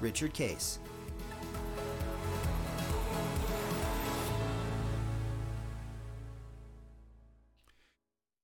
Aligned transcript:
Richard 0.00 0.34
Case. 0.34 0.78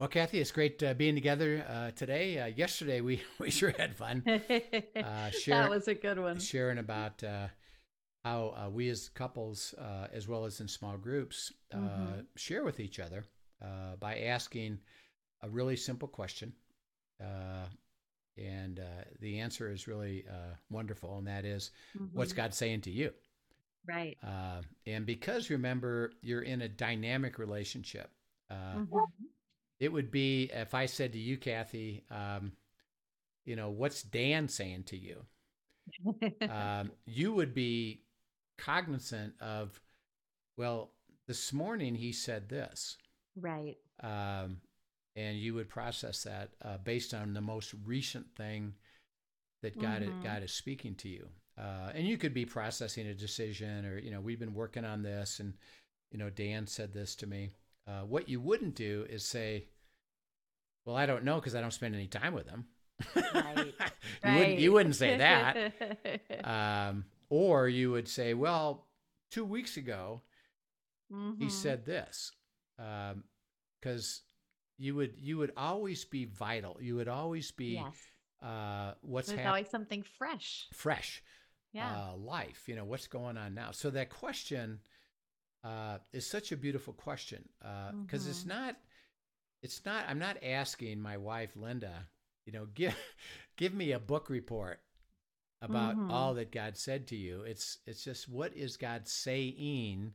Well, 0.01 0.09
Kathy, 0.09 0.41
it's 0.41 0.51
great 0.51 0.83
uh, 0.83 0.95
being 0.95 1.15
together 1.15 1.63
uh, 1.69 1.91
today. 1.91 2.39
Uh, 2.39 2.47
yesterday, 2.47 3.03
we, 3.03 3.23
we 3.39 3.51
sure 3.51 3.75
had 3.77 3.95
fun. 3.95 4.23
Uh, 4.97 5.31
sharing, 5.31 5.63
that 5.63 5.71
was 5.71 5.89
a 5.89 5.95
good 5.95 6.19
one. 6.19 6.39
Sharing 6.39 6.79
about 6.79 7.23
uh, 7.23 7.49
how 8.25 8.55
uh, 8.57 8.71
we 8.71 8.89
as 8.89 9.09
couples, 9.11 9.75
as 10.12 10.27
well 10.27 10.45
as 10.45 10.61
in 10.61 10.69
small 10.69 10.97
groups, 10.97 11.53
mm-hmm. 11.75 12.21
share 12.37 12.65
with 12.65 12.81
each 12.81 12.98
other 12.98 13.25
by 13.98 14.21
asking 14.21 14.79
a 15.43 15.51
really 15.51 15.77
simple 15.77 16.09
question. 16.09 16.53
And 18.41 18.80
the 19.21 19.41
answer 19.41 19.71
is 19.71 19.87
really 19.87 20.25
wonderful, 20.71 21.19
and 21.19 21.27
that 21.27 21.45
is, 21.45 21.71
mm-hmm. 21.97 22.17
what's 22.17 22.33
God 22.33 22.55
saying 22.55 22.83
to 22.83 22.91
you? 22.91 23.12
Right. 23.89 24.19
and 24.87 25.06
because 25.06 25.51
remember, 25.51 26.12
you're 26.23 26.42
in 26.42 26.62
a 26.62 26.69
dynamic 26.69 27.39
relationship. 27.39 28.11
Mm-hmm 28.53 28.98
it 29.81 29.91
would 29.91 30.11
be 30.11 30.51
if 30.53 30.75
I 30.75 30.87
said 30.87 31.14
to 31.14 31.19
you, 31.19 31.39
Kathy, 31.39 32.05
um, 32.11 32.53
you 33.47 33.56
know, 33.56 33.70
what's 33.70 34.03
Dan 34.03 34.47
saying 34.47 34.84
to 34.84 34.97
you? 34.97 35.25
um, 36.48 36.92
you 37.07 37.33
would 37.33 37.55
be 37.55 38.03
cognizant 38.59 39.33
of, 39.41 39.81
well, 40.59 40.92
this 41.27 41.53
morning 41.53 41.95
he 41.95 42.12
said 42.12 42.51
this. 42.51 42.98
Right. 43.34 43.79
Um, 44.03 44.59
and 45.16 45.36
you 45.36 45.55
would 45.55 45.69
process 45.69 46.22
that 46.25 46.50
uh, 46.64 46.78
based 46.78 47.14
on 47.14 47.34
the 47.34 47.41
most 47.41 47.75
recent 47.84 48.27
thing 48.36 48.75
that 49.62 49.80
God, 49.80 50.02
mm-hmm. 50.02 50.22
God 50.22 50.42
is 50.42 50.52
speaking 50.52 50.94
to 50.97 51.08
you. 51.08 51.28
Uh, 51.58 51.91
and 51.94 52.06
you 52.06 52.17
could 52.17 52.33
be 52.33 52.47
processing 52.47 53.06
a 53.08 53.14
decision 53.14 53.84
or, 53.84 53.98
you 53.98 54.11
know, 54.11 54.20
we've 54.20 54.39
been 54.39 54.55
working 54.55 54.84
on 54.84 55.02
this 55.02 55.41
and, 55.41 55.52
you 56.11 56.19
know, 56.19 56.30
Dan 56.30 56.67
said 56.67 56.92
this 56.92 57.14
to 57.17 57.27
me. 57.27 57.50
Uh, 57.86 58.02
what 58.02 58.28
you 58.28 58.41
wouldn't 58.41 58.75
do 58.75 59.06
is 59.08 59.25
say, 59.25 59.67
"Well, 60.84 60.97
I 60.97 61.06
don't 61.06 61.24
know 61.24 61.36
because 61.36 61.55
I 61.55 61.61
don't 61.61 61.72
spend 61.72 61.95
any 61.95 62.06
time 62.06 62.34
with 62.34 62.47
them." 62.47 62.67
Right. 63.14 63.56
you, 63.67 63.72
right. 64.24 64.39
Wouldn't, 64.39 64.58
you 64.58 64.72
wouldn't 64.72 64.97
say 64.97 65.17
that. 65.17 65.72
um, 66.45 67.05
or 67.30 67.69
you 67.69 67.91
would 67.91 68.08
say, 68.08 68.34
"Well, 68.34 68.86
two 69.30 69.45
weeks 69.45 69.77
ago, 69.77 70.22
mm-hmm. 71.12 71.42
he 71.42 71.48
said 71.48 71.84
this," 71.84 72.33
because 72.77 73.14
um, 73.14 73.24
you 74.81 74.95
would 74.95 75.14
you 75.19 75.39
would 75.39 75.53
always 75.56 76.05
be 76.05 76.25
vital. 76.25 76.78
You 76.81 76.97
would 76.97 77.09
always 77.09 77.50
be 77.50 77.75
yes. 77.75 77.95
uh, 78.42 78.95
what's 79.03 79.28
There's 79.28 79.41
hap- 79.41 79.48
always 79.48 79.69
something 79.69 80.03
fresh. 80.19 80.67
Fresh. 80.73 81.23
Yeah. 81.73 81.89
Uh, 81.89 82.17
life. 82.17 82.64
You 82.67 82.77
know 82.77 82.84
what's 82.84 83.06
going 83.06 83.36
on 83.36 83.55
now. 83.55 83.70
So 83.73 83.91
that 83.91 84.11
question 84.11 84.81
uh, 85.64 85.98
is 86.12 86.27
such 86.27 86.52
a 86.52 86.57
beautiful 86.57 86.92
question 86.92 87.48
because 87.61 87.70
uh, 87.70 87.92
mm-hmm. 87.92 88.30
it's 88.30 88.46
not 88.46 88.77
it's 89.63 89.85
not 89.85 90.05
i'm 90.08 90.18
not 90.18 90.39
asking 90.42 91.01
my 91.01 91.17
wife 91.17 91.55
linda 91.57 92.07
you 92.47 92.52
know 92.52 92.67
give 92.74 92.97
give 93.57 93.74
me 93.74 93.92
a 93.92 93.98
book 93.98 94.30
report 94.30 94.80
about 95.62 95.97
mm-hmm. 95.97 96.11
all 96.11 96.35
that 96.35 96.51
god 96.51 96.77
said 96.77 97.07
to 97.07 97.17
you 97.17 97.42
it's 97.42 97.79
it's 97.86 98.02
just 98.02 98.29
what 98.29 98.55
is 98.57 98.77
god 98.77 99.07
saying 99.07 100.12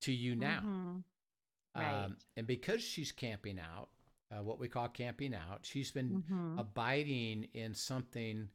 to 0.00 0.12
you 0.12 0.34
now 0.34 0.58
mm-hmm. 0.58 0.96
Right. 1.76 2.04
um, 2.04 2.16
and 2.36 2.46
because 2.46 2.82
she's 2.82 3.12
camping 3.12 3.58
out 3.58 3.88
uh, 4.30 4.42
what 4.42 4.58
we 4.58 4.68
call 4.68 4.88
camping 4.88 5.34
out 5.34 5.60
she's 5.62 5.90
been 5.90 6.22
mm-hmm. 6.22 6.58
abiding 6.58 7.48
in 7.54 7.74
something 7.74 8.48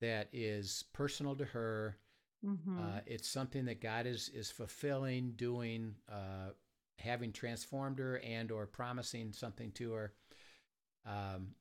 that 0.00 0.28
is 0.32 0.84
personal 0.92 1.34
to 1.36 1.44
her 1.44 1.96
Mm-hmm. 2.44 2.78
Uh, 2.78 3.00
it's 3.06 3.28
something 3.28 3.64
that 3.66 3.80
God 3.80 4.06
is 4.06 4.30
is 4.34 4.50
fulfilling, 4.50 5.32
doing, 5.32 5.94
uh, 6.10 6.50
having 6.98 7.32
transformed 7.32 7.98
her, 7.98 8.18
and 8.18 8.50
or 8.50 8.66
promising 8.66 9.32
something 9.32 9.72
to 9.72 9.92
her. 9.92 10.12
Um, 11.06 11.54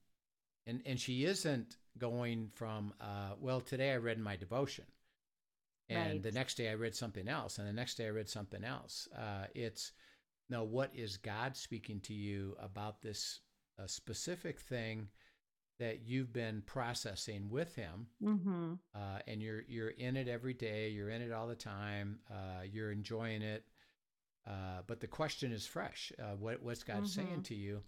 and 0.68 0.82
and 0.86 1.00
she 1.00 1.24
isn't 1.26 1.78
going 1.98 2.50
from 2.54 2.94
uh, 3.00 3.36
well, 3.40 3.62
today 3.62 3.92
I 3.92 3.98
read 3.98 4.20
my 4.20 4.36
devotion, 4.36 4.86
and 5.88 6.14
right. 6.14 6.24
the 6.24 6.32
next 6.32 6.56
day 6.56 6.70
I 6.70 6.74
read 6.74 6.96
something 6.96 7.30
else, 7.30 7.60
and 7.60 7.68
the 7.68 7.74
next 7.74 7.96
day 7.96 8.08
I 8.08 8.10
read 8.10 8.30
something 8.30 8.64
else. 8.64 9.08
Uh, 9.16 9.46
it's 9.56 9.94
no, 10.54 10.64
what 10.64 10.92
is 10.96 11.18
God 11.18 11.58
speaking 11.58 12.00
to 12.02 12.14
you 12.14 12.56
about 12.60 13.02
this 13.02 13.42
specific 13.88 14.60
thing? 14.60 15.10
that 15.80 16.02
you've 16.06 16.32
been 16.32 16.62
processing 16.66 17.50
with 17.50 17.76
him, 17.76 18.08
mm-hmm. 18.24 18.74
uh, 18.96 19.20
and 19.28 19.42
you're 19.42 19.64
you're 19.68 19.90
in 19.90 20.16
it 20.16 20.28
every 20.28 20.54
day. 20.54 20.90
You're 20.90 21.10
in 21.10 21.22
it 21.22 21.32
all 21.32 21.48
the 21.48 21.56
time. 21.56 22.20
Uh, 22.32 22.64
you're 22.72 22.92
enjoying 22.92 23.42
it. 23.42 23.66
Uh, 24.48 24.82
but 24.88 25.00
the 25.00 25.08
question 25.08 25.52
is 25.52 25.66
fresh. 25.66 26.12
Uh, 26.20 26.36
what 26.38 26.62
what's 26.62 26.84
God 26.84 26.98
mm-hmm. 26.98 27.06
saying 27.06 27.42
to 27.44 27.56
you? 27.56 27.82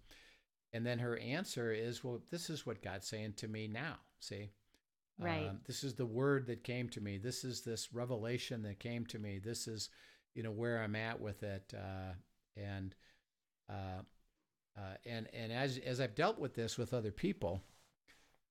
And 0.72 0.84
then 0.84 0.98
her 0.98 1.16
answer 1.18 1.72
is, 1.72 2.02
"Well, 2.02 2.22
this 2.30 2.50
is 2.50 2.66
what 2.66 2.82
God's 2.82 3.06
saying 3.06 3.34
to 3.38 3.48
me 3.48 3.68
now." 3.68 3.96
See, 4.20 4.50
right? 5.18 5.48
Um, 5.48 5.60
this 5.66 5.84
is 5.84 5.94
the 5.94 6.06
word 6.06 6.46
that 6.48 6.64
came 6.64 6.88
to 6.90 7.00
me. 7.00 7.18
This 7.18 7.44
is 7.44 7.62
this 7.62 7.92
revelation 7.92 8.62
that 8.62 8.80
came 8.80 9.06
to 9.06 9.18
me. 9.18 9.38
This 9.38 9.68
is, 9.68 9.90
you 10.34 10.42
know, 10.42 10.50
where 10.50 10.82
I'm 10.82 10.96
at 10.96 11.20
with 11.20 11.42
it. 11.42 11.72
Uh, 11.74 12.14
and 12.56 12.94
uh, 13.68 14.02
and 15.04 15.28
and 15.32 15.52
as 15.52 15.78
as 15.78 16.00
I've 16.00 16.14
dealt 16.14 16.38
with 16.38 16.54
this 16.54 16.78
with 16.78 16.94
other 16.94 17.10
people 17.10 17.62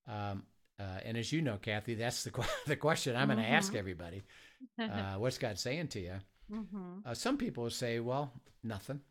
um, 0.08 0.44
uh, 0.80 1.00
and 1.06 1.18
as 1.18 1.32
you 1.32 1.42
know, 1.42 1.58
Kathy, 1.58 1.96
that's 1.96 2.24
the 2.24 2.48
the 2.68 2.76
question 2.76 3.16
I'm 3.16 3.28
going 3.28 3.38
to 3.38 3.44
mm-hmm. 3.44 3.54
ask 3.54 3.76
everybody. 3.76 4.24
Uh, 4.80 5.16
what's 5.18 5.38
God 5.38 5.60
saying 5.60 5.90
to 5.90 6.00
you? 6.00 6.14
Mm-hmm. 6.52 7.00
Uh, 7.06 7.14
some 7.14 7.38
people 7.38 7.64
will 7.64 7.70
say, 7.70 8.00
"Well, 8.00 8.32
nothing." 8.64 9.02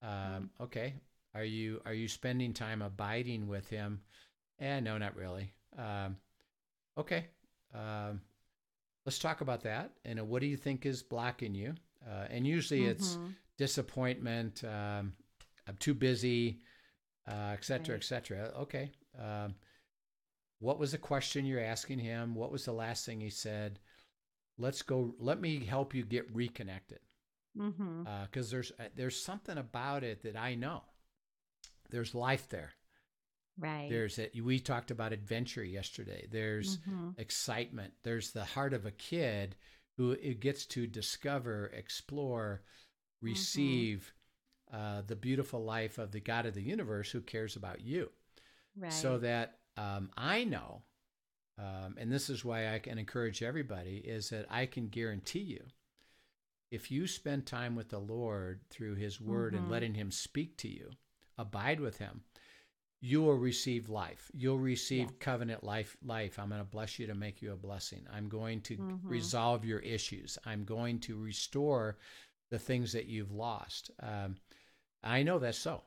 Um, 0.00 0.10
mm-hmm. 0.10 0.62
Okay, 0.62 0.94
are 1.34 1.44
you 1.44 1.82
are 1.84 1.92
you 1.92 2.08
spending 2.08 2.54
time 2.54 2.80
abiding 2.80 3.48
with 3.48 3.68
Him? 3.68 4.00
Eh, 4.60 4.80
no, 4.80 4.96
not 4.96 5.14
really. 5.16 5.52
Um, 5.76 6.16
okay, 6.96 7.26
um, 7.74 8.22
let's 9.04 9.18
talk 9.18 9.40
about 9.40 9.64
that. 9.64 9.90
And 10.04 10.28
what 10.28 10.40
do 10.40 10.46
you 10.46 10.56
think 10.56 10.86
is 10.86 11.02
blocking 11.02 11.54
you? 11.54 11.74
Uh, 12.08 12.28
and 12.30 12.46
usually 12.46 12.84
it's 12.84 13.16
mm-hmm. 13.16 13.26
Disappointment. 13.58 14.64
Um, 14.64 15.14
I'm 15.68 15.76
too 15.78 15.94
busy, 15.94 16.60
uh, 17.28 17.52
et 17.52 17.64
cetera, 17.64 17.94
right. 17.94 18.02
et 18.02 18.04
cetera. 18.04 18.52
Okay. 18.60 18.90
Um, 19.18 19.54
what 20.58 20.78
was 20.78 20.92
the 20.92 20.98
question 20.98 21.44
you're 21.44 21.60
asking 21.60 21.98
him? 21.98 22.34
What 22.34 22.52
was 22.52 22.64
the 22.64 22.72
last 22.72 23.06
thing 23.06 23.20
he 23.20 23.30
said? 23.30 23.78
Let's 24.58 24.82
go. 24.82 25.14
Let 25.18 25.40
me 25.40 25.64
help 25.64 25.94
you 25.94 26.04
get 26.04 26.34
reconnected. 26.34 27.00
Because 27.54 27.74
mm-hmm. 27.74 28.06
uh, 28.06 28.42
there's 28.50 28.72
uh, 28.80 28.84
there's 28.96 29.22
something 29.22 29.58
about 29.58 30.04
it 30.04 30.22
that 30.22 30.36
I 30.36 30.54
know. 30.54 30.82
There's 31.90 32.14
life 32.14 32.48
there. 32.48 32.72
Right. 33.58 33.88
There's 33.90 34.18
it. 34.18 34.32
We 34.42 34.58
talked 34.58 34.90
about 34.90 35.12
adventure 35.12 35.64
yesterday. 35.64 36.26
There's 36.30 36.78
mm-hmm. 36.78 37.10
excitement. 37.18 37.92
There's 38.02 38.30
the 38.30 38.44
heart 38.44 38.72
of 38.72 38.86
a 38.86 38.90
kid 38.92 39.56
who 39.98 40.16
gets 40.16 40.64
to 40.66 40.86
discover, 40.86 41.70
explore. 41.74 42.62
Receive 43.22 44.12
mm-hmm. 44.72 44.98
uh, 44.98 45.02
the 45.06 45.16
beautiful 45.16 45.64
life 45.64 45.98
of 45.98 46.12
the 46.12 46.20
God 46.20 46.46
of 46.46 46.54
the 46.54 46.62
universe 46.62 47.10
who 47.10 47.20
cares 47.20 47.56
about 47.56 47.80
you. 47.80 48.10
Right. 48.76 48.92
So 48.92 49.18
that 49.18 49.58
um, 49.76 50.10
I 50.16 50.44
know, 50.44 50.82
um, 51.58 51.96
and 51.98 52.10
this 52.10 52.28
is 52.28 52.44
why 52.44 52.74
I 52.74 52.78
can 52.78 52.98
encourage 52.98 53.42
everybody, 53.42 54.02
is 54.04 54.30
that 54.30 54.46
I 54.50 54.66
can 54.66 54.88
guarantee 54.88 55.40
you, 55.40 55.64
if 56.70 56.90
you 56.90 57.06
spend 57.06 57.44
time 57.46 57.76
with 57.76 57.90
the 57.90 57.98
Lord 57.98 58.60
through 58.70 58.94
His 58.94 59.20
Word 59.20 59.52
mm-hmm. 59.52 59.64
and 59.64 59.70
letting 59.72 59.94
Him 59.94 60.10
speak 60.10 60.56
to 60.58 60.68
you, 60.68 60.90
abide 61.36 61.80
with 61.80 61.98
Him, 61.98 62.22
you 63.04 63.20
will 63.20 63.36
receive 63.36 63.88
life. 63.90 64.30
You'll 64.32 64.58
receive 64.58 65.08
yes. 65.08 65.16
covenant 65.18 65.64
life. 65.64 65.96
Life. 66.04 66.38
I'm 66.38 66.48
going 66.48 66.60
to 66.60 66.64
bless 66.64 66.98
you 66.98 67.06
to 67.08 67.14
make 67.14 67.42
you 67.42 67.52
a 67.52 67.56
blessing. 67.56 68.06
I'm 68.10 68.28
going 68.28 68.60
to 68.62 68.76
mm-hmm. 68.76 69.08
resolve 69.08 69.64
your 69.64 69.80
issues. 69.80 70.38
I'm 70.46 70.64
going 70.64 71.00
to 71.00 71.18
restore 71.18 71.98
the 72.52 72.58
things 72.58 72.92
that 72.92 73.06
you've 73.06 73.32
lost. 73.32 73.90
Um, 74.00 74.36
I 75.02 75.22
know 75.24 75.40
that's 75.40 75.58
so, 75.58 75.82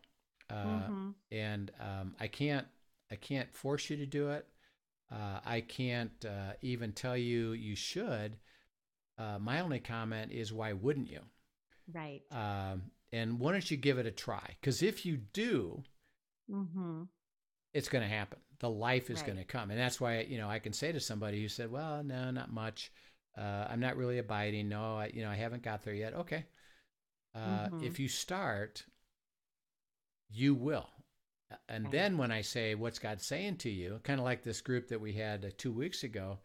uh, 0.50 0.56
mm-hmm. 0.56 1.10
and 1.32 1.72
um, 1.80 2.16
I 2.20 2.28
can't 2.28 2.66
I 3.12 3.16
can't 3.16 3.54
force 3.54 3.90
you 3.90 3.98
to 3.98 4.06
do 4.06 4.32
it. 4.32 4.48
Uh, 5.12 5.40
I 5.46 5.62
can't 5.62 6.26
uh, 6.26 6.54
even 6.62 6.92
tell 6.92 7.16
you 7.16 7.52
you 7.52 7.76
should. 7.76 8.38
Uh, 9.18 9.38
my 9.40 9.62
only 9.62 9.80
comment 9.80 10.32
is, 10.32 10.52
why 10.52 10.74
wouldn't 10.74 11.10
you? 11.10 11.22
Right. 11.94 12.22
Um, 12.32 12.92
and 13.14 13.40
why 13.40 13.52
don't 13.52 13.70
you 13.70 13.78
give 13.78 14.00
it 14.00 14.08
a 14.08 14.12
try? 14.12 14.58
Because 14.60 14.82
if 14.82 15.06
you 15.06 15.18
do, 15.18 15.84
mm-hmm. 16.52 17.04
it's 17.76 17.88
going 17.88 18.04
to 18.04 18.14
happen. 18.14 18.40
The 18.60 18.70
life 18.70 19.12
is 19.12 19.18
right. 19.18 19.28
going 19.28 19.38
to 19.38 19.46
come, 19.46 19.70
and 19.70 19.80
that's 19.80 20.02
why 20.02 20.22
you 20.22 20.40
know 20.40 20.50
I 20.50 20.60
can 20.60 20.74
say 20.74 20.92
to 20.92 21.00
somebody 21.00 21.42
who 21.42 21.48
said, 21.48 21.72
"Well, 21.72 22.04
no, 22.04 22.32
not 22.32 22.52
much. 22.52 22.92
Uh, 23.38 23.68
I'm 23.70 23.80
not 23.80 23.98
really 23.98 24.18
abiding. 24.18 24.70
No, 24.70 24.98
I, 24.98 25.12
you 25.14 25.24
know, 25.24 25.30
I 25.30 25.36
haven't 25.36 25.64
got 25.64 25.84
there 25.84 25.94
yet." 25.94 26.14
Okay. 26.14 26.46
Uh, 27.34 27.68
mm-hmm. 27.68 27.84
If 27.84 28.00
you 28.00 28.08
start, 28.08 28.86
you 30.30 30.56
will. 30.56 30.90
And 31.70 31.92
then 31.92 32.18
when 32.18 32.32
I 32.32 32.42
say, 32.42 32.76
"What's 32.76 33.00
God 33.00 33.22
saying 33.22 33.58
to 33.58 33.70
you?" 33.70 34.00
kind 34.04 34.20
of 34.20 34.26
like 34.26 34.44
this 34.44 34.62
group 34.62 34.88
that 34.90 35.02
we 35.02 35.14
had 35.14 35.46
uh, 35.46 35.50
two 35.58 35.72
weeks 35.72 36.04
ago, 36.04 36.40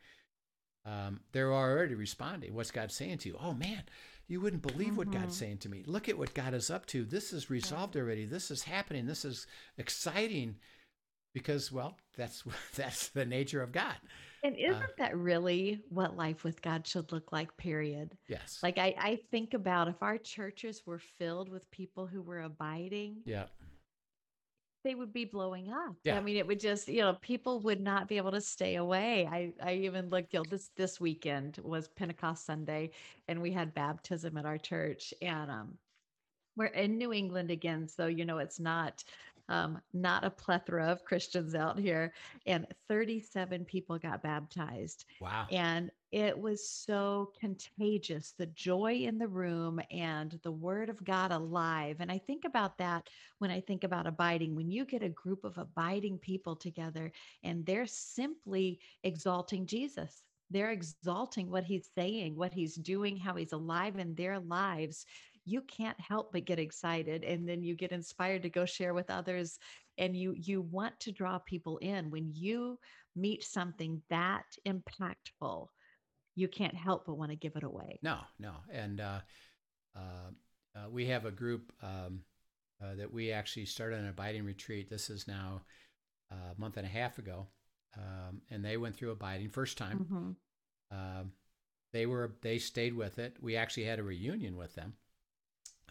um, 0.85 1.21
they're 1.33 1.53
already 1.53 1.95
responding. 1.95 2.55
What's 2.55 2.71
God 2.71 2.91
saying 2.91 3.19
to 3.19 3.29
you? 3.29 3.37
Oh 3.41 3.55
man, 3.55 3.85
you 4.29 4.41
wouldn't 4.41 4.63
believe 4.63 4.89
mm-hmm. 4.89 4.97
what 4.97 5.11
God's 5.11 5.35
mm-hmm. 5.35 5.45
saying 5.45 5.59
to 5.59 5.69
me. 5.69 5.83
Look 5.87 6.09
at 6.09 6.17
what 6.17 6.35
God 6.35 6.55
is 6.55 6.71
up 6.71 6.87
to. 6.87 7.05
This 7.05 7.33
is 7.33 7.51
resolved 7.51 7.97
already. 7.97 8.27
This 8.27 8.51
is 8.51 8.63
happening. 8.63 9.07
This 9.07 9.25
is 9.25 9.47
exciting 9.77 10.57
because, 11.35 11.73
well, 11.73 11.97
that's 12.17 12.45
that's 12.77 13.09
the 13.09 13.27
nature 13.27 13.63
of 13.63 13.73
God. 13.73 13.97
And 14.43 14.55
uh 14.55 14.71
isn't 14.71 14.83
uh, 14.83 14.99
that 14.99 15.17
really 15.17 15.83
what 15.89 16.17
life 16.17 16.45
with 16.45 16.63
God 16.63 16.87
should 16.87 17.13
look 17.13 17.33
like, 17.33 17.57
period? 17.57 18.17
Yes. 18.29 18.59
Like 18.63 18.79
I, 18.79 18.95
I 18.99 19.19
think 19.31 19.55
about 19.55 19.89
if 19.89 20.03
our 20.03 20.19
churches 20.19 20.83
were 20.87 20.99
filled 20.99 21.49
with 21.49 21.71
people 21.71 22.07
who 22.07 22.23
were 22.23 22.43
abiding. 22.43 23.23
Yeah 23.25 23.47
they 24.85 24.95
would 24.95 25.13
be 25.13 25.25
blowing 25.25 25.73
up. 25.73 25.97
Yeah. 26.05 26.17
I 26.17 26.21
mean, 26.23 26.37
it 26.37 26.47
would 26.47 26.61
just, 26.61 26.89
you 26.89 27.01
know, 27.01 27.17
people 27.21 27.61
would 27.61 27.81
not 27.81 28.09
be 28.09 28.17
able 28.17 28.31
to 28.31 28.41
stay 28.41 28.77
away. 28.77 29.29
I, 29.31 29.53
I 29.63 29.75
even 29.75 30.09
looked, 30.09 30.33
you 30.33 30.41
know, 30.41 30.45
this, 30.49 30.71
this 30.77 31.01
weekend 31.01 31.59
was 31.63 31.89
Pentecost 31.89 32.47
Sunday 32.47 32.91
and 33.29 33.43
we 33.43 33.53
had 33.53 33.75
baptism 33.75 34.37
at 34.37 34.47
our 34.47 34.59
church 34.59 35.13
and, 35.21 35.51
um, 35.51 35.79
we're 36.57 36.67
in 36.67 36.99
New 36.99 37.13
England 37.13 37.51
again. 37.51 37.87
So, 37.89 38.07
you 38.07 38.25
know, 38.25 38.39
it's 38.39 38.59
not 38.59 39.05
um, 39.51 39.81
not 39.93 40.25
a 40.25 40.31
plethora 40.31 40.87
of 40.87 41.05
Christians 41.05 41.55
out 41.55 41.79
here. 41.79 42.15
And 42.47 42.67
37 42.89 43.65
people 43.65 43.99
got 43.99 44.23
baptized. 44.23 45.05
Wow. 45.21 45.47
And 45.51 45.91
it 46.13 46.39
was 46.39 46.67
so 46.67 47.33
contagious 47.39 48.33
the 48.37 48.47
joy 48.47 48.95
in 48.95 49.19
the 49.19 49.29
room 49.29 49.81
and 49.91 50.39
the 50.43 50.53
word 50.53 50.89
of 50.89 51.05
God 51.05 51.33
alive. 51.33 51.97
And 52.01 52.11
I 52.11 52.19
think 52.19 52.45
about 52.45 52.79
that 52.79 53.09
when 53.39 53.51
I 53.51 53.61
think 53.61 53.85
about 53.85 54.07
abiding. 54.07 54.55
When 54.55 54.71
you 54.71 54.85
get 54.85 55.03
a 55.03 55.09
group 55.09 55.45
of 55.45 55.59
abiding 55.59 56.19
people 56.19 56.57
together 56.57 57.13
and 57.43 57.67
they're 57.67 57.87
simply 57.87 58.79
exalting 59.03 59.67
Jesus, 59.67 60.23
they're 60.51 60.73
exalting 60.73 61.49
what 61.51 61.65
he's 61.65 61.91
saying, 61.97 62.37
what 62.37 62.53
he's 62.53 62.75
doing, 62.75 63.17
how 63.17 63.35
he's 63.35 63.53
alive 63.53 63.99
in 63.99 64.15
their 64.15 64.41
lives 64.41 65.07
you 65.45 65.63
can't 65.63 65.99
help 66.01 66.33
but 66.33 66.45
get 66.45 66.59
excited 66.59 67.25
and 67.25 67.49
then 67.49 67.63
you 67.63 67.75
get 67.75 67.93
inspired 67.93 68.43
to 68.43 68.51
go 68.51 68.65
share 68.65 68.95
with 68.95 69.11
others 69.11 69.59
and 69.99 70.17
you 70.17 70.35
you 70.37 70.63
want 70.63 70.99
to 71.01 71.13
draw 71.13 71.39
people 71.39 71.79
in. 71.79 72.11
When 72.11 72.31
you 72.35 72.79
meet 73.17 73.43
something 73.43 74.01
that 74.11 74.45
impactful 74.67 75.67
you 76.37 76.49
can't 76.49 76.75
help 76.75 77.05
but 77.07 77.19
want 77.19 77.31
to 77.31 77.37
give 77.37 77.57
it 77.57 77.65
away. 77.65 77.99
No 78.03 78.19
no 78.39 78.53
and 78.73 79.01
uh, 79.01 79.21
uh, 79.97 80.31
uh, 80.77 80.89
we 80.91 81.07
have 81.07 81.25
a 81.25 81.31
group 81.31 81.73
um, 81.83 82.21
uh, 82.83 82.95
that 82.95 83.13
we 83.13 83.33
actually 83.33 83.67
started 83.67 83.99
an 83.99 84.09
abiding 84.09 84.45
retreat. 84.45 84.89
This 84.89 85.11
is 85.11 85.27
now 85.27 85.63
uh, 86.31 86.55
a 86.57 86.61
month 86.61 86.77
and 86.77 86.87
a 86.87 86.91
half 86.91 87.19
ago 87.19 87.49
um, 87.97 88.41
and 88.51 88.65
they 88.65 88.77
went 88.77 88.97
through 88.97 89.11
abiding 89.11 89.49
first 89.49 89.77
time. 89.77 89.99
Mm-hmm. 89.99 90.97
Um, 90.97 91.33
they 91.93 92.07
were 92.07 92.37
they 92.43 92.59
stayed 92.59 92.95
with 92.95 93.19
it. 93.19 93.37
We 93.41 93.57
actually 93.57 93.85
had 93.85 93.99
a 93.99 94.05
reunion 94.05 94.57
with 94.57 94.75
them 94.75 94.95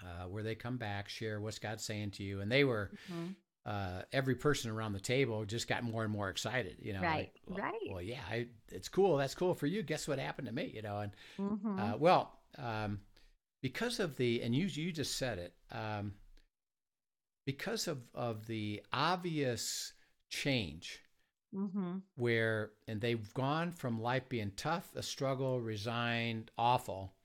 uh, 0.03 0.27
where 0.27 0.43
they 0.43 0.55
come 0.55 0.77
back, 0.77 1.09
share 1.09 1.39
what's 1.39 1.59
God 1.59 1.79
saying 1.81 2.11
to 2.11 2.23
you, 2.23 2.41
and 2.41 2.51
they 2.51 2.63
were. 2.63 2.91
Mm-hmm. 3.11 3.31
Uh, 3.65 4.01
every 4.13 4.33
person 4.33 4.71
around 4.71 4.93
the 4.93 4.99
table 4.99 5.45
just 5.45 5.67
got 5.67 5.83
more 5.83 6.03
and 6.03 6.11
more 6.11 6.29
excited, 6.29 6.77
you 6.81 6.93
know. 6.93 7.01
Right, 7.01 7.29
like, 7.45 7.57
well, 7.57 7.57
right. 7.59 7.91
Well, 7.91 8.01
yeah, 8.01 8.21
I, 8.27 8.47
it's 8.69 8.89
cool. 8.89 9.17
That's 9.17 9.35
cool 9.35 9.53
for 9.53 9.67
you. 9.67 9.83
Guess 9.83 10.07
what 10.07 10.17
happened 10.17 10.47
to 10.47 10.53
me, 10.53 10.71
you 10.73 10.81
know? 10.81 11.01
And 11.01 11.11
mm-hmm. 11.37 11.79
uh, 11.79 11.97
well, 11.97 12.39
um, 12.57 13.01
because 13.61 13.99
of 13.99 14.15
the 14.15 14.41
and 14.41 14.55
you 14.55 14.65
you 14.65 14.91
just 14.91 15.17
said 15.17 15.37
it, 15.37 15.53
um, 15.71 16.13
because 17.45 17.87
of 17.87 17.99
of 18.15 18.47
the 18.47 18.81
obvious 18.91 19.93
change 20.29 21.01
Mm-hmm. 21.55 21.97
where 22.15 22.73
and 22.87 23.01
they've 23.01 23.33
gone 23.33 23.71
from 23.71 23.99
life 23.99 24.29
being 24.29 24.51
tough, 24.55 24.91
a 24.95 25.01
struggle, 25.01 25.59
resigned, 25.59 26.51
awful, 26.59 27.15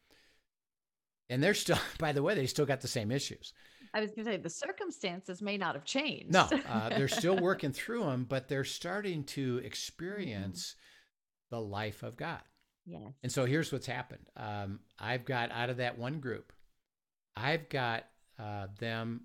and 1.28 1.42
they're 1.42 1.54
still, 1.54 1.78
by 1.98 2.12
the 2.12 2.22
way, 2.22 2.34
they 2.34 2.46
still 2.46 2.66
got 2.66 2.80
the 2.80 2.88
same 2.88 3.10
issues. 3.10 3.52
I 3.92 4.00
was 4.00 4.10
going 4.10 4.26
to 4.26 4.32
say 4.32 4.36
the 4.38 4.50
circumstances 4.50 5.40
may 5.40 5.56
not 5.56 5.74
have 5.76 5.84
changed. 5.84 6.32
No, 6.32 6.48
uh, 6.68 6.88
they're 6.88 7.08
still 7.08 7.36
working 7.36 7.72
through 7.72 8.04
them, 8.04 8.26
but 8.28 8.48
they're 8.48 8.64
starting 8.64 9.24
to 9.24 9.60
experience 9.64 10.74
mm-hmm. 10.74 11.56
the 11.56 11.60
life 11.62 12.02
of 12.02 12.16
God. 12.16 12.42
Yes. 12.86 13.12
And 13.22 13.32
so 13.32 13.44
here's 13.44 13.72
what's 13.72 13.86
happened. 13.86 14.26
Um, 14.36 14.80
I've 14.98 15.24
got 15.24 15.50
out 15.52 15.70
of 15.70 15.78
that 15.78 15.96
one 15.96 16.20
group, 16.20 16.52
I've 17.36 17.68
got 17.68 18.04
uh, 18.38 18.66
them 18.78 19.22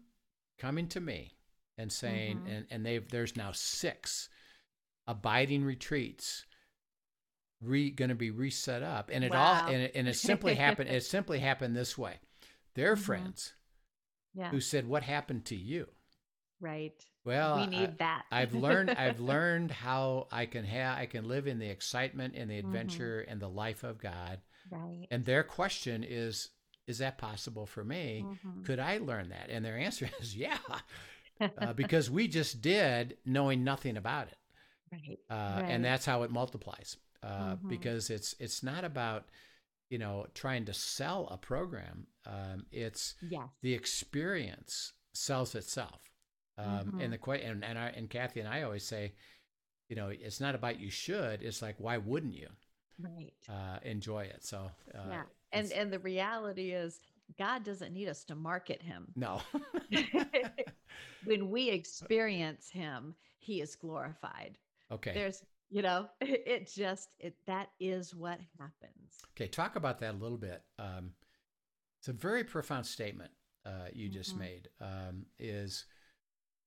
coming 0.60 0.88
to 0.90 1.00
me 1.00 1.34
and 1.78 1.92
saying, 1.92 2.38
mm-hmm. 2.38 2.48
and, 2.50 2.66
and 2.70 2.86
they've 2.86 3.08
there's 3.10 3.36
now 3.36 3.52
six 3.54 4.30
abiding 5.08 5.64
retreats 5.64 6.46
re 7.62 7.92
going 7.92 8.10
to 8.10 8.16
be 8.16 8.32
reset 8.32 8.84
up 8.84 9.10
and 9.12 9.24
it 9.24 9.32
wow. 9.32 9.64
all 9.64 9.70
and 9.70 9.84
it, 9.84 9.92
and 9.96 10.08
it 10.08 10.16
simply 10.16 10.56
happened 10.56 10.90
it 10.90 11.04
simply 11.04 11.40
happened 11.40 11.76
this 11.76 11.98
way 11.98 12.16
their 12.76 12.96
mm-hmm. 12.96 13.04
friends 13.04 13.54
yeah. 14.34 14.50
who 14.50 14.60
said 14.62 14.88
what 14.88 15.04
happened 15.04 15.46
to 15.46 15.56
you 15.56 15.88
right 16.62 17.06
well 17.26 17.58
we 17.58 17.68
need 17.68 17.90
I, 17.90 17.96
that 18.00 18.24
i've 18.32 18.54
learned 18.54 18.92
i've 18.92 19.20
learned 19.20 19.72
how 19.72 20.28
i 20.32 20.46
can 20.46 20.64
have 20.66 20.98
i 20.98 21.06
can 21.06 21.28
live 21.28 21.48
in 21.48 21.60
the 21.60 21.70
excitement 21.70 22.36
and 22.36 22.50
the 22.50 22.56
mm-hmm. 22.56 22.68
adventure 22.68 23.22
mm-hmm. 23.22 23.32
and 23.32 23.42
the 23.42 23.50
life 23.50 23.84
of 23.84 24.00
god 24.00 24.40
right 24.72 25.08
and 25.12 25.26
their 25.26 25.44
question 25.44 26.06
is 26.08 26.50
is 26.88 27.00
that 27.00 27.18
possible 27.18 27.66
for 27.66 27.84
me 27.84 28.26
mm-hmm. 28.26 28.64
could 28.64 28.80
i 28.80 29.00
learn 29.00 29.30
that 29.30 29.50
and 29.50 29.66
their 29.66 29.78
answer 29.78 30.10
is 30.22 30.36
yeah 30.36 30.58
uh, 31.42 31.74
because 31.74 32.10
we 32.10 32.28
just 32.28 32.62
did 32.62 33.18
knowing 33.26 33.64
nothing 33.64 33.98
about 33.98 34.28
it 34.28 34.38
right. 34.92 35.20
Uh, 35.30 35.62
right. 35.62 35.72
and 35.72 35.84
that's 35.84 36.06
how 36.06 36.24
it 36.24 36.32
multiplies 36.32 36.98
uh, 37.24 37.28
mm-hmm. 37.28 37.70
because 37.70 38.10
it's 38.10 38.36
it's 38.40 38.64
not 38.64 38.84
about 38.84 39.26
you 39.90 39.98
know 39.98 40.26
trying 40.34 40.66
to 40.66 40.74
sell 40.74 41.28
a 41.32 41.38
program. 41.38 42.08
Um, 42.26 42.66
it's 42.72 43.16
yes. 43.30 43.48
the 43.62 43.74
experience 43.74 44.94
sells 45.14 45.56
itself. 45.56 46.02
Um, 46.58 46.66
mm-hmm. 46.66 47.00
And 47.00 47.14
the 47.14 47.32
and 47.32 47.64
and, 47.64 47.80
I, 47.80 47.94
and 47.96 48.10
Kathy 48.10 48.42
and 48.42 48.50
I 48.50 48.64
always 48.64 48.84
say, 48.84 49.14
you 49.88 49.96
know, 49.96 50.10
it's 50.10 50.42
not 50.42 50.56
about 50.56 50.80
you 50.80 50.90
should. 50.90 51.42
It's 51.42 51.62
like 51.62 51.76
why 51.78 51.98
wouldn't 51.98 52.36
you? 52.36 52.50
Right. 53.02 53.32
Uh, 53.48 53.80
enjoy 53.84 54.24
it. 54.24 54.44
So 54.44 54.70
uh, 54.94 55.10
yeah, 55.10 55.24
and 55.54 55.72
and 55.72 55.92
the 55.92 56.00
reality 56.00 56.72
is 56.72 57.00
God 57.38 57.64
doesn't 57.64 57.94
need 57.94 58.08
us 58.08 58.24
to 58.26 58.36
market 58.36 58.82
him. 58.82 59.08
No. 59.16 59.42
when 61.24 61.50
we 61.50 61.70
experience 61.70 62.70
him, 62.70 63.16
he 63.38 63.62
is 63.62 63.76
glorified. 63.76 64.58
Okay. 64.92 65.14
There's 65.14 65.44
you 65.70 65.82
know 65.82 66.08
it 66.22 66.72
just 66.74 67.10
it 67.20 67.36
that 67.46 67.70
is 67.80 68.14
what 68.14 68.40
happens 68.58 69.20
okay 69.36 69.48
talk 69.48 69.76
about 69.76 70.00
that 70.00 70.14
a 70.14 70.18
little 70.18 70.38
bit 70.38 70.64
um, 70.78 71.12
it's 72.00 72.08
a 72.08 72.14
very 72.14 72.44
profound 72.44 72.86
statement 72.86 73.32
uh, 73.66 73.88
you 73.94 74.08
mm-hmm. 74.08 74.18
just 74.18 74.38
made 74.38 74.70
um, 74.82 75.26
is 75.38 75.86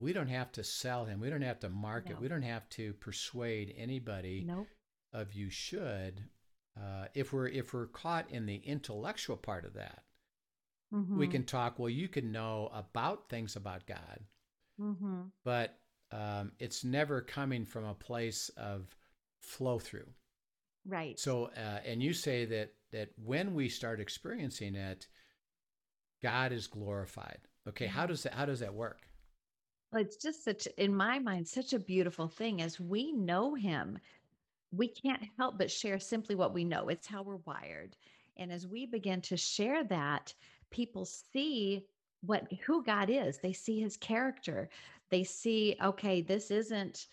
we 0.00 0.12
don't 0.12 0.28
have 0.28 0.52
to 0.52 0.64
sell 0.64 1.04
him 1.04 1.20
we 1.20 1.30
don't 1.30 1.42
have 1.42 1.60
to 1.60 1.68
market 1.68 2.14
no. 2.14 2.20
we 2.20 2.28
don't 2.28 2.42
have 2.42 2.68
to 2.68 2.92
persuade 2.94 3.74
anybody 3.76 4.44
nope. 4.46 4.66
of 5.12 5.32
you 5.32 5.50
should 5.50 6.22
uh, 6.78 7.06
if 7.14 7.32
we're 7.32 7.48
if 7.48 7.74
we're 7.74 7.86
caught 7.86 8.30
in 8.30 8.46
the 8.46 8.56
intellectual 8.56 9.36
part 9.36 9.64
of 9.64 9.74
that 9.74 10.02
mm-hmm. 10.92 11.18
we 11.18 11.26
can 11.26 11.44
talk 11.44 11.78
well 11.78 11.88
you 11.88 12.08
can 12.08 12.32
know 12.32 12.70
about 12.72 13.28
things 13.28 13.56
about 13.56 13.86
god 13.86 14.20
mm-hmm. 14.80 15.22
but 15.44 15.78
um, 16.12 16.52
it's 16.58 16.84
never 16.84 17.20
coming 17.20 17.64
from 17.64 17.84
a 17.84 17.94
place 17.94 18.50
of 18.56 18.94
flow 19.40 19.78
through. 19.78 20.08
Right. 20.86 21.18
So, 21.18 21.50
uh, 21.56 21.80
and 21.84 22.02
you 22.02 22.12
say 22.12 22.44
that 22.46 22.72
that 22.92 23.10
when 23.24 23.54
we 23.54 23.68
start 23.68 24.00
experiencing 24.00 24.74
it, 24.74 25.08
God 26.22 26.52
is 26.52 26.66
glorified. 26.66 27.38
Okay, 27.68 27.86
how 27.86 28.06
does 28.06 28.22
that 28.24 28.34
how 28.34 28.46
does 28.46 28.60
that 28.60 28.74
work? 28.74 29.00
Well, 29.92 30.02
it's 30.02 30.16
just 30.16 30.44
such 30.44 30.66
in 30.76 30.94
my 30.94 31.18
mind 31.18 31.48
such 31.48 31.72
a 31.72 31.78
beautiful 31.78 32.28
thing 32.28 32.62
as 32.62 32.78
we 32.78 33.12
know 33.12 33.54
Him. 33.54 33.98
We 34.72 34.88
can't 34.88 35.22
help 35.38 35.58
but 35.58 35.70
share 35.70 35.98
simply 35.98 36.34
what 36.34 36.54
we 36.54 36.64
know. 36.64 36.88
It's 36.88 37.06
how 37.06 37.22
we're 37.22 37.36
wired. 37.36 37.96
And 38.36 38.50
as 38.50 38.66
we 38.66 38.86
begin 38.86 39.20
to 39.22 39.36
share 39.36 39.84
that, 39.84 40.32
people 40.70 41.04
see 41.04 41.84
what 42.22 42.50
who 42.64 42.82
God 42.82 43.10
is. 43.10 43.38
They 43.38 43.52
see 43.52 43.80
his 43.80 43.96
character 43.96 44.68
they 45.12 45.22
see, 45.22 45.76
okay, 45.84 46.22
this 46.22 46.50
isn't 46.50 47.06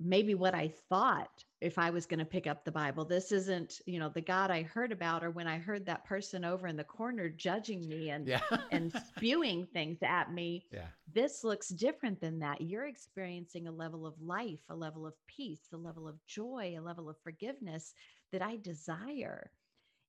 maybe 0.00 0.34
what 0.34 0.54
I 0.54 0.72
thought 0.88 1.44
if 1.60 1.78
I 1.78 1.90
was 1.90 2.06
going 2.06 2.18
to 2.18 2.24
pick 2.24 2.46
up 2.46 2.64
the 2.64 2.72
Bible. 2.72 3.04
This 3.04 3.32
isn't, 3.32 3.80
you 3.86 3.98
know, 3.98 4.08
the 4.08 4.22
God 4.22 4.50
I 4.50 4.62
heard 4.62 4.90
about, 4.92 5.22
or 5.22 5.30
when 5.30 5.46
I 5.46 5.58
heard 5.58 5.84
that 5.86 6.04
person 6.06 6.44
over 6.44 6.66
in 6.66 6.76
the 6.76 6.84
corner 6.84 7.28
judging 7.28 7.86
me 7.86 8.10
and 8.10 8.26
yeah. 8.26 8.40
and 8.72 8.92
spewing 9.08 9.66
things 9.72 9.98
at 10.02 10.32
me. 10.32 10.64
Yeah. 10.72 10.86
This 11.12 11.44
looks 11.44 11.68
different 11.68 12.18
than 12.20 12.38
that. 12.40 12.62
You're 12.62 12.88
experiencing 12.88 13.68
a 13.68 13.72
level 13.72 14.06
of 14.06 14.14
life, 14.20 14.60
a 14.70 14.74
level 14.74 15.06
of 15.06 15.14
peace, 15.26 15.68
a 15.72 15.76
level 15.76 16.08
of 16.08 16.16
joy, 16.26 16.74
a 16.78 16.82
level 16.82 17.10
of 17.10 17.16
forgiveness 17.22 17.92
that 18.32 18.42
I 18.42 18.56
desire. 18.56 19.50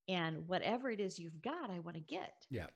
And 0.08 0.48
whatever 0.48 0.90
it 0.90 1.02
is 1.02 1.20
you've 1.20 1.42
got, 1.42 1.70
I 1.70 1.80
want 1.80 1.96
to 1.96 2.02
get. 2.02 2.34
Yeah 2.50 2.68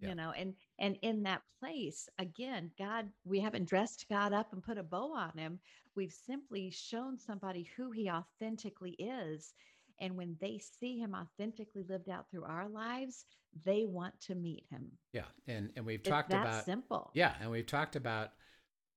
yeah. 0.00 0.10
you 0.10 0.14
know 0.14 0.32
and 0.36 0.54
and 0.78 0.96
in 1.02 1.22
that 1.22 1.42
place 1.60 2.08
again 2.18 2.70
god 2.78 3.08
we 3.24 3.38
haven't 3.40 3.68
dressed 3.68 4.06
god 4.08 4.32
up 4.32 4.52
and 4.52 4.62
put 4.62 4.78
a 4.78 4.82
bow 4.82 5.12
on 5.14 5.36
him. 5.36 5.58
We've 5.94 6.12
simply 6.12 6.70
shown 6.70 7.18
somebody 7.18 7.68
who 7.76 7.90
he 7.90 8.10
authentically 8.10 8.92
is. 8.92 9.52
And 10.00 10.16
when 10.16 10.36
they 10.40 10.58
see 10.58 10.98
him 10.98 11.14
authentically 11.14 11.84
lived 11.88 12.08
out 12.08 12.30
through 12.30 12.44
our 12.44 12.68
lives 12.68 13.26
they 13.64 13.84
want 13.84 14.18
to 14.18 14.34
meet 14.34 14.64
him. 14.70 14.90
Yeah 15.12 15.26
and 15.46 15.70
and 15.76 15.84
we've 15.84 16.00
it's 16.00 16.08
talked 16.08 16.32
about 16.32 16.64
simple. 16.64 17.10
Yeah 17.14 17.34
and 17.40 17.50
we've 17.50 17.66
talked 17.66 17.96
about 17.96 18.30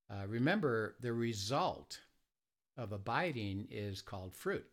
uh, 0.09 0.25
remember 0.27 0.95
the 1.01 1.13
result 1.13 1.99
of 2.77 2.91
abiding 2.91 3.67
is 3.71 4.01
called 4.01 4.33
fruit. 4.35 4.65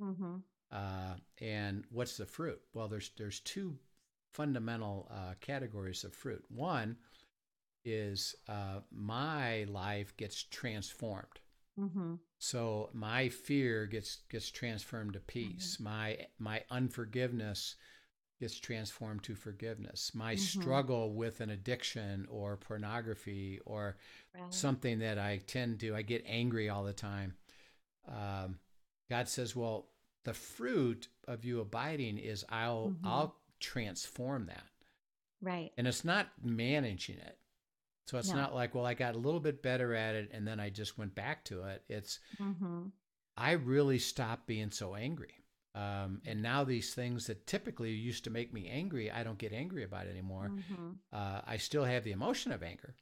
Mm-hmm. 0.00 0.36
uh, 0.72 1.14
and 1.40 1.84
what's 1.90 2.16
the 2.16 2.26
fruit? 2.26 2.60
Well 2.74 2.88
there's 2.88 3.10
there's 3.16 3.40
two 3.40 3.78
fundamental 4.32 5.08
uh, 5.10 5.34
categories 5.40 6.04
of 6.04 6.14
fruit. 6.14 6.44
One 6.48 6.96
is 7.84 8.34
uh, 8.48 8.80
my 8.90 9.64
life 9.64 10.16
gets 10.16 10.42
transformed. 10.44 11.40
Mm-hmm. 11.78 12.14
So 12.38 12.90
my 12.92 13.28
fear 13.28 13.86
gets 13.86 14.18
gets 14.30 14.50
transformed 14.50 15.14
to 15.14 15.20
peace. 15.20 15.76
Mm-hmm. 15.76 15.84
My 15.84 16.18
my 16.38 16.62
unforgiveness 16.70 17.76
gets 18.40 18.58
transformed 18.58 19.22
to 19.22 19.34
forgiveness. 19.34 20.10
My 20.14 20.34
mm-hmm. 20.34 20.60
struggle 20.60 21.14
with 21.14 21.40
an 21.40 21.50
addiction 21.50 22.26
or 22.28 22.56
pornography 22.56 23.60
or 23.64 23.96
right. 24.34 24.52
something 24.52 24.98
that 24.98 25.18
I 25.18 25.40
tend 25.46 25.80
to 25.80 25.94
I 25.94 26.02
get 26.02 26.24
angry 26.26 26.68
all 26.68 26.84
the 26.84 26.92
time. 26.92 27.34
Um, 28.08 28.58
God 29.08 29.28
says, 29.28 29.56
"Well, 29.56 29.88
the 30.24 30.34
fruit 30.34 31.08
of 31.26 31.44
you 31.44 31.60
abiding 31.60 32.18
is 32.18 32.44
I'll 32.48 32.88
mm-hmm. 32.88 33.06
I'll 33.06 33.36
transform 33.62 34.46
that. 34.46 34.66
Right. 35.40 35.72
And 35.76 35.86
it's 35.86 36.04
not 36.04 36.28
managing 36.42 37.16
it. 37.16 37.38
So 38.06 38.18
it's 38.18 38.30
no. 38.30 38.36
not 38.36 38.54
like, 38.54 38.74
well, 38.74 38.84
I 38.84 38.94
got 38.94 39.14
a 39.14 39.18
little 39.18 39.40
bit 39.40 39.62
better 39.62 39.94
at 39.94 40.14
it 40.14 40.30
and 40.32 40.46
then 40.46 40.60
I 40.60 40.70
just 40.70 40.98
went 40.98 41.14
back 41.14 41.44
to 41.46 41.62
it. 41.64 41.82
It's, 41.88 42.18
mm-hmm. 42.40 42.86
I 43.36 43.52
really 43.52 43.98
stopped 43.98 44.46
being 44.46 44.70
so 44.70 44.94
angry. 44.94 45.42
Um, 45.74 46.20
and 46.26 46.42
now 46.42 46.64
these 46.64 46.94
things 46.94 47.26
that 47.28 47.46
typically 47.46 47.92
used 47.92 48.24
to 48.24 48.30
make 48.30 48.52
me 48.52 48.68
angry, 48.68 49.10
I 49.10 49.22
don't 49.22 49.38
get 49.38 49.52
angry 49.52 49.84
about 49.84 50.06
anymore. 50.06 50.50
Mm-hmm. 50.52 50.90
Uh, 51.12 51.40
I 51.46 51.56
still 51.56 51.84
have 51.84 52.04
the 52.04 52.12
emotion 52.12 52.52
of 52.52 52.62
anger, 52.62 52.94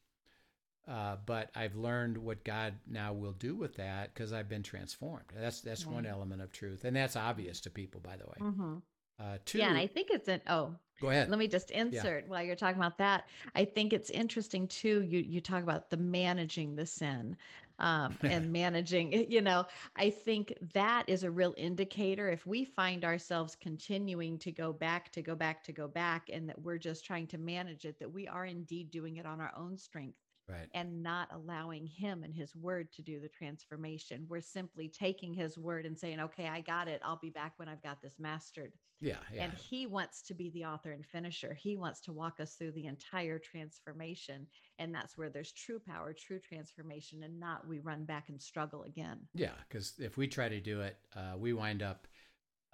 uh, 0.86 1.16
but 1.26 1.50
I've 1.56 1.74
learned 1.74 2.16
what 2.16 2.44
God 2.44 2.74
now 2.88 3.12
will 3.12 3.32
do 3.32 3.56
with 3.56 3.74
that 3.76 4.14
because 4.14 4.32
I've 4.32 4.48
been 4.48 4.62
transformed. 4.62 5.24
That's 5.36 5.60
that's 5.62 5.84
right. 5.84 5.94
one 5.96 6.06
element 6.06 6.42
of 6.42 6.52
truth, 6.52 6.84
and 6.84 6.94
that's 6.94 7.16
obvious 7.16 7.60
to 7.62 7.70
people, 7.70 8.00
by 8.00 8.16
the 8.16 8.26
way. 8.26 8.36
Mm-hmm. 8.40 8.74
Uh, 9.20 9.38
two, 9.44 9.58
yeah, 9.58 9.68
and 9.68 9.78
I 9.78 9.86
think 9.86 10.08
it's 10.10 10.28
an 10.28 10.40
oh. 10.48 10.74
Go 11.00 11.08
ahead. 11.08 11.30
Let 11.30 11.38
me 11.38 11.48
just 11.48 11.70
insert 11.70 12.24
yeah. 12.24 12.28
while 12.30 12.42
you're 12.42 12.54
talking 12.54 12.76
about 12.76 12.98
that. 12.98 13.24
I 13.54 13.64
think 13.64 13.94
it's 13.94 14.10
interesting 14.10 14.68
too. 14.68 15.02
You 15.02 15.20
you 15.20 15.40
talk 15.40 15.62
about 15.62 15.88
the 15.88 15.96
managing 15.96 16.76
the 16.76 16.84
sin, 16.84 17.38
um, 17.78 18.16
and 18.22 18.52
managing. 18.52 19.30
You 19.30 19.40
know, 19.40 19.64
I 19.96 20.10
think 20.10 20.52
that 20.74 21.04
is 21.08 21.24
a 21.24 21.30
real 21.30 21.54
indicator. 21.56 22.28
If 22.28 22.46
we 22.46 22.64
find 22.64 23.04
ourselves 23.04 23.56
continuing 23.58 24.38
to 24.40 24.52
go 24.52 24.74
back, 24.74 25.10
to 25.12 25.22
go 25.22 25.34
back, 25.34 25.64
to 25.64 25.72
go 25.72 25.88
back, 25.88 26.28
and 26.30 26.48
that 26.48 26.60
we're 26.60 26.78
just 26.78 27.04
trying 27.04 27.26
to 27.28 27.38
manage 27.38 27.86
it, 27.86 27.98
that 27.98 28.12
we 28.12 28.28
are 28.28 28.44
indeed 28.44 28.90
doing 28.90 29.16
it 29.16 29.24
on 29.24 29.40
our 29.40 29.52
own 29.56 29.78
strength 29.78 30.18
right. 30.50 30.68
and 30.74 31.02
not 31.02 31.28
allowing 31.32 31.86
him 31.86 32.22
and 32.22 32.34
his 32.34 32.54
word 32.56 32.92
to 32.92 33.02
do 33.02 33.20
the 33.20 33.28
transformation. 33.28 34.26
We're 34.28 34.40
simply 34.40 34.88
taking 34.88 35.34
his 35.34 35.58
word 35.58 35.86
and 35.86 35.98
saying, 35.98 36.20
okay, 36.20 36.48
I 36.48 36.60
got 36.60 36.88
it. 36.88 37.00
I'll 37.04 37.20
be 37.20 37.30
back 37.30 37.52
when 37.56 37.68
I've 37.68 37.82
got 37.82 38.02
this 38.02 38.14
mastered. 38.18 38.72
Yeah, 39.00 39.16
yeah. 39.32 39.44
And 39.44 39.52
he 39.54 39.86
wants 39.86 40.22
to 40.22 40.34
be 40.34 40.50
the 40.50 40.66
author 40.66 40.92
and 40.92 41.06
finisher. 41.06 41.54
He 41.54 41.76
wants 41.76 42.00
to 42.02 42.12
walk 42.12 42.38
us 42.38 42.54
through 42.54 42.72
the 42.72 42.86
entire 42.86 43.38
transformation. 43.38 44.46
And 44.78 44.94
that's 44.94 45.16
where 45.16 45.30
there's 45.30 45.52
true 45.52 45.80
power, 45.86 46.12
true 46.12 46.38
transformation, 46.38 47.22
and 47.22 47.40
not 47.40 47.66
we 47.66 47.78
run 47.78 48.04
back 48.04 48.28
and 48.28 48.40
struggle 48.40 48.82
again. 48.82 49.18
Yeah, 49.34 49.52
because 49.68 49.94
if 49.98 50.16
we 50.16 50.28
try 50.28 50.48
to 50.48 50.60
do 50.60 50.82
it, 50.82 50.96
uh, 51.16 51.38
we 51.38 51.54
wind 51.54 51.82
up 51.82 52.06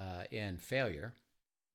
uh, 0.00 0.24
in 0.32 0.56
failure. 0.56 1.14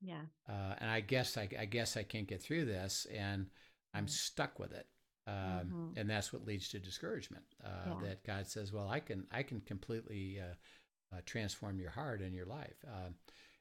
Yeah. 0.01 0.23
Uh, 0.49 0.75
and 0.79 0.89
I 0.89 0.99
guess 0.99 1.37
I, 1.37 1.47
I, 1.57 1.65
guess 1.65 1.95
I 1.95 2.03
can't 2.03 2.27
get 2.27 2.41
through 2.41 2.65
this, 2.65 3.07
and 3.13 3.47
I'm 3.93 4.05
mm-hmm. 4.05 4.09
stuck 4.09 4.59
with 4.59 4.73
it 4.73 4.87
um, 5.27 5.35
mm-hmm. 5.35 5.87
and 5.97 6.09
that's 6.09 6.33
what 6.33 6.45
leads 6.45 6.69
to 6.69 6.79
discouragement. 6.79 7.43
Uh, 7.63 7.69
yeah. 7.87 8.07
That 8.07 8.23
God 8.25 8.47
says, 8.47 8.73
"Well, 8.73 8.89
I 8.89 8.99
can 8.99 9.25
I 9.31 9.43
can 9.43 9.61
completely 9.61 10.39
uh, 10.39 11.15
uh, 11.15 11.21
transform 11.25 11.79
your 11.79 11.91
heart 11.91 12.21
and 12.21 12.33
your 12.33 12.45
life." 12.45 12.83
Um, 12.87 13.15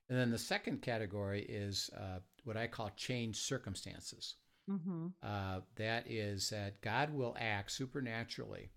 and 0.08 0.18
then 0.18 0.30
the 0.30 0.38
second 0.38 0.82
category 0.82 1.42
is 1.42 1.90
uh, 1.96 2.18
what 2.44 2.56
I 2.56 2.66
call 2.66 2.90
change 2.96 3.36
circumstances. 3.36 4.34
Mm-hmm. 4.68 5.06
Uh, 5.22 5.60
that 5.76 6.10
is 6.10 6.50
that 6.50 6.80
God 6.80 7.12
will 7.12 7.36
act 7.38 7.72
supernaturally 7.72 8.70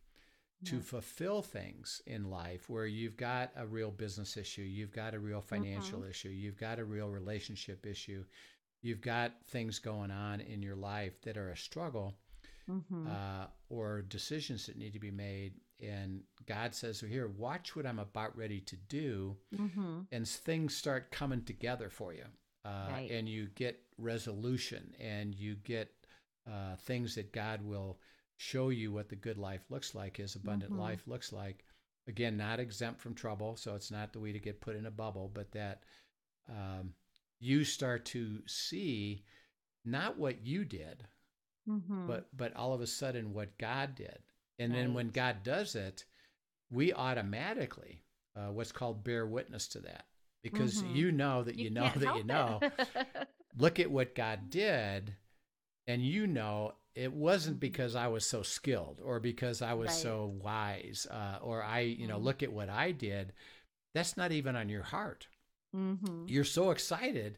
to 0.66 0.80
fulfill 0.80 1.42
things 1.42 2.02
in 2.06 2.30
life 2.30 2.70
where 2.70 2.86
you've 2.86 3.18
got 3.18 3.52
a 3.58 3.66
real 3.66 3.92
business 3.92 4.38
issue, 4.38 4.62
you've 4.62 4.94
got 4.94 5.14
a 5.14 5.20
real 5.20 5.42
financial 5.42 6.00
mm-hmm. 6.00 6.10
issue, 6.10 6.30
you've 6.30 6.58
got 6.60 6.80
a 6.80 6.86
real 6.86 7.10
relationship 7.10 7.86
issue, 7.86 8.24
you've 8.82 9.02
got 9.02 9.34
things 9.48 9.80
going 9.80 10.12
on 10.12 10.40
in 10.42 10.62
your 10.62 10.76
life 10.76 11.20
that 11.22 11.38
are 11.38 11.50
a 11.50 11.58
struggle 11.58 12.16
mm-hmm. 12.70 13.08
uh, 13.08 13.46
or 13.70 14.02
decisions 14.02 14.66
that 14.66 14.78
need 14.78 14.94
to 14.94 15.00
be 15.00 15.12
made. 15.12 15.54
And 15.82 16.22
God 16.48 16.74
says, 16.74 17.02
well, 17.02 17.12
Here, 17.12 17.28
watch 17.28 17.76
what 17.76 17.86
I'm 17.86 18.00
about 18.00 18.38
ready 18.38 18.62
to 18.62 18.76
do. 18.76 19.38
Mm-hmm. 19.56 20.02
And 20.12 20.28
things 20.28 20.76
start 20.76 21.12
coming 21.12 21.44
together 21.44 21.90
for 21.90 22.14
you. 22.14 22.26
Uh, 22.66 22.88
right. 22.92 23.12
And 23.12 23.28
you 23.28 23.48
get 23.56 23.80
resolution 23.98 24.96
and 25.00 25.36
you 25.36 25.56
get 25.56 25.92
uh, 26.48 26.76
things 26.78 27.16
that 27.16 27.34
God 27.34 27.62
will 27.62 28.00
show 28.38 28.70
you 28.70 28.92
what 28.92 29.10
the 29.10 29.16
good 29.16 29.38
life 29.38 29.62
looks 29.70 29.96
like, 29.96 30.18
His 30.18 30.36
abundant 30.36 30.72
mm-hmm. 30.72 30.82
life 30.82 31.04
looks 31.08 31.32
like. 31.32 31.66
Again, 32.08 32.36
not 32.36 32.60
exempt 32.60 33.00
from 33.00 33.14
trouble. 33.14 33.56
So 33.56 33.76
it's 33.76 33.92
not 33.92 34.12
the 34.12 34.20
way 34.20 34.34
to 34.34 34.40
get 34.40 34.62
put 34.62 34.76
in 34.76 34.86
a 34.86 34.92
bubble, 34.92 35.32
but 35.34 35.52
that 35.54 35.84
um, 36.50 36.94
you 37.40 37.64
start 37.64 38.06
to 38.06 38.42
see 38.46 39.24
not 39.86 40.18
what 40.18 40.46
you 40.46 40.66
did, 40.66 41.04
mm-hmm. 41.70 42.08
but 42.08 42.28
but 42.36 42.56
all 42.56 42.74
of 42.74 42.82
a 42.82 42.88
sudden 42.88 43.34
what 43.34 43.58
God 43.58 43.96
did, 43.96 44.20
and 44.60 44.74
right. 44.74 44.80
then 44.80 44.94
when 44.94 45.10
God 45.10 45.44
does 45.44 45.76
it, 45.76 46.06
we 46.72 46.94
automatically 46.94 48.04
uh, 48.36 48.52
what's 48.52 48.72
called 48.72 49.04
bear 49.04 49.26
witness 49.26 49.68
to 49.70 49.80
that 49.82 50.06
because 50.42 50.82
mm-hmm. 50.82 50.96
you 50.96 51.12
know 51.12 51.44
that 51.44 51.58
you, 51.58 51.66
you 51.66 51.70
know 51.70 51.92
that 51.96 52.16
you 52.16 52.24
know. 52.24 52.60
Look 53.56 53.80
at 53.80 53.92
what 53.92 54.16
God 54.16 54.50
did, 54.50 55.14
and 55.86 56.02
you 56.02 56.26
know 56.26 56.74
it 56.96 57.12
wasn't 57.12 57.56
mm-hmm. 57.56 57.62
because 57.62 57.96
I 57.96 58.08
was 58.08 58.26
so 58.26 58.44
skilled 58.44 59.02
or 59.04 59.20
because 59.20 59.62
I 59.62 59.74
was 59.74 59.90
right. 59.90 59.98
so 59.98 60.34
wise 60.42 61.08
uh, 61.10 61.40
or 61.42 61.64
I, 61.64 61.80
you 61.80 62.08
know, 62.08 62.16
mm-hmm. 62.16 62.26
look 62.26 62.44
at 62.44 62.54
what 62.54 62.70
I 62.70 62.92
did. 62.92 63.34
That's 63.94 64.18
not 64.18 64.32
even 64.32 64.56
on 64.56 64.70
your 64.70 64.84
heart. 64.84 65.28
Mm-hmm. 65.76 66.26
You're 66.28 66.44
so 66.44 66.72
excited 66.72 67.38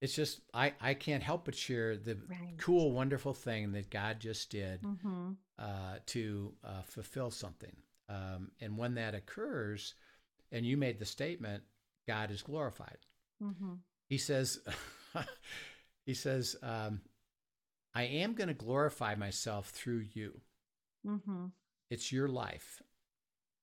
it's 0.00 0.14
just 0.14 0.40
I 0.54 0.74
I 0.80 0.94
can't 0.94 1.22
help 1.22 1.44
but 1.44 1.54
share 1.54 1.96
the 1.96 2.16
right. 2.28 2.54
cool, 2.58 2.92
wonderful 2.92 3.34
thing 3.34 3.72
that 3.72 3.90
God 3.90 4.20
just 4.20 4.50
did 4.50 4.82
mm-hmm. 4.82 5.32
uh, 5.58 5.96
to 6.06 6.52
uh, 6.64 6.82
fulfill 6.84 7.30
something. 7.30 7.74
Um, 8.08 8.50
and 8.60 8.78
when 8.78 8.94
that 8.94 9.14
occurs, 9.14 9.94
and 10.52 10.64
you 10.64 10.76
made 10.76 10.98
the 10.98 11.04
statement, 11.04 11.62
God 12.06 12.30
is 12.30 12.42
glorified. 12.42 12.98
Mm-hmm. 13.42 13.74
He 14.08 14.18
says, 14.18 14.60
he 16.06 16.14
says, 16.14 16.56
um, 16.62 17.02
I 17.94 18.04
am 18.04 18.32
going 18.32 18.48
to 18.48 18.54
glorify 18.54 19.14
myself 19.14 19.68
through 19.70 20.06
you. 20.14 20.40
Mm-hmm. 21.06 21.46
It's 21.90 22.12
your 22.12 22.28
life 22.28 22.82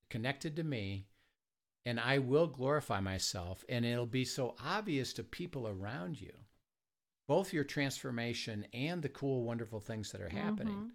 connected 0.09 0.55
to 0.57 0.63
me 0.63 1.07
and 1.85 1.99
I 1.99 2.17
will 2.17 2.47
glorify 2.47 2.99
myself, 2.99 3.63
and 3.69 3.85
it'll 3.85 4.07
be 4.07 4.25
so 4.25 4.55
obvious 4.63 5.13
to 5.13 5.23
people 5.23 5.67
around 5.67 6.19
you, 6.19 6.33
both 7.27 7.53
your 7.53 7.63
transformation 7.63 8.65
and 8.73 9.01
the 9.01 9.09
cool, 9.09 9.43
wonderful 9.43 9.79
things 9.79 10.11
that 10.11 10.21
are 10.21 10.29
happening, 10.29 10.75
mm-hmm. 10.75 10.87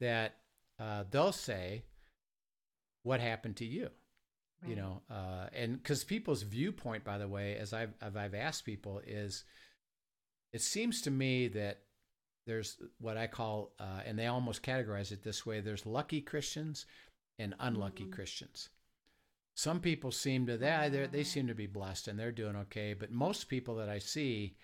that 0.00 0.36
uh, 0.80 1.04
they'll 1.10 1.32
say, 1.32 1.84
What 3.04 3.20
happened 3.20 3.56
to 3.56 3.64
you? 3.64 3.90
Right. 4.62 4.70
You 4.70 4.76
know, 4.76 5.02
uh, 5.10 5.46
and 5.52 5.80
because 5.80 6.02
people's 6.02 6.42
viewpoint, 6.42 7.04
by 7.04 7.18
the 7.18 7.28
way, 7.28 7.56
as 7.56 7.72
I've, 7.72 7.94
as 8.00 8.16
I've 8.16 8.34
asked 8.34 8.64
people, 8.64 9.00
is 9.06 9.44
it 10.52 10.62
seems 10.62 11.02
to 11.02 11.10
me 11.10 11.48
that 11.48 11.82
there's 12.46 12.78
what 12.98 13.16
I 13.16 13.26
call, 13.26 13.72
uh, 13.78 14.00
and 14.04 14.18
they 14.18 14.26
almost 14.26 14.62
categorize 14.62 15.12
it 15.12 15.22
this 15.22 15.44
way 15.44 15.60
there's 15.60 15.86
lucky 15.86 16.20
Christians 16.20 16.86
and 17.38 17.54
unlucky 17.60 18.04
mm-hmm. 18.04 18.12
Christians. 18.12 18.70
Some 19.56 19.80
people 19.80 20.12
seem 20.12 20.46
to 20.46 20.58
that 20.58 20.92
they 20.92 21.06
they 21.06 21.24
seem 21.24 21.46
to 21.46 21.54
be 21.54 21.66
blessed 21.66 22.08
and 22.08 22.18
they're 22.18 22.30
doing 22.30 22.56
okay, 22.56 22.92
but 22.92 23.10
most 23.10 23.48
people 23.48 23.74
that 23.76 23.88
I 23.88 23.98
see, 23.98 24.54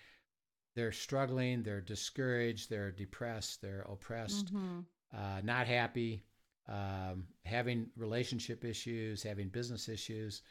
they're 0.75 0.91
struggling, 0.91 1.63
they're 1.63 1.81
discouraged, 1.81 2.69
they're 2.69 2.91
depressed, 2.91 3.59
they're 3.59 3.87
oppressed, 3.89 4.53
mm-hmm. 4.53 4.81
uh, 5.11 5.41
not 5.43 5.65
happy, 5.65 6.23
um, 6.69 7.25
having 7.43 7.87
relationship 7.97 8.63
issues, 8.63 9.23
having 9.23 9.49
business 9.49 9.89
issues, 9.89 10.43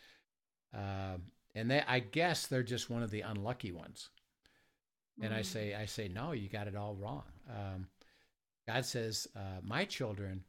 uh, 0.75 1.19
and 1.55 1.71
they, 1.71 1.85
I 1.87 2.01
guess 2.01 2.49
they're 2.49 2.65
just 2.65 2.91
one 2.91 3.05
of 3.05 3.13
the 3.13 3.21
unlucky 3.21 3.71
ones. 3.71 4.09
And 5.21 5.31
mm-hmm. 5.31 5.39
I 5.39 5.43
say, 5.43 5.75
I 5.77 5.87
say, 5.87 6.09
no, 6.09 6.33
you 6.33 6.49
got 6.49 6.67
it 6.67 6.75
all 6.75 6.97
wrong. 6.97 7.23
Um, 7.49 7.87
God 8.67 8.85
says, 8.85 9.29
uh, 9.37 9.61
my 9.63 9.85
children 9.85 10.43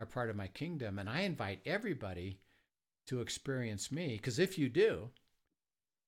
are 0.00 0.06
part 0.06 0.30
of 0.30 0.36
my 0.36 0.46
kingdom, 0.46 1.00
and 1.00 1.08
I 1.08 1.22
invite 1.22 1.60
everybody 1.66 2.38
to 3.06 3.20
experience 3.20 3.92
me. 3.92 4.16
Because 4.16 4.38
if 4.38 4.58
you 4.58 4.68
do, 4.68 5.10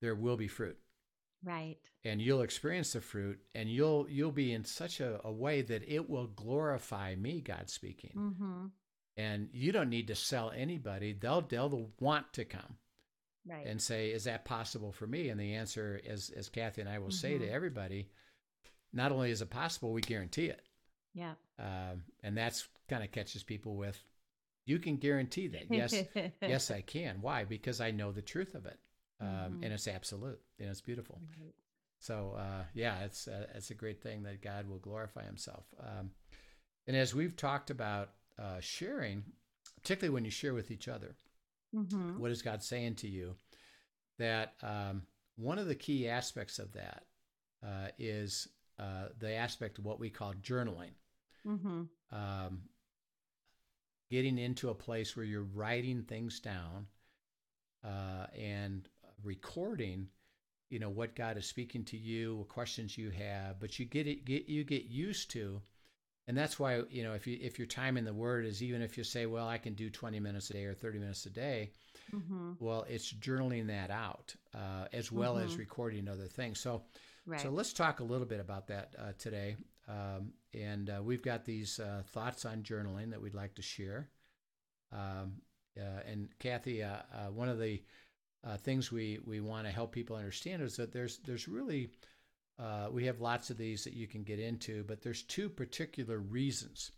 there 0.01 0.15
will 0.15 0.37
be 0.37 0.49
fruit. 0.49 0.79
Right. 1.45 1.79
And 2.05 2.21
you'll 2.21 2.43
experience 2.43 2.93
the 2.93 3.01
fruit, 3.01 3.39
and 3.55 3.69
you'll 3.69 4.07
you'll 4.09 4.33
be 4.33 4.53
in 4.53 4.65
such 4.65 5.01
a, 5.01 5.21
a 5.25 5.31
way 5.31 5.63
that 5.63 5.85
it 5.87 6.09
will 6.09 6.27
glorify 6.27 7.15
me. 7.15 7.41
God 7.41 7.69
speaking. 7.71 8.13
Mm-hmm. 8.17 8.67
And 9.19 9.49
you 9.53 9.73
don't 9.73 9.91
need 9.91 10.09
to 10.09 10.15
sell 10.15 10.51
anybody; 10.57 11.13
they'll 11.13 11.43
they'll 11.43 11.91
want 12.01 12.33
to 12.33 12.45
come. 12.45 12.79
Right. 13.49 13.67
And 13.67 13.81
say, 13.81 14.09
is 14.09 14.25
that 14.25 14.45
possible 14.45 14.91
for 14.91 15.07
me? 15.07 15.29
And 15.29 15.39
the 15.39 15.55
answer, 15.55 16.01
as 16.09 16.31
as 16.37 16.49
Kathy 16.49 16.81
and 16.81 16.91
I 16.91 16.99
will 16.99 17.09
mm-hmm. 17.09 17.15
say 17.15 17.39
to 17.39 17.45
mm-hmm. 17.45 17.55
everybody, 17.55 18.09
not 18.93 19.13
only 19.13 19.31
is 19.31 19.41
it 19.41 19.51
possible, 19.51 19.93
we 19.93 20.01
guarantee 20.01 20.47
it. 20.47 20.63
Yeah. 21.15 21.35
Um, 21.59 22.03
and 22.25 22.37
that's 22.37 22.67
kind 22.89 23.05
of 23.05 23.13
catches 23.13 23.43
people 23.43 23.77
with, 23.77 23.99
you 24.67 24.79
can 24.79 24.97
guarantee 24.97 25.47
that. 25.49 25.71
Yes, 25.71 25.95
yes, 26.43 26.71
I 26.71 26.83
can. 26.83 27.19
Why? 27.21 27.45
Because 27.45 27.81
I 27.81 27.93
know 27.93 28.13
the 28.13 28.23
truth 28.23 28.55
of 28.55 28.67
it, 28.67 28.79
um, 29.21 29.29
mm-hmm. 29.29 29.65
and 29.65 29.73
it's 29.73 29.89
absolute 29.89 30.41
and 30.59 30.69
it's 30.69 30.81
beautiful. 30.81 31.21
Right. 31.41 31.55
So 32.01 32.37
uh, 32.37 32.65
yeah, 32.75 32.99
it's 33.05 33.29
uh, 33.29 33.47
it's 33.55 33.71
a 33.71 33.75
great 33.75 34.03
thing 34.03 34.25
that 34.25 34.43
God 34.43 34.69
will 34.69 34.79
glorify 34.79 35.25
Himself. 35.25 35.65
Um, 35.81 36.11
and 36.87 36.97
as 36.97 37.15
we've 37.15 37.37
talked 37.37 37.71
about 37.71 38.11
uh, 38.39 38.61
sharing, 38.61 39.25
particularly 39.81 40.13
when 40.13 40.25
you 40.25 40.31
share 40.31 40.55
with 40.55 40.71
each 40.71 40.89
other, 40.89 41.17
mm-hmm. 41.75 42.19
what 42.19 42.31
is 42.31 42.43
God 42.43 42.63
saying 42.63 42.97
to 42.97 43.09
you? 43.09 43.35
That 44.19 44.55
um, 44.63 45.03
one 45.37 45.59
of 45.59 45.69
the 45.69 45.75
key 45.75 46.09
aspects 46.09 46.59
of 46.59 46.73
that 46.73 47.05
uh, 47.65 47.89
is 47.99 48.49
uh, 48.79 49.09
the 49.19 49.35
aspect 49.35 49.79
of 49.79 49.85
what 49.85 50.01
we 50.01 50.11
call 50.11 50.35
journaling. 50.35 50.93
Mm-hmm. 51.47 51.83
Um, 52.13 52.63
getting 54.11 54.39
into 54.39 54.71
a 54.71 54.75
place 54.75 55.17
where 55.17 55.25
you're 55.25 55.47
writing 55.55 56.03
things 56.03 56.41
down 56.41 56.87
uh, 57.85 58.27
and 58.39 58.89
recording 59.25 60.09
you 60.69 60.79
know 60.79 60.91
what 60.91 61.15
god 61.15 61.37
is 61.37 61.47
speaking 61.47 61.85
to 61.85 61.97
you 61.97 62.37
what 62.37 62.49
questions 62.49 62.99
you 62.99 63.11
have 63.11 63.59
but 63.59 63.79
you 63.79 63.85
get 63.85 64.07
it 64.07 64.25
get 64.25 64.49
you 64.49 64.65
get 64.65 64.85
used 64.85 65.31
to 65.31 65.61
and 66.29 66.37
that's 66.37 66.59
why 66.59 66.83
you 66.91 67.03
know 67.03 67.13
if 67.15 67.27
you 67.27 67.39
if 67.41 67.59
your 67.59 67.67
time 67.67 67.97
in 67.97 68.05
the 68.05 68.13
word 68.13 68.45
is 68.45 68.63
even 68.63 68.83
if 68.83 68.99
you 68.99 69.05
say 69.05 69.27
well 69.27 69.49
i 69.49 69.59
can 69.59 69.75
do 69.75 69.89
20 69.89 70.21
minutes 70.21 70.51
a 70.51 70.55
day 70.55 70.65
or 70.65 70.75
30 70.75 70.99
minutes 70.99 71.27
a 71.27 71.31
day 71.31 71.71
mm-hmm. 72.13 72.53
well 72.59 72.85
it's 72.89 73.13
journaling 73.13 73.69
that 73.69 73.91
out 73.91 74.35
uh, 74.55 74.87
as 74.93 75.11
well 75.11 75.37
mm-hmm. 75.37 75.47
as 75.47 75.57
recording 75.57 76.09
other 76.09 76.27
things 76.27 76.61
so 76.61 76.83
right. 77.27 77.41
so 77.41 77.51
let's 77.51 77.73
talk 77.73 78.01
a 78.01 78.05
little 78.05 78.27
bit 78.27 78.41
about 78.41 78.67
that 78.67 78.95
uh, 78.99 79.13
today 79.19 79.57
um, 79.89 80.33
and 80.53 80.91
uh, 80.91 81.03
we've 81.03 81.23
got 81.23 81.45
these 81.45 81.79
uh, 81.79 82.03
thoughts 82.09 82.45
on 82.45 82.63
journaling 82.63 83.11
that 83.11 83.21
we'd 83.21 83.35
like 83.35 83.55
to 83.55 83.63
share. 83.63 84.09
Um, 84.93 85.43
uh, 85.79 86.01
and 86.07 86.29
Kathy, 86.39 86.83
uh, 86.83 86.97
uh, 87.13 87.31
one 87.31 87.49
of 87.49 87.59
the 87.59 87.83
uh, 88.45 88.57
things 88.57 88.91
we, 88.91 89.19
we 89.25 89.41
want 89.41 89.67
to 89.67 89.73
help 89.73 89.93
people 89.93 90.17
understand 90.17 90.63
is 90.63 90.77
that 90.77 90.93
there's 90.93 91.19
there's 91.19 91.49
really 91.49 91.91
we 92.91 93.05
have 93.05 93.21
lots 93.21 93.51
of 93.51 93.59
these 93.59 93.85
that 93.85 93.93
you 93.93 94.07
can 94.07 94.23
get 94.23 94.39
into, 94.39 94.85
but 94.85 95.03
there's 95.03 95.23
two 95.23 95.49
particular 95.49 96.19
reasons 96.19 96.93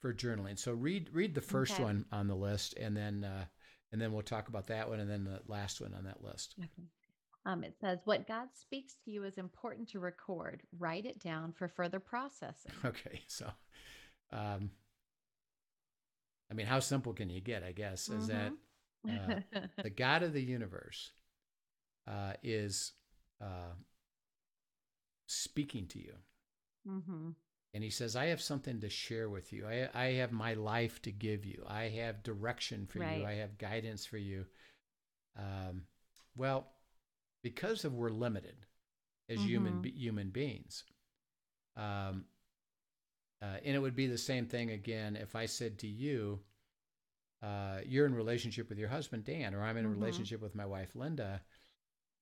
for 0.00 0.14
journaling. 0.14 0.58
So 0.58 0.72
read 0.72 1.10
read 1.12 1.34
the 1.34 1.40
first 1.40 1.74
okay. 1.74 1.84
one 1.84 2.04
on 2.10 2.28
the 2.28 2.34
list, 2.34 2.74
and 2.78 2.96
then 2.96 3.26
and 3.92 4.00
then 4.00 4.12
we'll 4.12 4.22
talk 4.22 4.48
about 4.48 4.68
that 4.68 4.88
one, 4.88 5.00
and 5.00 5.10
then 5.10 5.24
the 5.24 5.40
last 5.46 5.80
one 5.80 5.92
on 5.94 6.04
that 6.04 6.24
list. 6.24 6.54
Okay. 6.58 6.88
Um, 7.44 7.64
it 7.64 7.74
says, 7.80 7.98
What 8.04 8.28
God 8.28 8.48
speaks 8.54 8.94
to 9.04 9.10
you 9.10 9.24
is 9.24 9.38
important 9.38 9.88
to 9.90 9.98
record. 9.98 10.62
Write 10.78 11.06
it 11.06 11.18
down 11.18 11.52
for 11.52 11.68
further 11.68 12.00
processing. 12.00 12.72
Okay. 12.84 13.20
So, 13.26 13.46
um, 14.32 14.70
I 16.50 16.54
mean, 16.54 16.66
how 16.66 16.80
simple 16.80 17.12
can 17.12 17.30
you 17.30 17.40
get, 17.40 17.62
I 17.62 17.72
guess, 17.72 18.08
is 18.08 18.28
mm-hmm. 18.28 18.54
that 19.06 19.40
uh, 19.56 19.62
the 19.82 19.90
God 19.96 20.22
of 20.22 20.32
the 20.32 20.42
universe 20.42 21.10
uh, 22.06 22.34
is 22.42 22.92
uh, 23.40 23.74
speaking 25.26 25.86
to 25.88 25.98
you. 25.98 26.14
Mm-hmm. 26.88 27.30
And 27.74 27.82
he 27.82 27.90
says, 27.90 28.16
I 28.16 28.26
have 28.26 28.42
something 28.42 28.80
to 28.80 28.90
share 28.90 29.30
with 29.30 29.52
you. 29.52 29.66
I, 29.66 29.88
I 29.94 30.04
have 30.14 30.30
my 30.30 30.54
life 30.54 31.00
to 31.02 31.10
give 31.10 31.46
you. 31.46 31.64
I 31.66 31.84
have 31.84 32.22
direction 32.22 32.86
for 32.86 32.98
right. 32.98 33.18
you. 33.18 33.26
I 33.26 33.34
have 33.34 33.56
guidance 33.56 34.04
for 34.04 34.18
you. 34.18 34.44
Um, 35.38 35.84
well, 36.36 36.66
because 37.42 37.84
of 37.84 37.94
we're 37.94 38.10
limited 38.10 38.56
as 39.28 39.38
mm-hmm. 39.38 39.48
human 39.48 39.84
human 39.84 40.30
beings. 40.30 40.84
Um, 41.76 42.24
uh, 43.42 43.56
and 43.64 43.74
it 43.74 43.80
would 43.80 43.96
be 43.96 44.06
the 44.06 44.18
same 44.18 44.46
thing 44.46 44.70
again 44.70 45.16
if 45.16 45.34
I 45.34 45.46
said 45.46 45.78
to 45.80 45.86
you, 45.86 46.40
uh, 47.42 47.78
"You're 47.84 48.06
in 48.06 48.14
relationship 48.14 48.68
with 48.68 48.78
your 48.78 48.88
husband 48.88 49.24
Dan, 49.24 49.54
or 49.54 49.62
I'm 49.62 49.76
in 49.76 49.84
a 49.84 49.88
mm-hmm. 49.88 50.00
relationship 50.00 50.40
with 50.40 50.54
my 50.54 50.66
wife 50.66 50.94
Linda." 50.94 51.42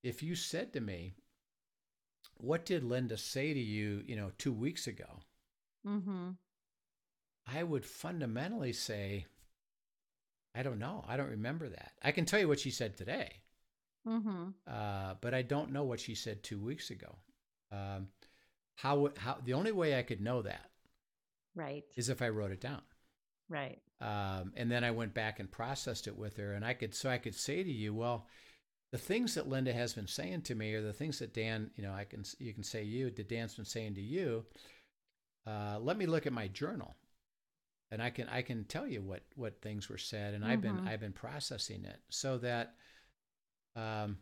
If 0.02 0.22
you 0.22 0.35
said 0.35 0.72
to 0.72 0.80
me, 0.80 1.14
"What 2.38 2.64
did 2.64 2.85
Linda 2.85 3.18
say 3.18 3.52
to 3.52 3.61
you?" 3.61 4.02
You 4.06 4.16
know, 4.16 4.33
two 4.38 4.52
weeks 4.52 4.87
ago, 4.87 5.20
mm-hmm. 5.87 6.30
I 7.46 7.62
would 7.62 7.85
fundamentally 7.85 8.72
say, 8.72 9.26
"I 10.54 10.62
don't 10.62 10.78
know. 10.78 11.04
I 11.06 11.18
don't 11.18 11.30
remember 11.30 11.68
that. 11.68 11.92
I 12.02 12.12
can 12.12 12.24
tell 12.24 12.40
you 12.40 12.48
what 12.48 12.61
she 12.61 12.70
said 12.70 12.96
today." 12.96 13.40
Mm-hmm. 14.11 14.49
Uh, 14.66 15.14
but 15.20 15.35
I 15.35 15.42
don't 15.42 15.73
know 15.73 15.85
what 15.85 16.01
she 16.01 16.14
said 16.14 16.42
two 16.42 16.59
weeks 16.59 16.90
ago. 16.90 17.16
Um, 17.70 18.09
how 18.75 19.11
how 19.16 19.38
the 19.44 19.55
only 19.55 19.73
way 19.73 19.99
I 19.99 20.03
could 20.03 20.20
know 20.20 20.42
that, 20.42 20.70
right, 21.55 21.85
is 21.96 22.09
if 22.09 22.20
I 22.20 22.29
wrote 22.31 22.51
it 22.51 22.61
down, 22.61 22.83
right. 23.49 23.79
Um, 24.01 24.53
and 24.57 24.70
then 24.70 24.83
I 24.83 24.90
went 24.90 25.12
back 25.12 25.38
and 25.38 25.51
processed 25.51 26.09
it 26.09 26.16
with 26.16 26.37
her, 26.38 26.55
and 26.55 26.64
I 26.64 26.75
could 26.75 26.94
so 26.94 27.09
I 27.11 27.18
could 27.18 27.35
say 27.35 27.62
to 27.62 27.70
you, 27.70 27.94
well, 27.94 28.27
the 28.90 28.99
things 28.99 29.35
that 29.35 29.49
Linda 29.49 29.73
has 29.73 29.92
been 29.92 30.09
saying 30.09 30.42
to 30.42 30.55
me, 30.55 30.75
or 30.75 30.83
the 30.83 30.92
things 30.92 31.18
that 31.20 31.35
Dan, 31.35 31.70
you 31.77 31.85
know, 31.85 31.92
I 31.92 32.05
can 32.05 32.25
you 32.38 32.53
can 32.53 32.64
say 32.64 32.83
you 32.83 33.11
that 33.11 33.29
Dan's 33.29 33.55
been 33.55 33.64
saying 33.64 33.94
to 33.94 34.03
you. 34.03 34.44
Uh, 35.46 35.79
let 35.81 35.96
me 35.96 36.07
look 36.07 36.27
at 36.27 36.33
my 36.33 36.49
journal, 36.49 36.96
and 37.90 38.03
I 38.03 38.11
can 38.11 38.29
I 38.29 38.42
can 38.42 38.64
tell 38.64 38.87
you 38.87 39.03
what 39.03 39.23
what 39.37 39.61
things 39.62 39.88
were 39.88 39.99
said, 39.99 40.35
and 40.35 40.42
mm-hmm. 40.42 40.53
I've 40.53 40.61
been 40.61 40.77
mm-hmm. 40.77 40.88
I've 40.88 41.01
been 41.01 41.12
processing 41.12 41.85
it 41.85 42.01
so 42.09 42.38
that 42.38 42.75
um, 43.76 44.18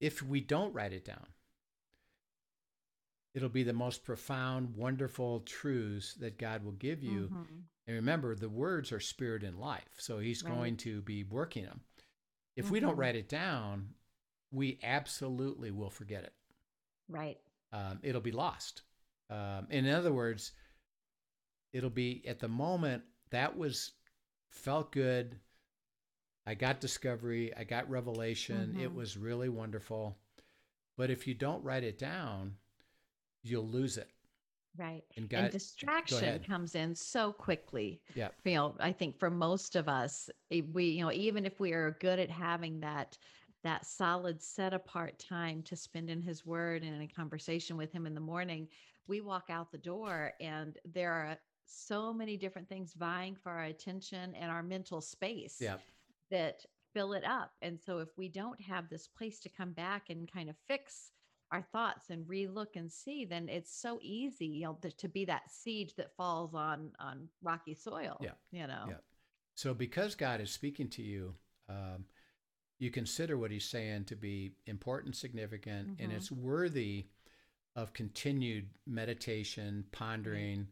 if 0.00 0.22
we 0.22 0.40
don't 0.40 0.74
write 0.74 0.92
it 0.92 1.04
down, 1.04 1.26
it'll 3.34 3.48
be 3.48 3.62
the 3.62 3.72
most 3.72 4.04
profound, 4.04 4.76
wonderful 4.76 5.40
truths 5.40 6.14
that 6.14 6.38
God 6.38 6.64
will 6.64 6.72
give 6.72 7.02
you. 7.02 7.28
Mm-hmm. 7.32 7.58
And 7.86 7.96
remember, 7.96 8.34
the 8.34 8.48
words 8.48 8.92
are 8.92 9.00
spirit 9.00 9.42
and 9.42 9.58
life. 9.58 9.90
So 9.98 10.18
He's 10.18 10.42
right. 10.42 10.54
going 10.54 10.76
to 10.78 11.02
be 11.02 11.24
working 11.24 11.64
them. 11.64 11.80
If 12.56 12.66
mm-hmm. 12.66 12.72
we 12.72 12.80
don't 12.80 12.90
mm-hmm. 12.92 13.00
write 13.00 13.16
it 13.16 13.28
down, 13.28 13.88
we 14.50 14.78
absolutely 14.82 15.70
will 15.70 15.90
forget 15.90 16.22
it. 16.24 16.32
Right. 17.08 17.38
Um, 17.72 17.98
it'll 18.02 18.20
be 18.20 18.32
lost. 18.32 18.82
Um, 19.28 19.66
in 19.70 19.88
other 19.88 20.12
words, 20.12 20.52
it'll 21.72 21.90
be 21.90 22.22
at 22.26 22.38
the 22.38 22.48
moment 22.48 23.02
that 23.30 23.56
was 23.56 23.92
felt 24.50 24.92
good, 24.92 25.36
I 26.46 26.54
got 26.54 26.80
discovery, 26.80 27.52
I 27.56 27.64
got 27.64 27.88
revelation. 27.88 28.72
Mm-hmm. 28.72 28.80
It 28.80 28.94
was 28.94 29.16
really 29.16 29.48
wonderful. 29.48 30.18
But 30.96 31.10
if 31.10 31.26
you 31.26 31.34
don't 31.34 31.64
write 31.64 31.84
it 31.84 31.98
down, 31.98 32.54
you'll 33.42 33.66
lose 33.66 33.96
it. 33.96 34.10
Right. 34.76 35.04
And, 35.16 35.32
and 35.32 35.52
distraction 35.52 36.42
comes 36.42 36.74
in 36.74 36.94
so 36.94 37.32
quickly. 37.32 38.00
Yeah. 38.14 38.28
You 38.44 38.54
know, 38.54 38.74
I 38.80 38.92
think 38.92 39.18
for 39.18 39.30
most 39.30 39.76
of 39.76 39.88
us, 39.88 40.28
we, 40.72 40.84
you 40.86 41.04
know, 41.04 41.12
even 41.12 41.46
if 41.46 41.60
we 41.60 41.72
are 41.72 41.96
good 42.00 42.18
at 42.18 42.30
having 42.30 42.80
that 42.80 43.16
that 43.62 43.86
solid 43.86 44.42
set 44.42 44.74
apart 44.74 45.18
time 45.18 45.62
to 45.62 45.74
spend 45.74 46.10
in 46.10 46.20
his 46.20 46.44
word 46.44 46.82
and 46.82 46.94
in 46.94 47.00
a 47.00 47.08
conversation 47.08 47.78
with 47.78 47.90
him 47.90 48.06
in 48.06 48.14
the 48.14 48.20
morning, 48.20 48.68
we 49.06 49.22
walk 49.22 49.44
out 49.48 49.72
the 49.72 49.78
door 49.78 50.32
and 50.38 50.76
there 50.92 51.12
are 51.12 51.38
so 51.64 52.12
many 52.12 52.36
different 52.36 52.68
things 52.68 52.92
vying 52.92 53.34
for 53.34 53.50
our 53.52 53.64
attention 53.64 54.34
and 54.34 54.50
our 54.50 54.62
mental 54.62 55.00
space. 55.00 55.56
Yeah 55.60 55.76
that 56.34 56.64
fill 56.92 57.12
it 57.12 57.24
up. 57.24 57.52
And 57.62 57.78
so 57.80 57.98
if 57.98 58.08
we 58.18 58.28
don't 58.28 58.60
have 58.60 58.88
this 58.88 59.06
place 59.06 59.38
to 59.40 59.48
come 59.48 59.72
back 59.72 60.10
and 60.10 60.30
kind 60.30 60.50
of 60.50 60.56
fix 60.66 61.10
our 61.52 61.62
thoughts 61.72 62.10
and 62.10 62.26
relook 62.26 62.74
and 62.74 62.90
see, 62.90 63.24
then 63.24 63.48
it's 63.48 63.80
so 63.80 63.98
easy, 64.02 64.46
you 64.46 64.64
know, 64.64 64.78
to, 64.98 65.08
be 65.08 65.24
that 65.24 65.50
seed 65.50 65.92
that 65.96 66.16
falls 66.16 66.54
on 66.54 66.90
on 66.98 67.28
rocky 67.42 67.74
soil. 67.74 68.18
Yeah. 68.20 68.30
You 68.50 68.66
know. 68.66 68.86
Yeah. 68.88 68.96
So 69.54 69.74
because 69.74 70.16
God 70.16 70.40
is 70.40 70.50
speaking 70.50 70.88
to 70.90 71.02
you, 71.02 71.34
um, 71.68 72.06
you 72.80 72.90
consider 72.90 73.38
what 73.38 73.52
he's 73.52 73.68
saying 73.68 74.04
to 74.06 74.16
be 74.16 74.56
important, 74.66 75.14
significant, 75.14 75.92
mm-hmm. 75.92 76.02
and 76.02 76.12
it's 76.12 76.32
worthy 76.32 77.06
of 77.76 77.92
continued 77.92 78.68
meditation, 78.86 79.84
pondering, 79.92 80.66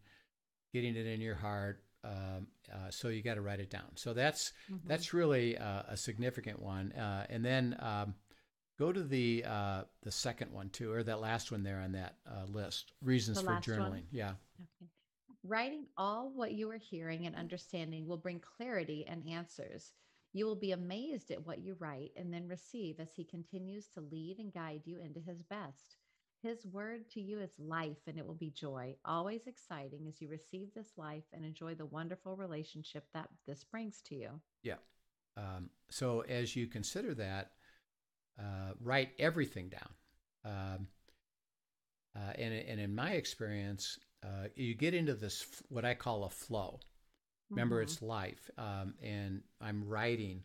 getting 0.74 0.96
it 0.96 1.06
in 1.06 1.20
your 1.20 1.36
heart. 1.36 1.84
Um, 2.04 2.48
uh, 2.72 2.90
so 2.90 3.08
you 3.08 3.22
got 3.22 3.34
to 3.34 3.42
write 3.42 3.60
it 3.60 3.70
down. 3.70 3.90
So 3.96 4.12
that's 4.12 4.52
mm-hmm. 4.70 4.88
that's 4.88 5.12
really 5.12 5.58
uh, 5.58 5.82
a 5.88 5.96
significant 5.96 6.60
one. 6.60 6.92
Uh, 6.92 7.26
and 7.28 7.44
then 7.44 7.76
um, 7.80 8.14
go 8.78 8.92
to 8.92 9.02
the 9.02 9.44
uh, 9.46 9.82
the 10.02 10.10
second 10.10 10.52
one 10.52 10.70
too, 10.70 10.92
or 10.92 11.02
that 11.02 11.20
last 11.20 11.52
one 11.52 11.62
there 11.62 11.80
on 11.80 11.92
that 11.92 12.16
uh, 12.26 12.44
list. 12.46 12.92
Reasons 13.02 13.38
the 13.38 13.44
for 13.44 13.52
journaling. 13.54 13.90
One? 13.90 14.06
Yeah. 14.10 14.32
Okay. 14.60 14.90
Writing 15.44 15.86
all 15.96 16.32
what 16.34 16.52
you 16.52 16.70
are 16.70 16.78
hearing 16.78 17.26
and 17.26 17.34
understanding 17.34 18.06
will 18.06 18.16
bring 18.16 18.40
clarity 18.40 19.04
and 19.08 19.26
answers. 19.28 19.92
You 20.32 20.46
will 20.46 20.56
be 20.56 20.72
amazed 20.72 21.30
at 21.30 21.46
what 21.46 21.58
you 21.58 21.76
write 21.78 22.12
and 22.16 22.32
then 22.32 22.48
receive 22.48 23.00
as 23.00 23.12
He 23.14 23.24
continues 23.24 23.86
to 23.88 24.00
lead 24.00 24.38
and 24.38 24.52
guide 24.52 24.82
you 24.84 24.98
into 25.00 25.20
His 25.20 25.42
best. 25.42 25.96
His 26.42 26.66
word 26.66 27.08
to 27.10 27.20
you 27.20 27.40
is 27.40 27.50
life 27.58 27.98
and 28.06 28.18
it 28.18 28.26
will 28.26 28.34
be 28.34 28.50
joy, 28.50 28.96
always 29.04 29.46
exciting 29.46 30.06
as 30.08 30.20
you 30.20 30.28
receive 30.28 30.74
this 30.74 30.90
life 30.96 31.22
and 31.32 31.44
enjoy 31.44 31.74
the 31.74 31.86
wonderful 31.86 32.36
relationship 32.36 33.04
that 33.14 33.28
this 33.46 33.62
brings 33.62 34.02
to 34.06 34.16
you. 34.16 34.30
Yeah. 34.62 34.78
Um, 35.36 35.70
so 35.88 36.20
as 36.22 36.56
you 36.56 36.66
consider 36.66 37.14
that, 37.14 37.52
uh, 38.38 38.72
write 38.80 39.10
everything 39.18 39.68
down. 39.68 39.92
Um, 40.44 40.86
uh, 42.16 42.32
and, 42.36 42.52
and 42.52 42.80
in 42.80 42.94
my 42.94 43.12
experience, 43.12 43.98
uh, 44.24 44.48
you 44.56 44.74
get 44.74 44.94
into 44.94 45.14
this, 45.14 45.46
what 45.68 45.84
I 45.84 45.94
call 45.94 46.24
a 46.24 46.30
flow. 46.30 46.80
Remember, 47.50 47.76
mm-hmm. 47.76 47.84
it's 47.84 48.02
life. 48.02 48.50
Um, 48.58 48.94
and 49.02 49.42
I'm 49.60 49.86
writing 49.86 50.44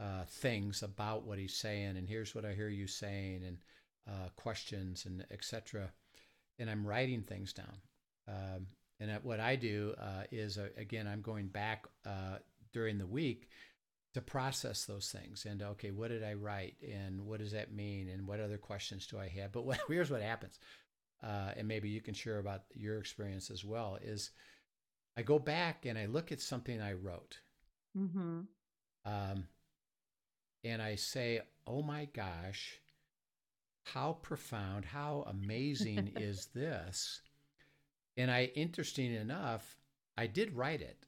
uh, 0.00 0.24
things 0.26 0.82
about 0.82 1.24
what 1.24 1.38
he's 1.38 1.54
saying, 1.54 1.96
and 1.96 2.08
here's 2.08 2.34
what 2.34 2.44
I 2.44 2.52
hear 2.52 2.68
you 2.68 2.86
saying, 2.86 3.42
and 3.46 3.58
uh, 4.08 4.28
questions, 4.36 5.06
and 5.06 5.24
etc. 5.30 5.92
And 6.58 6.70
I'm 6.70 6.86
writing 6.86 7.22
things 7.22 7.52
down. 7.52 7.78
Um, 8.28 8.66
and 9.00 9.10
what 9.22 9.40
I 9.40 9.56
do 9.56 9.94
uh, 10.00 10.24
is, 10.30 10.56
uh, 10.56 10.68
again, 10.76 11.06
I'm 11.06 11.20
going 11.20 11.48
back 11.48 11.86
uh, 12.06 12.38
during 12.72 12.98
the 12.98 13.06
week 13.06 13.48
to 14.14 14.20
process 14.20 14.84
those 14.84 15.10
things 15.10 15.44
and 15.44 15.60
okay, 15.60 15.90
what 15.90 16.08
did 16.08 16.22
I 16.22 16.34
write, 16.34 16.76
and 16.82 17.26
what 17.26 17.40
does 17.40 17.52
that 17.52 17.72
mean, 17.72 18.08
and 18.08 18.26
what 18.26 18.40
other 18.40 18.58
questions 18.58 19.06
do 19.06 19.18
I 19.18 19.28
have? 19.28 19.52
But 19.52 19.64
what, 19.66 19.80
here's 19.88 20.10
what 20.10 20.22
happens, 20.22 20.58
uh, 21.22 21.50
and 21.56 21.66
maybe 21.66 21.88
you 21.88 22.00
can 22.00 22.14
share 22.14 22.38
about 22.38 22.62
your 22.74 22.98
experience 22.98 23.50
as 23.50 23.64
well. 23.64 23.98
Is 24.00 24.30
I 25.16 25.22
go 25.22 25.38
back 25.38 25.86
and 25.86 25.98
I 25.98 26.06
look 26.06 26.32
at 26.32 26.40
something 26.40 26.80
I 26.80 26.92
wrote. 26.94 27.38
Mm-hmm. 27.96 28.40
Um, 29.06 29.44
and 30.64 30.82
I 30.82 30.94
say, 30.96 31.40
oh 31.66 31.82
my 31.82 32.06
gosh, 32.06 32.80
how 33.84 34.18
profound, 34.22 34.84
how 34.84 35.24
amazing 35.28 36.12
is 36.16 36.48
this? 36.54 37.20
And 38.16 38.30
I, 38.30 38.44
interesting 38.54 39.14
enough, 39.14 39.76
I 40.16 40.26
did 40.26 40.54
write 40.54 40.80
it, 40.80 40.98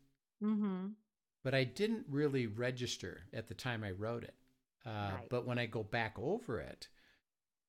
mm-hmm. 0.42 0.88
but 1.44 1.54
I 1.54 1.64
didn't 1.64 2.06
really 2.08 2.46
register 2.46 3.22
at 3.32 3.48
the 3.48 3.54
time 3.54 3.84
I 3.84 3.92
wrote 3.92 4.24
it. 4.24 4.34
Uh, 4.84 5.10
right. 5.14 5.26
But 5.30 5.46
when 5.46 5.58
I 5.58 5.66
go 5.66 5.82
back 5.82 6.16
over 6.18 6.60
it, 6.60 6.88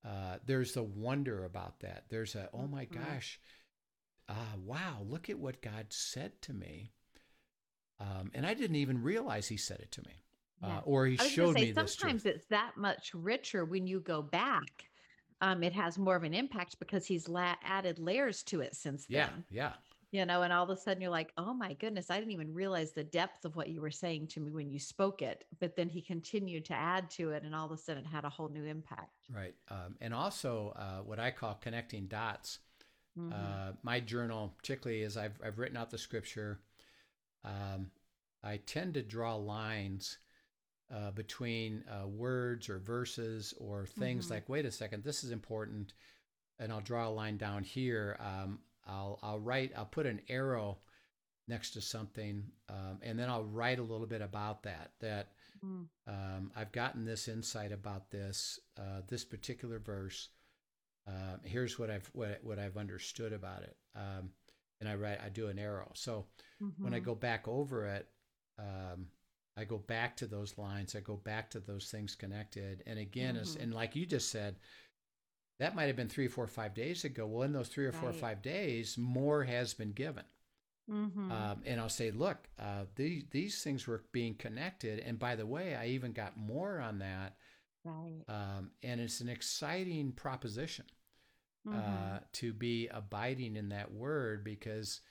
uh, 0.06 0.38
there's 0.46 0.78
a 0.78 0.84
wonder 0.84 1.46
about 1.46 1.80
that. 1.82 2.06
There's 2.10 2.36
a, 2.36 2.50
oh 2.54 2.68
my 2.68 2.86
mm-hmm. 2.86 3.04
gosh, 3.04 3.40
uh, 4.30 4.58
wow, 4.64 5.06
look 5.08 5.30
at 5.30 5.40
what 5.40 5.62
God 5.62 5.88
said 5.90 6.42
to 6.44 6.54
me. 6.54 6.92
Um, 8.00 8.32
and 8.34 8.46
I 8.46 8.54
didn't 8.54 8.76
even 8.76 9.02
realize 9.02 9.48
he 9.48 9.58
said 9.58 9.80
it 9.80 9.92
to 9.94 10.02
me. 10.02 10.24
Uh, 10.64 10.68
yeah. 10.68 10.78
Uh, 10.78 10.82
or 10.86 11.06
he 11.06 11.18
showed 11.18 11.56
say, 11.56 11.66
me 11.66 11.74
sometimes 11.74 12.26
it's 12.26 12.46
that 12.48 12.72
much 12.78 13.12
richer 13.14 13.66
when 13.66 13.88
you 13.88 14.00
go 14.00 14.22
back. 14.22 14.87
Um, 15.42 15.64
it 15.64 15.74
has 15.74 15.98
more 15.98 16.16
of 16.16 16.24
an 16.24 16.34
impact 16.34 16.80
because 16.80 17.06
he's 17.06 17.30
la- 17.30 17.56
added 17.64 18.00
layers 18.00 18.44
to 18.44 18.62
it 18.62 18.76
since 18.76 19.06
then. 19.06 19.46
Yeah, 19.50 19.66
yeah. 19.66 19.74
You 20.12 20.26
know, 20.26 20.42
and 20.42 20.54
all 20.54 20.64
of 20.64 20.70
a 20.70 20.78
sudden 20.78 21.02
you're 21.02 21.12
like, 21.12 21.34
oh 21.38 21.54
my 21.54 21.74
goodness, 21.74 22.10
I 22.10 22.18
didn't 22.18 22.32
even 22.32 22.54
realize 22.54 22.94
the 22.94 23.04
depth 23.04 23.44
of 23.44 23.56
what 23.56 23.68
you 23.68 23.82
were 23.82 23.92
saying 23.92 24.28
to 24.28 24.40
me 24.40 24.52
when 24.52 24.70
you 24.70 24.80
spoke 24.80 25.22
it. 25.22 25.44
But 25.60 25.76
then 25.76 25.90
he 25.90 26.02
continued 26.02 26.66
to 26.66 26.74
add 26.74 27.10
to 27.12 27.32
it, 27.32 27.44
and 27.44 27.54
all 27.54 27.66
of 27.66 27.72
a 27.72 27.78
sudden 27.78 28.06
it 28.06 28.08
had 28.08 28.24
a 28.24 28.30
whole 28.30 28.48
new 28.48 28.64
impact. 28.64 29.12
Right. 29.30 29.54
Um, 29.70 29.96
and 30.00 30.14
also, 30.14 30.74
uh, 30.78 31.04
what 31.04 31.20
I 31.20 31.32
call 31.32 31.56
connecting 31.56 32.08
dots 32.08 32.60
Mm-hmm. 33.18 33.34
Uh, 33.34 33.72
my 33.84 34.00
journal, 34.00 34.54
particularly 34.58 35.04
as 35.04 35.18
I've, 35.18 35.40
I've 35.44 35.58
written 35.58 35.78
out 35.78 35.90
the 35.90 35.98
scripture, 35.98 36.60
um, 37.44 37.90
I 38.44 38.58
tend 38.58 38.94
to 38.94 39.02
draw 39.02 39.36
lines 39.36 40.20
uh, 40.94 41.12
between 41.12 41.84
uh, 41.90 42.08
words 42.08 42.70
or 42.70 42.80
verses 42.80 43.54
or 43.60 43.86
things 43.86 44.26
mm-hmm. 44.26 44.36
like, 44.36 44.50
wait 44.50 44.66
a 44.66 44.72
second, 44.72 45.04
this 45.04 45.24
is 45.24 45.32
important. 45.32 45.94
And 46.60 46.72
I'll 46.72 46.82
draw 46.82 47.08
a 47.08 47.10
line 47.10 47.38
down 47.38 47.64
here. 47.64 48.18
Um, 48.20 48.60
I'll, 48.88 49.20
I'll 49.22 49.40
write, 49.40 49.72
I'll 49.78 49.86
put 49.86 50.06
an 50.06 50.22
arrow 50.30 50.78
next 51.48 51.72
to 51.72 51.82
something, 51.82 52.44
um, 52.70 53.00
and 53.02 53.18
then 53.18 53.30
I'll 53.30 53.44
write 53.44 53.80
a 53.80 53.84
little 53.84 54.08
bit 54.08 54.22
about 54.22 54.64
that. 54.64 54.92
That 55.00 55.30
mm. 55.64 55.86
um, 56.08 56.52
I've 56.56 56.72
gotten 56.72 57.06
this 57.06 57.28
insight 57.28 57.72
about 57.72 58.12
this, 58.12 58.60
uh, 58.78 59.02
this 59.08 59.24
particular 59.24 59.80
verse, 59.80 60.30
uh, 61.08 61.38
here's 61.44 61.80
what 61.80 61.90
I've 61.90 62.10
what, 62.14 62.40
what 62.44 62.60
I've 62.60 62.78
understood 62.78 63.34
about 63.34 63.64
it. 63.64 63.78
Um, 63.96 64.32
and 64.80 64.90
I 64.90 64.96
write 64.96 65.20
I 65.24 65.30
do 65.30 65.48
an 65.48 65.58
arrow. 65.58 65.92
So 65.94 66.26
mm-hmm. 66.62 66.84
when 66.84 66.94
I 66.94 66.98
mm-hmm. 66.98 67.06
go 67.06 67.16
back 67.16 67.48
over 67.48 67.88
it, 67.88 68.08
um, 68.60 69.08
I 69.58 69.64
go 69.64 69.78
back 69.78 70.16
to 70.18 70.28
those 70.28 70.58
lines. 70.58 70.96
I 70.96 71.00
go 71.00 71.16
back 71.16 71.50
to 71.52 71.60
those 71.60 71.90
things 71.90 72.16
connected. 72.16 72.84
And 72.86 73.00
again, 73.00 73.34
mm-hmm. 73.34 73.42
as, 73.42 73.56
and 73.56 73.74
like 73.74 73.96
you 73.96 74.06
just 74.06 74.30
said, 74.30 74.58
that 75.60 75.76
might 75.76 75.86
have 75.86 75.96
been 75.96 76.10
three, 76.10 76.28
four, 76.28 76.46
five 76.48 76.76
days 76.76 77.04
ago. 77.04 77.26
Well, 77.26 77.44
in 77.44 77.54
those 77.54 77.68
three 77.68 77.86
or 77.86 77.92
four 77.92 78.10
or 78.10 78.14
five 78.14 78.42
days, 78.42 78.98
more 78.98 79.44
has 79.44 79.74
been 79.74 79.92
given. 79.92 80.24
Mm-hmm. 80.90 81.32
Um, 81.32 81.64
and 81.66 81.82
I'll 81.82 81.90
say, 81.90 82.12
look, 82.12 82.48
uh, 82.60 82.84
these 82.96 83.24
these 83.32 83.62
things 83.64 83.88
were 83.88 84.04
being 84.12 84.36
connected. 84.36 85.00
And 85.00 85.20
by 85.20 85.36
the 85.36 85.46
way, 85.46 85.76
I 85.76 85.88
even 85.88 86.14
got 86.14 86.38
more 86.38 86.80
on 86.80 87.00
that. 87.00 87.36
Right. 87.84 88.22
Um, 88.30 88.72
and 88.84 89.02
it's 89.02 89.20
an 89.20 89.30
exciting 89.30 90.12
proposition 90.12 90.86
mm-hmm. 91.68 91.78
uh, 91.78 92.20
to 92.34 92.54
be 92.54 92.88
abiding 92.90 93.56
in 93.56 93.70
that 93.70 93.92
word 93.92 94.44
because 94.44 95.02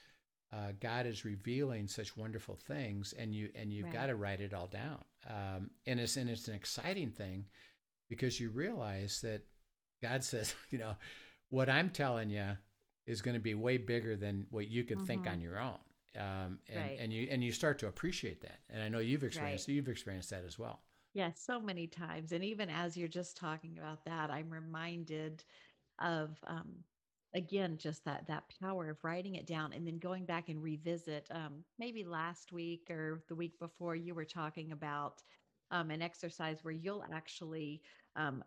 uh, 0.57 0.73
God 0.81 1.07
is 1.07 1.25
revealing 1.25 1.87
such 1.87 2.17
wonderful 2.17 2.57
things, 2.57 3.13
and 3.19 3.35
you 3.35 3.51
and 3.55 3.73
you've 3.73 3.87
right. 3.87 3.93
got 3.95 4.07
to 4.07 4.17
write 4.17 4.41
it 4.41 4.55
all 4.55 4.69
down. 4.69 5.05
Um, 5.29 5.71
and 5.87 6.01
it's 6.01 6.17
and 6.17 6.31
it's 6.31 6.49
an 6.49 6.55
exciting 6.55 7.11
thing 7.11 7.45
because 8.09 8.41
you 8.41 8.51
realize 8.51 9.21
that 9.23 9.43
God 10.03 10.25
says, 10.25 10.55
you 10.71 10.79
know, 10.79 10.97
what 11.51 11.69
I'm 11.69 11.91
telling 11.91 12.31
you 12.31 12.57
is 13.07 13.23
going 13.23 13.35
to 13.35 13.41
be 13.41 13.55
way 13.55 13.77
bigger 13.77 14.17
than 14.17 14.47
what 14.51 14.69
you 14.69 14.85
could 14.85 14.99
mm-hmm. 14.99 15.07
think 15.07 15.27
on 15.27 15.41
your 15.41 15.61
own. 15.61 15.79
Um, 16.19 16.59
and, 16.69 16.81
right. 16.81 16.97
and 16.99 17.13
you 17.13 17.29
and 17.31 17.45
you 17.45 17.53
start 17.53 17.79
to 17.81 17.89
appreciate 17.89 18.41
that. 18.41 18.61
And 18.71 18.83
I 18.83 18.89
know 18.89 19.01
you've 19.01 19.25
experienced 19.25 19.69
right. 19.69 19.75
you've 19.75 19.89
experienced 19.89 20.31
that 20.31 20.45
as 20.47 20.59
well. 20.59 20.81
Yes, 21.13 21.35
yeah, 21.49 21.55
so 21.55 21.61
many 21.61 21.87
times. 21.87 22.33
And 22.33 22.43
even 22.43 22.71
as 22.71 22.97
you're 22.97 23.09
just 23.09 23.37
talking 23.37 23.77
about 23.79 24.05
that, 24.07 24.31
I'm 24.31 24.49
reminded 24.49 25.45
of 25.99 26.39
um, 26.47 26.73
again 27.37 27.77
just 27.77 28.05
that 28.05 28.27
that 28.27 28.45
power 28.61 28.91
of 28.91 29.05
writing 29.05 29.35
it 29.35 29.47
down 29.47 29.73
and 29.73 29.87
then 29.87 29.99
going 29.99 30.25
back 30.25 30.49
and 30.49 30.63
revisit 30.63 31.29
um, 31.31 31.63
maybe 31.79 32.03
last 32.03 32.51
week 32.51 32.91
or 32.91 33.23
the 33.29 33.35
week 33.35 33.59
before 33.61 33.95
you 33.95 34.15
were 34.15 34.25
talking 34.25 34.73
about 34.73 35.23
um, 35.71 35.91
an 35.91 36.03
exercise 36.03 36.65
where 36.65 36.75
you'll 36.75 37.05
actually 37.13 37.83
um, 38.17 38.43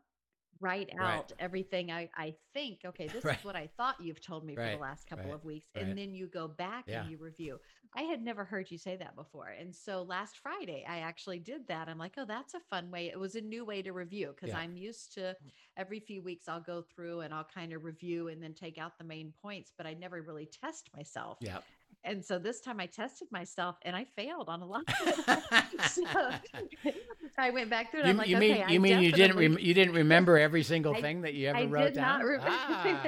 write 0.59 0.89
out 0.99 1.31
right. 1.31 1.33
everything 1.39 1.91
I, 1.91 2.09
I 2.15 2.35
think, 2.53 2.79
okay, 2.85 3.07
this 3.13 3.23
right. 3.23 3.37
is 3.37 3.45
what 3.45 3.55
I 3.55 3.69
thought 3.77 3.95
you've 4.01 4.21
told 4.21 4.45
me 4.45 4.55
right. 4.55 4.71
for 4.71 4.77
the 4.77 4.81
last 4.81 5.07
couple 5.07 5.33
of 5.33 5.43
weeks. 5.43 5.69
And 5.75 5.97
then 5.97 6.13
you 6.13 6.27
go 6.27 6.47
back 6.47 6.85
yeah. 6.87 7.01
and 7.01 7.11
you 7.11 7.17
review. 7.17 7.59
I 7.95 8.03
had 8.03 8.21
never 8.21 8.45
heard 8.45 8.69
you 8.69 8.77
say 8.77 8.95
that 8.97 9.15
before. 9.15 9.47
And 9.47 9.75
so 9.75 10.03
last 10.03 10.37
Friday, 10.37 10.85
I 10.87 10.99
actually 10.99 11.39
did 11.39 11.67
that. 11.67 11.89
I'm 11.89 11.97
like, 11.97 12.13
oh, 12.17 12.25
that's 12.25 12.53
a 12.53 12.59
fun 12.69 12.91
way. 12.91 13.07
It 13.07 13.19
was 13.19 13.35
a 13.35 13.41
new 13.41 13.65
way 13.65 13.81
to 13.81 13.93
review 13.93 14.33
because 14.35 14.53
yeah. 14.53 14.59
I'm 14.59 14.77
used 14.77 15.13
to 15.15 15.21
mm. 15.21 15.51
every 15.75 15.99
few 15.99 16.21
weeks 16.21 16.47
I'll 16.47 16.61
go 16.61 16.83
through 16.83 17.21
and 17.21 17.33
I'll 17.33 17.47
kind 17.51 17.73
of 17.73 17.83
review 17.83 18.27
and 18.27 18.43
then 18.43 18.53
take 18.53 18.77
out 18.77 18.97
the 18.99 19.03
main 19.03 19.33
points, 19.41 19.73
but 19.75 19.87
I 19.87 19.95
never 19.95 20.21
really 20.21 20.45
test 20.45 20.89
myself. 20.95 21.39
Yeah. 21.41 21.59
And 22.03 22.23
so 22.23 22.39
this 22.39 22.61
time 22.61 22.79
I 22.79 22.85
tested 22.85 23.27
myself 23.31 23.77
and 23.83 23.95
I 23.95 24.05
failed 24.05 24.47
on 24.47 24.61
a 24.61 24.65
lot. 24.65 24.83
so 25.89 26.03
I 27.37 27.49
went 27.49 27.69
back 27.69 27.91
through. 27.91 28.01
And 28.01 28.07
you, 28.07 28.11
I'm 28.11 28.17
like, 28.17 28.27
you 28.27 28.37
okay, 28.37 28.53
mean 28.53 28.69
you 28.69 28.79
mean 28.79 29.01
you 29.01 29.11
didn't 29.11 29.37
rem- 29.37 29.59
you 29.59 29.73
didn't 29.73 29.95
remember 29.95 30.37
every 30.37 30.63
single 30.63 30.95
I, 30.95 31.01
thing 31.01 31.21
that 31.21 31.33
you 31.33 31.49
ever 31.49 31.59
I 31.59 31.65
wrote 31.65 31.93
down? 31.93 32.21
ah. 32.41 33.07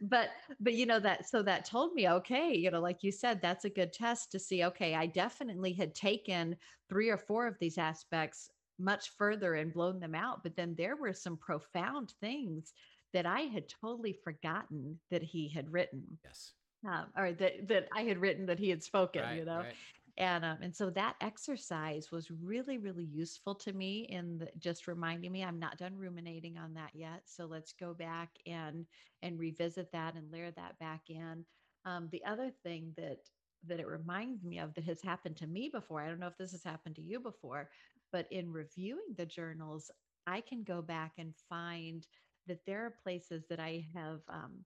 but 0.00 0.28
but 0.60 0.74
you 0.74 0.86
know 0.86 1.00
that 1.00 1.28
so 1.28 1.42
that 1.42 1.64
told 1.64 1.92
me 1.94 2.08
okay 2.08 2.54
you 2.54 2.70
know 2.70 2.80
like 2.80 3.02
you 3.02 3.10
said 3.10 3.40
that's 3.42 3.64
a 3.64 3.70
good 3.70 3.92
test 3.92 4.30
to 4.30 4.38
see 4.38 4.64
okay 4.64 4.94
i 4.94 5.04
definitely 5.04 5.72
had 5.72 5.94
taken 5.94 6.56
three 6.88 7.08
or 7.08 7.18
four 7.18 7.46
of 7.46 7.56
these 7.58 7.76
aspects 7.76 8.50
much 8.78 9.10
further 9.18 9.54
and 9.54 9.74
blown 9.74 9.98
them 9.98 10.14
out 10.14 10.42
but 10.42 10.54
then 10.54 10.74
there 10.78 10.96
were 10.96 11.12
some 11.12 11.36
profound 11.36 12.14
things 12.20 12.72
that 13.12 13.26
i 13.26 13.40
had 13.40 13.64
totally 13.68 14.16
forgotten 14.24 14.98
that 15.10 15.22
he 15.22 15.48
had 15.48 15.70
written 15.72 16.02
yes 16.24 16.52
um, 16.86 17.06
or 17.16 17.32
that 17.32 17.68
that 17.68 17.88
I 17.94 18.02
had 18.02 18.18
written 18.18 18.46
that 18.46 18.58
he 18.58 18.70
had 18.70 18.82
spoken, 18.82 19.22
right, 19.22 19.36
you 19.38 19.44
know. 19.44 19.58
Right. 19.58 19.74
and 20.18 20.44
um, 20.44 20.58
and 20.62 20.74
so 20.74 20.90
that 20.90 21.16
exercise 21.20 22.10
was 22.10 22.30
really 22.30 22.78
really 22.78 23.04
useful 23.04 23.54
to 23.54 23.72
me 23.72 24.06
in 24.10 24.38
the, 24.38 24.48
just 24.58 24.86
reminding 24.88 25.30
me 25.32 25.44
i'm 25.44 25.58
not 25.58 25.78
done 25.78 25.96
ruminating 25.96 26.58
on 26.58 26.74
that 26.74 26.90
yet 26.94 27.22
so 27.26 27.46
let's 27.46 27.72
go 27.72 27.94
back 27.94 28.30
and 28.46 28.86
and 29.22 29.38
revisit 29.38 29.90
that 29.92 30.14
and 30.14 30.30
layer 30.32 30.50
that 30.52 30.78
back 30.78 31.02
in 31.08 31.44
um, 31.84 32.08
the 32.12 32.24
other 32.24 32.50
thing 32.62 32.92
that 32.96 33.18
that 33.66 33.80
it 33.80 33.86
reminds 33.86 34.44
me 34.44 34.58
of 34.58 34.74
that 34.74 34.84
has 34.84 35.02
happened 35.02 35.36
to 35.36 35.46
me 35.46 35.68
before 35.72 36.00
i 36.00 36.08
don't 36.08 36.20
know 36.20 36.26
if 36.26 36.38
this 36.38 36.52
has 36.52 36.64
happened 36.64 36.96
to 36.96 37.02
you 37.02 37.20
before 37.20 37.68
but 38.12 38.26
in 38.30 38.52
reviewing 38.52 39.14
the 39.16 39.26
journals 39.26 39.90
i 40.26 40.40
can 40.40 40.62
go 40.62 40.82
back 40.82 41.12
and 41.18 41.34
find 41.48 42.06
that 42.46 42.64
there 42.66 42.84
are 42.84 42.94
places 43.02 43.44
that 43.48 43.60
i 43.60 43.84
have 43.94 44.20
um, 44.28 44.64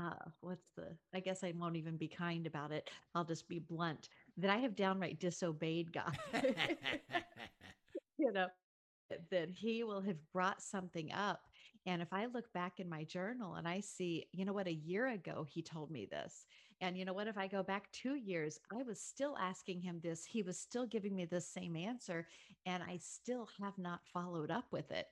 uh, 0.00 0.14
what's 0.40 0.68
the 0.76 0.86
i 1.14 1.20
guess 1.20 1.42
i 1.42 1.52
won't 1.56 1.76
even 1.76 1.96
be 1.96 2.08
kind 2.08 2.46
about 2.46 2.70
it 2.72 2.88
i'll 3.14 3.24
just 3.24 3.48
be 3.48 3.58
blunt 3.58 4.08
that 4.36 4.50
i 4.50 4.56
have 4.58 4.76
downright 4.76 5.18
disobeyed 5.20 5.92
god. 5.92 6.16
You 8.18 8.32
know 8.32 8.48
that 9.30 9.48
he 9.54 9.84
will 9.84 10.02
have 10.02 10.18
brought 10.32 10.62
something 10.62 11.12
up 11.12 11.40
and 11.86 12.02
if 12.02 12.12
i 12.12 12.26
look 12.26 12.52
back 12.52 12.80
in 12.80 12.88
my 12.88 13.04
journal 13.04 13.54
and 13.54 13.66
i 13.66 13.80
see 13.80 14.26
you 14.32 14.44
know 14.44 14.52
what 14.52 14.66
a 14.66 14.72
year 14.72 15.08
ago 15.08 15.46
he 15.48 15.62
told 15.62 15.90
me 15.90 16.06
this 16.10 16.46
and 16.80 16.96
you 16.98 17.04
know 17.04 17.14
what 17.14 17.28
if 17.28 17.38
i 17.38 17.46
go 17.46 17.62
back 17.62 17.90
2 17.92 18.16
years 18.16 18.58
i 18.72 18.82
was 18.82 19.00
still 19.00 19.36
asking 19.40 19.80
him 19.80 20.00
this 20.02 20.24
he 20.26 20.42
was 20.42 20.58
still 20.58 20.86
giving 20.86 21.16
me 21.16 21.24
the 21.24 21.40
same 21.40 21.76
answer 21.76 22.26
and 22.66 22.82
i 22.82 22.98
still 22.98 23.48
have 23.62 23.78
not 23.78 24.00
followed 24.12 24.50
up 24.50 24.66
with 24.72 24.90
it 24.90 25.06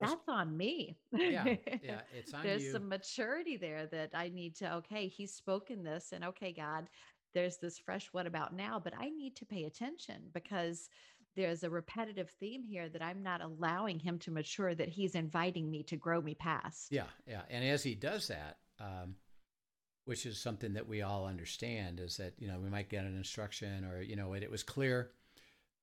that's 0.00 0.28
on 0.28 0.56
me. 0.56 0.96
Yeah, 1.12 1.44
yeah, 1.82 2.00
it's 2.16 2.32
on 2.34 2.42
there's 2.42 2.64
you. 2.64 2.72
some 2.72 2.88
maturity 2.88 3.56
there 3.56 3.86
that 3.86 4.10
I 4.14 4.28
need 4.28 4.56
to. 4.56 4.74
Okay, 4.76 5.08
he's 5.08 5.34
spoken 5.34 5.84
this, 5.84 6.12
and 6.12 6.24
okay, 6.24 6.52
God, 6.52 6.88
there's 7.34 7.58
this 7.58 7.78
fresh 7.78 8.08
what 8.12 8.26
about 8.26 8.54
now, 8.54 8.80
but 8.82 8.94
I 8.98 9.10
need 9.10 9.36
to 9.36 9.46
pay 9.46 9.64
attention 9.64 10.22
because 10.32 10.88
there's 11.34 11.62
a 11.62 11.70
repetitive 11.70 12.30
theme 12.30 12.62
here 12.62 12.88
that 12.88 13.02
I'm 13.02 13.22
not 13.22 13.40
allowing 13.40 13.98
him 13.98 14.18
to 14.20 14.30
mature. 14.30 14.74
That 14.74 14.88
he's 14.88 15.14
inviting 15.14 15.70
me 15.70 15.82
to 15.84 15.96
grow 15.96 16.20
me 16.20 16.34
past. 16.34 16.88
Yeah, 16.90 17.06
yeah, 17.26 17.42
and 17.48 17.64
as 17.64 17.82
he 17.82 17.94
does 17.94 18.28
that. 18.28 18.58
Um, 18.80 19.16
which 20.04 20.26
is 20.26 20.36
something 20.40 20.72
that 20.72 20.88
we 20.88 21.02
all 21.02 21.26
understand 21.26 22.00
is 22.00 22.16
that 22.16 22.34
you 22.38 22.48
know 22.48 22.58
we 22.58 22.68
might 22.68 22.88
get 22.88 23.04
an 23.04 23.16
instruction 23.16 23.84
or 23.84 24.02
you 24.02 24.16
know 24.16 24.32
it, 24.32 24.42
it 24.42 24.50
was 24.50 24.64
clear 24.64 25.12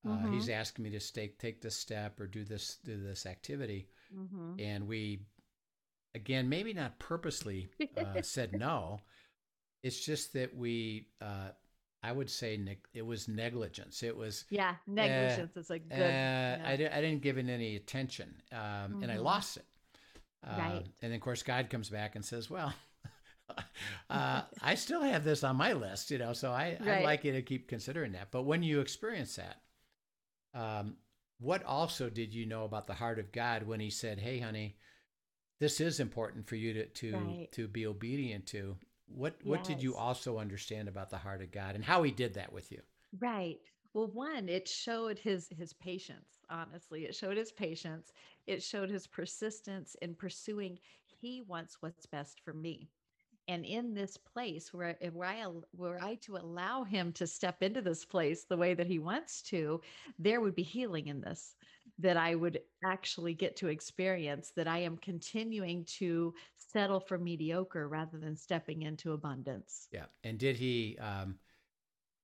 uh, 0.05 0.11
mm-hmm. 0.11 0.33
he's 0.33 0.49
asking 0.49 0.83
me 0.83 0.89
to 0.91 0.99
stay, 0.99 1.33
take 1.39 1.61
this 1.61 1.75
step 1.75 2.19
or 2.19 2.27
do 2.27 2.45
this 2.45 2.77
do 2.85 3.01
this 3.01 3.25
activity 3.25 3.87
Mm-hmm. 4.15 4.59
And 4.59 4.87
we, 4.87 5.21
again, 6.15 6.49
maybe 6.49 6.73
not 6.73 6.99
purposely 6.99 7.69
uh, 7.97 8.03
said 8.21 8.57
no. 8.57 8.99
It's 9.83 9.99
just 9.99 10.33
that 10.33 10.55
we, 10.55 11.07
uh, 11.21 11.49
I 12.03 12.11
would 12.11 12.29
say 12.29 12.57
ne- 12.57 12.81
it 12.93 13.05
was 13.05 13.27
negligence. 13.27 14.03
It 14.03 14.15
was 14.15 14.45
yeah, 14.49 14.75
negligence 14.87 15.55
uh, 15.55 15.59
is 15.59 15.69
a 15.69 15.79
good. 15.79 15.93
Uh, 15.93 15.97
yeah. 15.97 16.63
I, 16.65 16.75
di- 16.75 16.87
I 16.87 17.01
didn't 17.01 17.21
give 17.21 17.37
it 17.37 17.47
any 17.49 17.75
attention, 17.75 18.33
um, 18.51 18.59
mm-hmm. 18.59 19.03
and 19.03 19.11
I 19.11 19.15
mm-hmm. 19.15 19.23
lost 19.23 19.57
it. 19.57 19.65
right. 20.45 20.67
Um, 20.67 20.77
and 20.77 20.93
then 21.01 21.13
of 21.13 21.21
course 21.21 21.43
God 21.43 21.69
comes 21.69 21.89
back 21.89 22.15
and 22.15 22.25
says, 22.25 22.49
"Well, 22.49 22.73
uh, 24.09 24.41
I 24.61 24.75
still 24.75 25.01
have 25.01 25.23
this 25.23 25.43
on 25.43 25.55
my 25.55 25.73
list, 25.73 26.11
you 26.11 26.17
know, 26.17 26.33
so 26.33 26.51
I, 26.51 26.77
right. 26.79 26.99
I'd 26.99 27.03
like 27.03 27.23
you 27.23 27.33
to 27.33 27.41
keep 27.41 27.67
considering 27.67 28.13
that. 28.13 28.31
But 28.31 28.43
when 28.43 28.63
you 28.63 28.79
experience 28.79 29.37
that, 29.37 29.61
um, 30.53 30.95
what 31.39 31.63
also 31.63 32.09
did 32.09 32.33
you 32.33 32.45
know 32.45 32.65
about 32.65 32.87
the 32.87 32.93
heart 32.93 33.19
of 33.19 33.31
God 33.31 33.63
when 33.63 33.79
he 33.79 33.89
said, 33.89 34.19
"Hey 34.19 34.39
honey, 34.39 34.77
this 35.59 35.81
is 35.81 35.99
important 35.99 36.47
for 36.47 36.55
you 36.55 36.73
to 36.73 36.85
to 36.85 37.17
right. 37.17 37.51
to 37.53 37.67
be 37.67 37.87
obedient 37.87 38.45
to." 38.47 38.77
What 39.07 39.35
yes. 39.39 39.47
what 39.47 39.63
did 39.63 39.81
you 39.81 39.95
also 39.95 40.37
understand 40.37 40.87
about 40.87 41.09
the 41.09 41.17
heart 41.17 41.41
of 41.41 41.51
God 41.51 41.75
and 41.75 41.83
how 41.83 42.03
he 42.03 42.11
did 42.11 42.35
that 42.35 42.53
with 42.53 42.71
you? 42.71 42.81
Right. 43.19 43.59
Well, 43.93 44.07
one, 44.07 44.49
it 44.49 44.67
showed 44.67 45.17
his 45.17 45.49
his 45.57 45.73
patience. 45.73 46.37
Honestly, 46.49 47.05
it 47.05 47.15
showed 47.15 47.37
his 47.37 47.51
patience. 47.51 48.11
It 48.45 48.61
showed 48.61 48.89
his 48.89 49.07
persistence 49.07 49.95
in 50.01 50.15
pursuing. 50.15 50.77
He 51.05 51.41
wants 51.41 51.77
what's 51.81 52.05
best 52.05 52.41
for 52.41 52.53
me 52.53 52.89
and 53.49 53.65
in 53.65 53.95
this 53.95 54.15
place 54.15 54.71
where, 54.71 54.95
where 55.11 55.27
I 55.27 55.43
were 55.75 55.99
I 56.01 56.15
to 56.21 56.37
allow 56.37 56.83
him 56.83 57.11
to 57.13 57.25
step 57.25 57.63
into 57.63 57.81
this 57.81 58.05
place 58.05 58.45
the 58.45 58.55
way 58.55 58.75
that 58.75 58.85
he 58.85 58.99
wants 58.99 59.41
to, 59.43 59.81
there 60.19 60.39
would 60.39 60.53
be 60.53 60.63
healing 60.63 61.07
in 61.07 61.19
this 61.19 61.55
that 61.97 62.15
I 62.15 62.35
would 62.35 62.59
actually 62.85 63.33
get 63.33 63.57
to 63.57 63.67
experience 63.67 64.53
that 64.55 64.67
I 64.67 64.77
am 64.79 64.97
continuing 64.97 65.83
to 65.97 66.33
settle 66.55 66.99
for 66.99 67.17
mediocre 67.17 67.89
rather 67.89 68.19
than 68.19 68.37
stepping 68.37 68.83
into 68.83 69.13
abundance. 69.13 69.87
Yeah. 69.91 70.05
And 70.23 70.37
did 70.37 70.55
he 70.55 70.97
um 70.99 71.39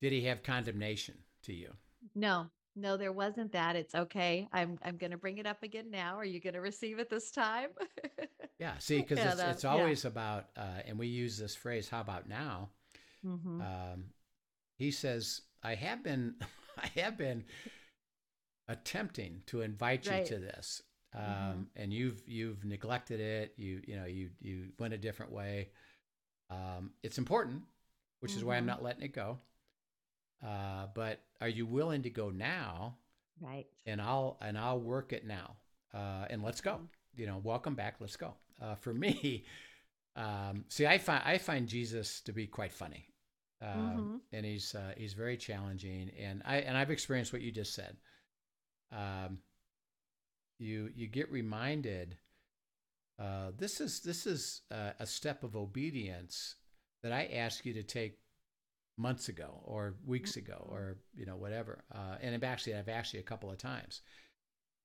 did 0.02 0.14
he 0.14 0.24
have 0.26 0.44
condemnation 0.44 1.16
to 1.44 1.54
you? 1.54 1.74
No, 2.14 2.52
no, 2.76 2.98
there 2.98 3.14
wasn't 3.14 3.54
that. 3.54 3.76
It's 3.76 3.96
okay. 3.96 4.48
I'm 4.52 4.78
I'm 4.84 4.98
going 4.98 5.12
to 5.12 5.18
bring 5.18 5.38
it 5.38 5.46
up 5.46 5.64
again 5.64 5.90
now. 5.90 6.18
Are 6.18 6.26
you 6.26 6.42
going 6.42 6.56
to 6.56 6.62
receive 6.62 7.00
it 7.00 7.10
this 7.10 7.32
time? 7.32 7.70
yeah. 8.60 8.78
See, 8.80 8.98
because 9.02 9.18
yeah, 9.18 9.32
it's, 9.32 9.42
it's 9.42 9.66
always 9.66 10.04
yeah. 10.04 10.10
about, 10.10 10.46
uh, 10.58 10.82
and 10.86 11.00
we 11.00 11.08
use 11.08 11.38
this 11.38 11.56
phrase, 11.56 11.88
"How 11.88 12.02
about 12.02 12.28
now?" 12.28 12.70
Mm-hmm. 13.26 13.62
Um, 13.62 14.06
he 14.78 14.92
says, 14.92 15.42
"I 15.64 15.76
have 15.76 16.04
been, 16.04 16.36
I 16.78 16.88
have 17.00 17.18
been 17.18 17.46
attempting 18.68 19.42
to 19.48 19.62
invite 19.62 20.08
right. 20.08 20.30
you 20.30 20.36
to 20.36 20.42
this, 20.42 20.82
um, 21.14 21.24
mm-hmm. 21.24 21.62
and 21.78 21.94
you've 21.94 22.22
you've 22.28 22.66
neglected 22.66 23.22
it. 23.22 23.54
You 23.56 23.82
you 23.88 23.96
know 23.96 24.06
you 24.06 24.32
you 24.42 24.68
went 24.80 24.94
a 24.94 24.98
different 24.98 25.32
way. 25.32 25.70
Um, 26.50 26.92
it's 27.04 27.18
important, 27.18 27.62
which 28.20 28.32
mm-hmm. 28.32 28.40
is 28.40 28.44
why 28.44 28.56
I'm 28.56 28.62
mm-hmm. 28.62 28.68
not 28.68 28.84
letting 28.84 29.04
it 29.04 29.14
go." 29.14 29.40
Uh, 30.46 30.88
but 30.94 31.22
are 31.42 31.50
you 31.50 31.66
willing 31.66 32.04
to 32.04 32.10
go 32.10 32.30
now? 32.30 32.96
Right. 33.42 33.66
And 33.86 34.02
I'll 34.02 34.38
and 34.42 34.58
I'll 34.58 34.80
work 34.80 35.12
it 35.12 35.26
now. 35.26 35.56
Uh, 35.94 36.26
and 36.30 36.44
let's 36.44 36.62
go. 36.62 36.74
Mm-hmm. 36.74 36.86
You 37.22 37.28
know, 37.28 37.42
welcome 37.44 37.76
back. 37.76 37.96
Let's 38.00 38.18
go. 38.18 38.34
Uh, 38.62 38.76
for 38.76 38.94
me, 38.94 39.46
um, 40.16 40.66
see, 40.70 40.86
I 40.86 40.98
find 40.98 41.24
I 41.26 41.38
find 41.38 41.68
Jesus 41.68 42.22
to 42.22 42.34
be 42.34 42.48
quite 42.48 42.72
funny, 42.72 43.08
um, 43.62 43.70
mm-hmm. 43.70 44.16
and 44.34 44.46
he's 44.46 44.76
uh, 44.76 44.94
he's 44.98 45.14
very 45.14 45.38
challenging. 45.38 46.12
And 46.20 46.42
I 46.46 46.58
and 46.58 46.78
I've 46.78 46.92
experienced 46.92 47.34
what 47.34 47.42
you 47.42 47.52
just 47.52 47.74
said. 47.74 47.98
Um, 48.92 49.40
you 50.60 50.90
you 50.96 51.08
get 51.08 51.32
reminded. 51.32 52.18
Uh, 53.18 53.52
this 53.58 53.80
is 53.80 54.02
this 54.02 54.28
is 54.28 54.62
a 54.70 55.06
step 55.06 55.44
of 55.44 55.56
obedience 55.56 56.56
that 57.02 57.14
I 57.14 57.30
ask 57.34 57.66
you 57.66 57.74
to 57.74 57.84
take 57.84 58.20
months 58.98 59.30
ago 59.30 59.62
or 59.64 59.96
weeks 60.06 60.38
ago 60.38 60.64
mm-hmm. 60.64 60.74
or 60.74 60.98
you 61.16 61.26
know 61.26 61.36
whatever 61.36 61.84
uh, 61.94 62.16
and 62.22 62.34
I've 62.34 62.44
actually 62.44 62.76
I've 62.76 62.90
actually 62.90 63.20
a 63.20 63.24
couple 63.24 63.52
of 63.52 63.58
times 63.58 64.02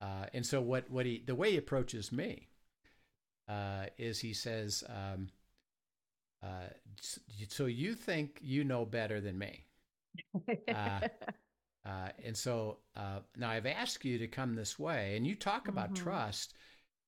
uh, 0.01 0.27
and 0.35 0.45
so 0.45 0.61
what 0.61 0.91
what 0.91 1.07
he 1.07 1.23
the 1.25 1.35
way 1.35 1.53
he 1.53 1.57
approaches 1.57 2.11
me 2.11 2.49
uh, 3.49 3.87
is 3.99 4.19
he 4.19 4.33
says 4.33 4.83
um, 4.89 5.29
uh, 6.43 6.69
so 7.49 7.67
you 7.67 7.95
think 7.95 8.39
you 8.43 8.65
know 8.65 8.85
better 8.85 9.21
than 9.21 9.39
me 9.39 9.67
uh, 10.69 11.01
uh, 11.87 12.09
and 12.25 12.37
so 12.37 12.79
now 13.37 13.51
I've 13.51 13.67
asked 13.67 14.05
you 14.05 14.19
to 14.19 14.27
come 14.27 14.55
this 14.55 14.79
way 14.79 15.17
and 15.17 15.27
you 15.27 15.35
talk 15.35 15.69
about 15.69 15.93
mm-hmm. 15.93 16.05
trust 16.05 16.55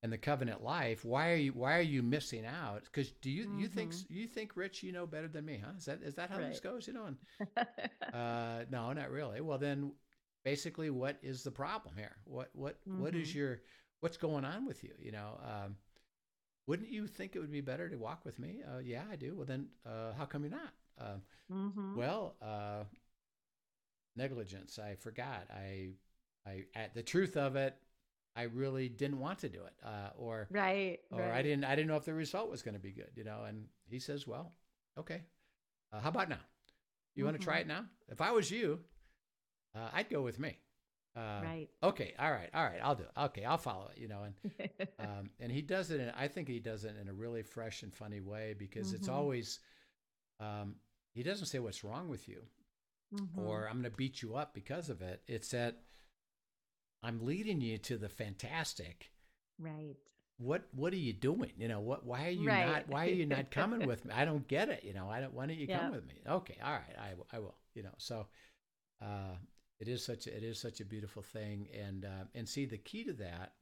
and 0.02 0.12
the 0.12 0.18
covenant 0.18 0.62
life 0.62 1.04
why 1.04 1.30
are 1.30 1.36
you 1.36 1.52
why 1.52 1.76
are 1.76 1.82
you 1.82 2.02
missing 2.02 2.44
out 2.44 2.82
because 2.84 3.10
do 3.22 3.30
you 3.30 3.44
mm-hmm. 3.44 3.60
you 3.60 3.68
think 3.68 3.92
mm-hmm. 3.92 4.14
you 4.14 4.26
think 4.26 4.56
rich 4.56 4.82
you 4.82 4.92
know 4.92 5.06
better 5.06 5.28
than 5.28 5.44
me 5.44 5.60
huh 5.64 5.72
is 5.78 5.84
that 5.84 6.00
is 6.02 6.14
that 6.14 6.30
how 6.30 6.38
right. 6.38 6.50
this 6.50 6.60
goes 6.60 6.86
you 6.86 6.92
know 6.92 7.06
and 7.06 7.16
uh 8.14 8.64
no 8.70 8.92
not 8.92 9.10
really 9.10 9.40
well 9.40 9.58
then 9.58 9.92
basically 10.44 10.90
what 10.90 11.18
is 11.22 11.42
the 11.42 11.50
problem 11.50 11.94
here 11.96 12.16
what 12.24 12.50
what, 12.54 12.76
mm-hmm. 12.88 13.00
what 13.02 13.14
is 13.14 13.28
mm-hmm. 13.28 13.38
your 13.38 13.60
what's 14.00 14.16
going 14.16 14.44
on 14.44 14.66
with 14.66 14.82
you 14.82 14.92
you 14.98 15.12
know 15.12 15.38
um 15.44 15.76
wouldn't 16.66 16.90
you 16.90 17.06
think 17.06 17.34
it 17.34 17.40
would 17.40 17.52
be 17.52 17.60
better 17.60 17.88
to 17.88 17.96
walk 17.96 18.24
with 18.24 18.38
me 18.38 18.60
uh 18.74 18.78
yeah 18.78 19.02
i 19.10 19.16
do 19.16 19.34
well 19.36 19.46
then 19.46 19.66
uh 19.86 20.12
how 20.18 20.24
come 20.24 20.42
you're 20.42 20.50
not 20.50 20.72
uh, 21.00 21.16
mm-hmm. 21.52 21.96
well 21.96 22.34
uh 22.42 22.82
negligence 24.16 24.78
i 24.78 24.94
forgot 24.96 25.46
i 25.54 25.90
i 26.46 26.64
at 26.74 26.92
the 26.94 27.02
truth 27.02 27.36
of 27.36 27.56
it 27.56 27.76
I 28.34 28.42
really 28.42 28.88
didn't 28.88 29.18
want 29.18 29.40
to 29.40 29.48
do 29.48 29.60
it, 29.64 29.74
uh, 29.84 30.10
or 30.16 30.48
right, 30.50 30.98
or 31.10 31.20
right. 31.20 31.32
I 31.32 31.42
didn't 31.42 31.64
I 31.64 31.76
didn't 31.76 31.88
know 31.88 31.96
if 31.96 32.04
the 32.04 32.14
result 32.14 32.50
was 32.50 32.62
going 32.62 32.74
to 32.74 32.80
be 32.80 32.92
good, 32.92 33.10
you 33.14 33.24
know. 33.24 33.44
And 33.46 33.66
he 33.88 33.98
says, 33.98 34.26
"Well, 34.26 34.52
okay, 34.98 35.22
uh, 35.92 36.00
how 36.00 36.08
about 36.08 36.28
now? 36.28 36.38
You 37.14 37.24
mm-hmm. 37.24 37.32
want 37.32 37.40
to 37.40 37.44
try 37.44 37.58
it 37.58 37.66
now? 37.66 37.84
If 38.08 38.20
I 38.20 38.30
was 38.32 38.50
you, 38.50 38.80
uh, 39.74 39.88
I'd 39.92 40.08
go 40.08 40.22
with 40.22 40.38
me." 40.38 40.58
Uh, 41.14 41.40
right. 41.44 41.68
Okay. 41.82 42.14
All 42.18 42.30
right. 42.30 42.48
All 42.54 42.64
right. 42.64 42.80
I'll 42.82 42.94
do 42.94 43.02
it. 43.02 43.20
Okay. 43.20 43.44
I'll 43.44 43.58
follow 43.58 43.90
it. 43.94 44.00
You 44.00 44.08
know, 44.08 44.22
and 44.22 44.88
um, 44.98 45.30
and 45.38 45.52
he 45.52 45.60
does 45.60 45.90
it. 45.90 46.00
In, 46.00 46.10
I 46.16 46.28
think 46.28 46.48
he 46.48 46.58
does 46.58 46.84
it 46.84 46.94
in 47.00 47.08
a 47.08 47.12
really 47.12 47.42
fresh 47.42 47.82
and 47.82 47.92
funny 47.92 48.20
way 48.20 48.54
because 48.58 48.88
mm-hmm. 48.88 48.96
it's 48.96 49.08
always. 49.08 49.58
Um, 50.40 50.76
he 51.12 51.22
doesn't 51.22 51.46
say 51.46 51.58
what's 51.58 51.84
wrong 51.84 52.08
with 52.08 52.26
you, 52.26 52.42
mm-hmm. 53.14 53.38
or 53.38 53.66
I'm 53.66 53.74
going 53.74 53.90
to 53.90 53.96
beat 53.96 54.22
you 54.22 54.36
up 54.36 54.54
because 54.54 54.88
of 54.88 55.02
it. 55.02 55.22
It's 55.28 55.50
that 55.50 55.76
I'm 57.02 57.24
leading 57.24 57.60
you 57.60 57.78
to 57.78 57.96
the 57.96 58.08
fantastic. 58.08 59.10
Right. 59.58 59.96
What 60.38 60.62
what 60.72 60.92
are 60.92 60.96
you 60.96 61.12
doing? 61.12 61.52
You 61.56 61.68
know, 61.68 61.80
what 61.80 62.04
why 62.04 62.26
are 62.26 62.30
you 62.30 62.48
right. 62.48 62.66
not 62.66 62.88
why 62.88 63.06
are 63.06 63.10
you 63.10 63.26
not 63.26 63.50
coming 63.52 63.86
with 63.86 64.04
me? 64.04 64.12
I 64.14 64.24
don't 64.24 64.46
get 64.48 64.68
it, 64.68 64.82
you 64.84 64.92
know. 64.92 65.08
I 65.08 65.20
don't 65.20 65.34
why 65.34 65.46
don't 65.46 65.58
you 65.58 65.66
yeah. 65.68 65.80
come 65.80 65.92
with 65.92 66.06
me? 66.06 66.14
Okay, 66.28 66.56
all 66.64 66.72
right, 66.72 66.96
I, 66.98 67.36
I 67.36 67.38
will. 67.38 67.54
you 67.74 67.82
know. 67.82 67.94
So 67.98 68.26
uh, 69.00 69.36
it 69.80 69.88
is 69.88 70.04
such 70.04 70.26
a, 70.26 70.36
it 70.36 70.42
is 70.42 70.58
such 70.60 70.80
a 70.80 70.84
beautiful 70.84 71.22
thing, 71.22 71.68
and 71.78 72.04
uh, 72.04 72.24
and 72.34 72.48
see 72.48 72.66
the 72.66 72.78
key 72.78 73.04
to 73.04 73.12
that 73.14 73.52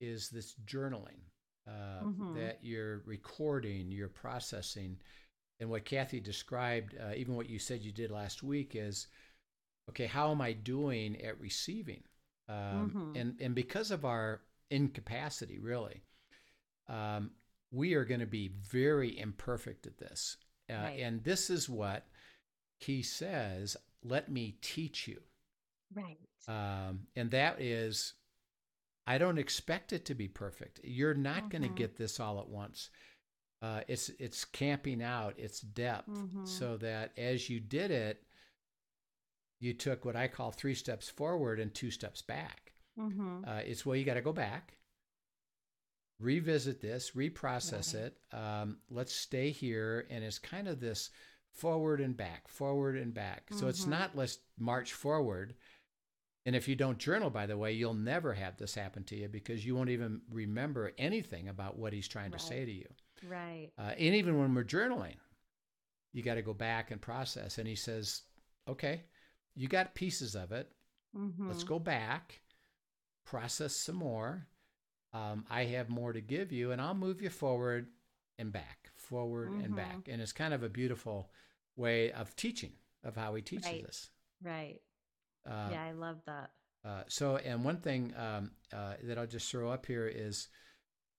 is 0.00 0.28
this 0.28 0.54
journaling 0.66 1.20
uh, 1.68 2.04
mm-hmm. 2.04 2.34
that 2.34 2.58
you're 2.62 3.02
recording, 3.06 3.90
you're 3.90 4.08
processing, 4.08 4.96
and 5.60 5.70
what 5.70 5.84
Kathy 5.84 6.20
described, 6.20 6.94
uh, 7.00 7.14
even 7.16 7.34
what 7.34 7.48
you 7.48 7.58
said 7.58 7.82
you 7.82 7.92
did 7.92 8.10
last 8.10 8.42
week 8.42 8.72
is, 8.74 9.06
okay, 9.88 10.06
how 10.06 10.30
am 10.30 10.40
I 10.40 10.52
doing 10.52 11.20
at 11.22 11.40
receiving? 11.40 12.02
Um, 12.48 12.90
mm-hmm. 12.90 13.16
And 13.16 13.40
and 13.40 13.54
because 13.54 13.90
of 13.90 14.04
our 14.04 14.40
incapacity, 14.70 15.58
really, 15.58 16.02
um, 16.88 17.30
we 17.70 17.94
are 17.94 18.04
going 18.04 18.20
to 18.20 18.26
be 18.26 18.48
very 18.70 19.18
imperfect 19.18 19.86
at 19.86 19.98
this. 19.98 20.36
Uh, 20.70 20.74
right. 20.74 21.00
And 21.00 21.22
this 21.24 21.50
is 21.50 21.68
what 21.68 22.06
he 22.78 23.02
says, 23.02 23.76
let 24.02 24.30
me 24.30 24.56
teach 24.60 25.08
you. 25.08 25.20
Right. 25.94 26.18
Um, 26.48 27.06
and 27.14 27.30
that 27.30 27.60
is, 27.60 28.14
I 29.06 29.18
don't 29.18 29.38
expect 29.38 29.92
it 29.92 30.04
to 30.06 30.14
be 30.14 30.28
perfect. 30.28 30.80
You're 30.84 31.14
not 31.14 31.36
mm-hmm. 31.36 31.48
going 31.48 31.62
to 31.62 31.68
get 31.68 31.96
this 31.96 32.20
all 32.20 32.40
at 32.40 32.48
once. 32.48 32.90
Uh, 33.62 33.80
it's 33.88 34.10
it's 34.18 34.44
camping 34.44 35.02
out 35.02 35.38
its 35.38 35.60
depth 35.60 36.08
mm-hmm. 36.08 36.44
so 36.44 36.76
that 36.76 37.12
as 37.16 37.48
you 37.48 37.58
did 37.58 37.90
it, 37.90 38.22
you 39.60 39.74
took 39.74 40.04
what 40.04 40.16
I 40.16 40.28
call 40.28 40.50
three 40.50 40.74
steps 40.74 41.08
forward 41.08 41.60
and 41.60 41.72
two 41.72 41.90
steps 41.90 42.22
back. 42.22 42.72
Mm-hmm. 42.98 43.44
Uh, 43.46 43.60
it's 43.64 43.84
well, 43.84 43.96
you 43.96 44.04
got 44.04 44.14
to 44.14 44.22
go 44.22 44.32
back 44.32 44.76
revisit 46.20 46.80
this, 46.80 47.12
reprocess 47.14 47.94
right. 47.94 48.04
it. 48.04 48.16
Um, 48.32 48.78
let's 48.90 49.14
stay 49.14 49.50
here. 49.50 50.06
And 50.10 50.24
it's 50.24 50.38
kind 50.38 50.68
of 50.68 50.80
this 50.80 51.10
forward 51.52 52.00
and 52.00 52.16
back, 52.16 52.48
forward 52.48 52.96
and 52.96 53.12
back. 53.12 53.46
Mm-hmm. 53.46 53.58
So 53.58 53.68
it's 53.68 53.82
mm-hmm. 53.82 53.90
not 53.90 54.16
let's 54.16 54.38
march 54.58 54.92
forward. 54.92 55.54
And 56.44 56.54
if 56.54 56.68
you 56.68 56.76
don't 56.76 56.98
journal, 56.98 57.28
by 57.28 57.46
the 57.46 57.58
way, 57.58 57.72
you'll 57.72 57.94
never 57.94 58.32
have 58.32 58.56
this 58.56 58.74
happen 58.74 59.02
to 59.04 59.16
you 59.16 59.28
because 59.28 59.66
you 59.66 59.74
won't 59.74 59.90
even 59.90 60.20
remember 60.30 60.92
anything 60.96 61.48
about 61.48 61.76
what 61.76 61.92
he's 61.92 62.06
trying 62.06 62.30
right. 62.30 62.38
to 62.38 62.46
say 62.46 62.64
to 62.64 62.72
you. 62.72 62.86
Right. 63.28 63.70
Uh, 63.76 63.92
and 63.98 64.14
even 64.14 64.38
when 64.38 64.54
we're 64.54 64.64
journaling, 64.64 65.16
you 66.12 66.22
got 66.22 66.34
to 66.34 66.42
go 66.42 66.54
back 66.54 66.92
and 66.92 67.00
process. 67.00 67.58
And 67.58 67.66
he 67.66 67.74
says, 67.74 68.22
okay, 68.68 69.02
you 69.56 69.68
got 69.68 69.94
pieces 69.94 70.34
of 70.34 70.52
it. 70.52 70.70
Mm-hmm. 71.16 71.48
Let's 71.48 71.64
go 71.64 71.78
back, 71.78 72.40
process 73.24 73.74
some 73.74 73.96
more 73.96 74.46
um, 75.16 75.44
I 75.50 75.64
have 75.64 75.88
more 75.88 76.12
to 76.12 76.20
give 76.20 76.52
you, 76.52 76.72
and 76.72 76.80
I'll 76.80 76.94
move 76.94 77.22
you 77.22 77.30
forward 77.30 77.86
and 78.38 78.52
back, 78.52 78.90
forward 78.96 79.50
mm-hmm. 79.50 79.64
and 79.64 79.76
back. 79.76 80.08
And 80.08 80.20
it's 80.20 80.32
kind 80.32 80.52
of 80.52 80.62
a 80.62 80.68
beautiful 80.68 81.30
way 81.76 82.12
of 82.12 82.34
teaching, 82.36 82.72
of 83.04 83.16
how 83.16 83.34
he 83.34 83.42
teaches 83.42 83.66
right. 83.66 83.86
us. 83.86 84.10
Right. 84.42 84.80
Uh, 85.48 85.68
yeah, 85.70 85.84
I 85.84 85.92
love 85.92 86.18
that. 86.26 86.50
Uh, 86.84 87.02
so, 87.08 87.36
and 87.36 87.64
one 87.64 87.78
thing 87.78 88.12
um, 88.16 88.50
uh, 88.72 88.94
that 89.04 89.18
I'll 89.18 89.26
just 89.26 89.50
throw 89.50 89.70
up 89.70 89.86
here 89.86 90.06
is 90.06 90.48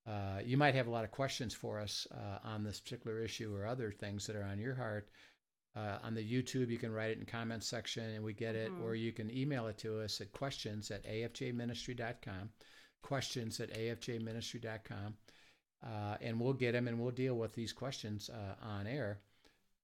uh, 0.08 0.40
you 0.46 0.58
might 0.58 0.76
have 0.76 0.88
a 0.88 0.92
lot 0.92 1.04
of 1.04 1.12
questions 1.12 1.54
for 1.54 1.80
us 1.80 2.06
uh, 2.12 2.48
on 2.48 2.64
this 2.64 2.80
particular 2.80 3.20
issue 3.20 3.54
or 3.56 3.66
other 3.66 3.92
things 3.92 4.28
that 4.28 4.36
are 4.36 4.44
on 4.44 4.60
your 4.60 4.76
heart. 4.76 5.10
Uh, 5.78 6.00
on 6.04 6.16
the 6.16 6.24
YouTube, 6.24 6.70
you 6.70 6.78
can 6.78 6.92
write 6.92 7.12
it 7.12 7.20
in 7.20 7.26
comments 7.26 7.68
section 7.68 8.04
and 8.04 8.24
we 8.24 8.34
get 8.34 8.56
it, 8.56 8.72
mm-hmm. 8.72 8.84
or 8.84 8.96
you 8.96 9.12
can 9.12 9.30
email 9.30 9.68
it 9.68 9.78
to 9.78 10.02
us 10.02 10.20
at 10.22 10.32
questions 10.32 10.90
at 10.90 11.06
afjministry.com 11.06 12.50
questions 13.08 13.60
at 13.60 13.74
afjministry.com. 13.74 15.16
Uh, 15.86 16.18
and 16.22 16.40
we'll 16.40 16.54
get 16.54 16.74
them 16.74 16.88
and 16.88 17.00
we'll 17.00 17.12
deal 17.12 17.36
with 17.36 17.54
these 17.54 17.72
questions 17.72 18.30
uh, 18.30 18.66
on 18.66 18.88
air, 18.88 19.20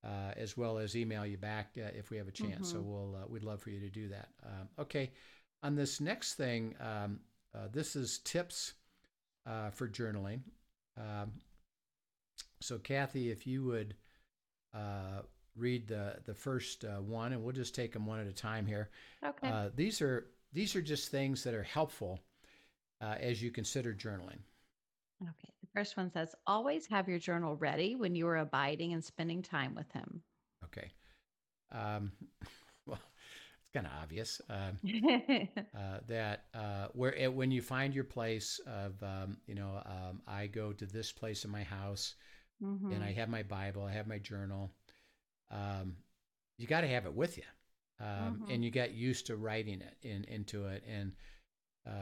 uh, 0.03 0.31
as 0.35 0.57
well 0.57 0.77
as 0.77 0.95
email 0.95 1.25
you 1.25 1.37
back 1.37 1.77
uh, 1.77 1.87
if 1.95 2.09
we 2.09 2.17
have 2.17 2.27
a 2.27 2.31
chance. 2.31 2.67
Mm-hmm. 2.67 2.77
So 2.77 2.81
we'll 2.81 3.15
uh, 3.15 3.27
we'd 3.27 3.43
love 3.43 3.61
for 3.61 3.69
you 3.69 3.79
to 3.79 3.89
do 3.89 4.09
that. 4.09 4.29
Um, 4.43 4.67
okay, 4.79 5.11
on 5.61 5.75
this 5.75 6.01
next 6.01 6.33
thing, 6.33 6.75
um, 6.79 7.19
uh, 7.55 7.67
this 7.71 7.95
is 7.95 8.19
tips 8.19 8.73
for 9.45 9.87
journaling. 9.87 10.41
Um, 10.97 11.33
so 12.59 12.79
Kathy, 12.79 13.29
if 13.29 13.45
you 13.45 13.63
would 13.65 13.95
read 15.55 15.87
the 15.87 16.15
the 16.25 16.33
first 16.33 16.85
one, 17.05 17.33
and 17.33 17.43
we'll 17.43 17.53
just 17.53 17.75
take 17.75 17.93
them 17.93 18.05
one 18.05 18.19
at 18.19 18.27
a 18.27 18.33
time 18.33 18.65
here. 18.65 18.89
Okay. 19.25 19.69
these 19.75 20.01
are 20.01 20.27
these 20.53 20.75
are 20.75 20.81
just 20.81 21.09
things 21.09 21.43
that 21.43 21.53
are 21.53 21.63
helpful 21.63 22.19
uh, 23.01 23.15
as 23.19 23.41
you 23.41 23.51
consider 23.51 23.93
journaling. 23.93 24.39
Okay. 25.21 25.53
The 25.61 25.67
first 25.73 25.97
one 25.97 26.11
says 26.11 26.35
always 26.47 26.85
have 26.87 27.09
your 27.09 27.19
journal 27.19 27.55
ready 27.55 27.95
when 27.95 28.15
you 28.15 28.27
are 28.27 28.37
abiding 28.37 28.93
and 28.93 29.03
spending 29.03 29.41
time 29.41 29.75
with 29.75 29.91
Him. 29.91 30.21
Okay. 30.65 30.91
Um, 31.71 32.11
well, 32.85 32.99
it's 33.61 33.71
kind 33.73 33.87
of 33.87 33.93
obvious 34.01 34.41
uh, 34.49 34.71
uh, 35.77 35.99
that 36.07 36.45
uh, 36.53 36.87
where 36.93 37.13
it, 37.13 37.33
when 37.33 37.51
you 37.51 37.61
find 37.61 37.93
your 37.93 38.03
place 38.03 38.59
of, 38.67 39.01
um, 39.01 39.37
you 39.47 39.55
know, 39.55 39.81
um, 39.85 40.21
I 40.27 40.47
go 40.47 40.71
to 40.73 40.85
this 40.85 41.11
place 41.11 41.45
in 41.45 41.51
my 41.51 41.63
house 41.63 42.15
mm-hmm. 42.63 42.91
and 42.91 43.03
I 43.03 43.11
have 43.13 43.29
my 43.29 43.43
Bible, 43.43 43.85
I 43.85 43.93
have 43.93 44.07
my 44.07 44.19
journal. 44.19 44.71
Um, 45.53 45.95
you 46.57 46.67
got 46.67 46.81
to 46.81 46.87
have 46.87 47.05
it 47.05 47.13
with 47.13 47.37
you. 47.37 47.43
Um, 47.99 48.07
mm-hmm. 48.07 48.51
And 48.51 48.65
you 48.65 48.71
get 48.71 48.93
used 48.93 49.27
to 49.27 49.37
writing 49.37 49.81
it 49.81 49.95
in, 50.01 50.23
into 50.25 50.65
it. 50.65 50.83
And 50.89 51.13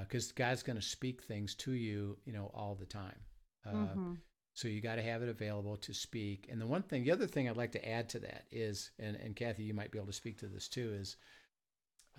because 0.03 0.29
uh, 0.29 0.33
God's 0.35 0.63
going 0.63 0.79
to 0.79 0.81
speak 0.81 1.23
things 1.23 1.55
to 1.55 1.73
you, 1.73 2.17
you 2.25 2.33
know, 2.33 2.51
all 2.53 2.75
the 2.75 2.85
time. 2.85 3.19
Uh, 3.65 3.73
mm-hmm. 3.73 4.13
So 4.53 4.67
you 4.67 4.81
got 4.81 4.95
to 4.95 5.03
have 5.03 5.21
it 5.21 5.29
available 5.29 5.77
to 5.77 5.93
speak. 5.93 6.47
And 6.51 6.59
the 6.59 6.67
one 6.67 6.83
thing, 6.83 7.03
the 7.03 7.11
other 7.11 7.27
thing 7.27 7.47
I'd 7.47 7.57
like 7.57 7.71
to 7.73 7.89
add 7.89 8.09
to 8.09 8.19
that 8.19 8.45
is, 8.51 8.91
and, 8.99 9.15
and 9.15 9.35
Kathy, 9.35 9.63
you 9.63 9.73
might 9.73 9.91
be 9.91 9.97
able 9.97 10.07
to 10.07 10.13
speak 10.13 10.39
to 10.39 10.47
this 10.47 10.67
too, 10.67 10.93
is 10.93 11.17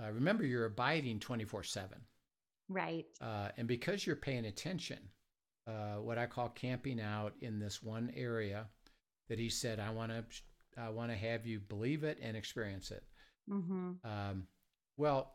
uh, 0.02 0.10
remember 0.10 0.44
you're 0.44 0.66
abiding 0.66 1.20
24 1.20 1.62
7. 1.62 1.88
Right. 2.68 3.06
Uh, 3.20 3.48
and 3.56 3.68
because 3.68 4.06
you're 4.06 4.16
paying 4.16 4.46
attention, 4.46 4.98
uh, 5.66 5.96
what 6.00 6.18
I 6.18 6.26
call 6.26 6.48
camping 6.48 7.00
out 7.00 7.34
in 7.40 7.58
this 7.58 7.82
one 7.82 8.10
area 8.16 8.66
that 9.28 9.38
he 9.38 9.48
said, 9.48 9.78
I 9.78 9.90
want 9.90 10.10
to, 10.10 10.24
I 10.78 10.88
want 10.90 11.10
to 11.10 11.16
have 11.16 11.46
you 11.46 11.60
believe 11.60 12.04
it 12.04 12.18
and 12.22 12.36
experience 12.36 12.90
it. 12.90 13.04
Mm-hmm. 13.50 13.92
Um, 14.04 14.46
well, 14.96 15.32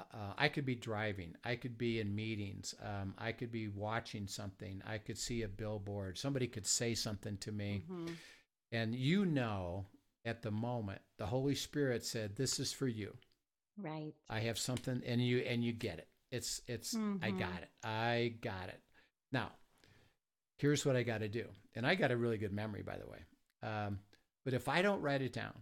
uh, 0.00 0.32
I 0.36 0.48
could 0.48 0.64
be 0.64 0.74
driving. 0.74 1.34
I 1.44 1.56
could 1.56 1.76
be 1.76 2.00
in 2.00 2.14
meetings. 2.14 2.74
Um, 2.82 3.14
I 3.18 3.32
could 3.32 3.52
be 3.52 3.68
watching 3.68 4.26
something. 4.26 4.82
I 4.86 4.98
could 4.98 5.18
see 5.18 5.42
a 5.42 5.48
billboard. 5.48 6.18
Somebody 6.18 6.46
could 6.46 6.66
say 6.66 6.94
something 6.94 7.36
to 7.38 7.52
me. 7.52 7.84
Mm-hmm. 7.90 8.12
And 8.72 8.94
you 8.94 9.26
know, 9.26 9.86
at 10.24 10.42
the 10.42 10.50
moment, 10.50 11.00
the 11.18 11.26
Holy 11.26 11.54
Spirit 11.54 12.04
said, 12.04 12.36
This 12.36 12.58
is 12.60 12.72
for 12.72 12.86
you. 12.86 13.16
Right. 13.76 14.12
I 14.28 14.40
have 14.40 14.58
something, 14.58 15.02
and 15.06 15.20
you 15.24 15.38
and 15.38 15.64
you 15.64 15.72
get 15.72 15.98
it. 15.98 16.08
It's 16.30 16.60
it's 16.66 16.94
mm-hmm. 16.94 17.24
I 17.24 17.30
got 17.30 17.62
it. 17.62 17.68
I 17.82 18.34
got 18.40 18.68
it. 18.68 18.80
Now, 19.32 19.50
here's 20.58 20.84
what 20.84 20.96
I 20.96 21.02
got 21.02 21.18
to 21.18 21.28
do. 21.28 21.46
And 21.74 21.86
I 21.86 21.94
got 21.94 22.10
a 22.10 22.16
really 22.16 22.36
good 22.36 22.52
memory, 22.52 22.82
by 22.82 22.96
the 22.98 23.08
way. 23.08 23.18
Um, 23.62 23.98
but 24.44 24.54
if 24.54 24.68
I 24.68 24.82
don't 24.82 25.02
write 25.02 25.22
it 25.22 25.32
down, 25.32 25.54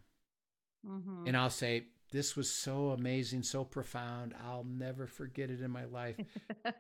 mm-hmm. 0.87 1.27
and 1.27 1.37
I'll 1.37 1.51
say, 1.51 1.87
this 2.11 2.37
was 2.37 2.51
so 2.51 2.91
amazing, 2.91 3.43
so 3.43 3.65
profound. 3.65 4.35
I'll 4.45 4.65
never 4.65 5.07
forget 5.07 5.51
it 5.51 5.61
in 5.61 5.71
my 5.71 5.85
life. 5.85 6.17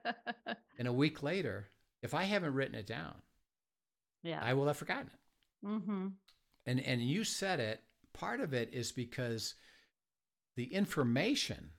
and 0.78 0.88
a 0.88 0.92
week 0.92 1.22
later, 1.22 1.68
if 2.02 2.14
I 2.14 2.24
haven't 2.24 2.54
written 2.54 2.74
it 2.74 2.86
down, 2.86 3.14
yeah, 4.22 4.40
I 4.42 4.54
will 4.54 4.66
have 4.66 4.76
forgotten 4.76 5.10
it. 5.12 5.66
Mm-hmm. 5.66 6.06
And 6.66 6.80
and 6.80 7.02
you 7.02 7.24
said 7.24 7.60
it. 7.60 7.82
Part 8.14 8.40
of 8.40 8.52
it 8.52 8.70
is 8.72 8.90
because 8.90 9.54
the 10.56 10.72
information 10.74 11.70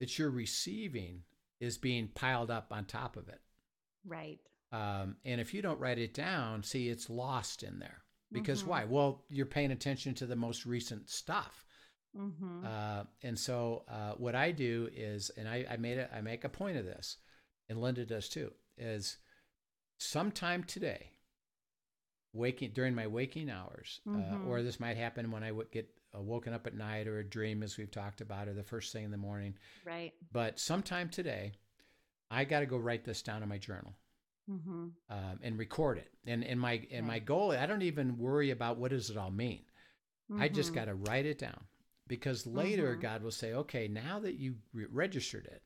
that 0.00 0.18
you're 0.18 0.30
receiving 0.30 1.22
is 1.60 1.76
being 1.76 2.08
piled 2.08 2.50
up 2.50 2.68
on 2.70 2.84
top 2.84 3.16
of 3.16 3.28
it. 3.28 3.40
Right. 4.06 4.38
Um, 4.72 5.16
and 5.24 5.40
if 5.40 5.52
you 5.52 5.62
don't 5.62 5.80
write 5.80 5.98
it 5.98 6.14
down, 6.14 6.62
see, 6.62 6.88
it's 6.88 7.10
lost 7.10 7.62
in 7.62 7.78
there. 7.78 8.02
Because 8.32 8.60
mm-hmm. 8.60 8.70
why? 8.70 8.84
Well, 8.84 9.24
you're 9.28 9.46
paying 9.46 9.70
attention 9.70 10.14
to 10.14 10.26
the 10.26 10.36
most 10.36 10.66
recent 10.66 11.08
stuff. 11.08 11.64
Mm-hmm. 12.18 12.66
Uh, 12.66 13.04
and 13.22 13.38
so 13.38 13.84
uh, 13.88 14.12
what 14.12 14.34
I 14.34 14.50
do 14.50 14.88
is, 14.94 15.30
and 15.36 15.48
I, 15.48 15.66
I 15.70 15.76
made 15.76 15.98
it, 15.98 16.10
I 16.14 16.20
make 16.20 16.44
a 16.44 16.48
point 16.48 16.76
of 16.76 16.84
this, 16.84 17.18
and 17.68 17.80
Linda 17.80 18.04
does 18.04 18.28
too, 18.28 18.52
is 18.78 19.18
sometime 19.98 20.64
today, 20.64 21.10
waking 22.32 22.72
during 22.72 22.94
my 22.94 23.06
waking 23.06 23.50
hours, 23.50 24.00
mm-hmm. 24.06 24.46
uh, 24.46 24.48
or 24.48 24.62
this 24.62 24.80
might 24.80 24.96
happen 24.96 25.30
when 25.30 25.42
I 25.42 25.52
would 25.52 25.70
get 25.70 25.88
uh, 26.16 26.20
woken 26.20 26.52
up 26.52 26.66
at 26.66 26.74
night 26.74 27.06
or 27.06 27.18
a 27.18 27.28
dream, 27.28 27.62
as 27.62 27.76
we've 27.76 27.90
talked 27.90 28.20
about, 28.20 28.48
or 28.48 28.54
the 28.54 28.62
first 28.62 28.92
thing 28.92 29.04
in 29.04 29.10
the 29.10 29.16
morning. 29.16 29.54
Right. 29.84 30.12
But 30.32 30.58
sometime 30.58 31.08
today, 31.08 31.52
I 32.30 32.44
got 32.44 32.60
to 32.60 32.66
go 32.66 32.78
write 32.78 33.04
this 33.04 33.22
down 33.22 33.42
in 33.42 33.48
my 33.48 33.58
journal. 33.58 33.94
Mm-hmm. 34.50 34.86
Um, 35.10 35.38
and 35.42 35.58
record 35.58 35.98
it. 35.98 36.10
And 36.24 36.44
and 36.44 36.60
my 36.60 36.86
and 36.92 37.06
right. 37.06 37.14
my 37.14 37.18
goal, 37.18 37.50
I 37.52 37.66
don't 37.66 37.82
even 37.82 38.16
worry 38.16 38.50
about 38.50 38.76
what 38.76 38.92
does 38.92 39.10
it 39.10 39.16
all 39.16 39.30
mean. 39.30 39.62
I 40.38 40.48
just 40.48 40.70
mm-hmm. 40.70 40.78
got 40.78 40.84
to 40.86 40.94
write 40.94 41.26
it 41.26 41.38
down 41.38 41.60
because 42.08 42.46
later 42.46 42.92
mm-hmm. 42.92 43.00
God 43.00 43.22
will 43.22 43.30
say, 43.30 43.52
okay, 43.52 43.88
now 43.88 44.18
that 44.20 44.34
you 44.34 44.56
re- 44.72 44.86
registered 44.90 45.46
it, 45.46 45.62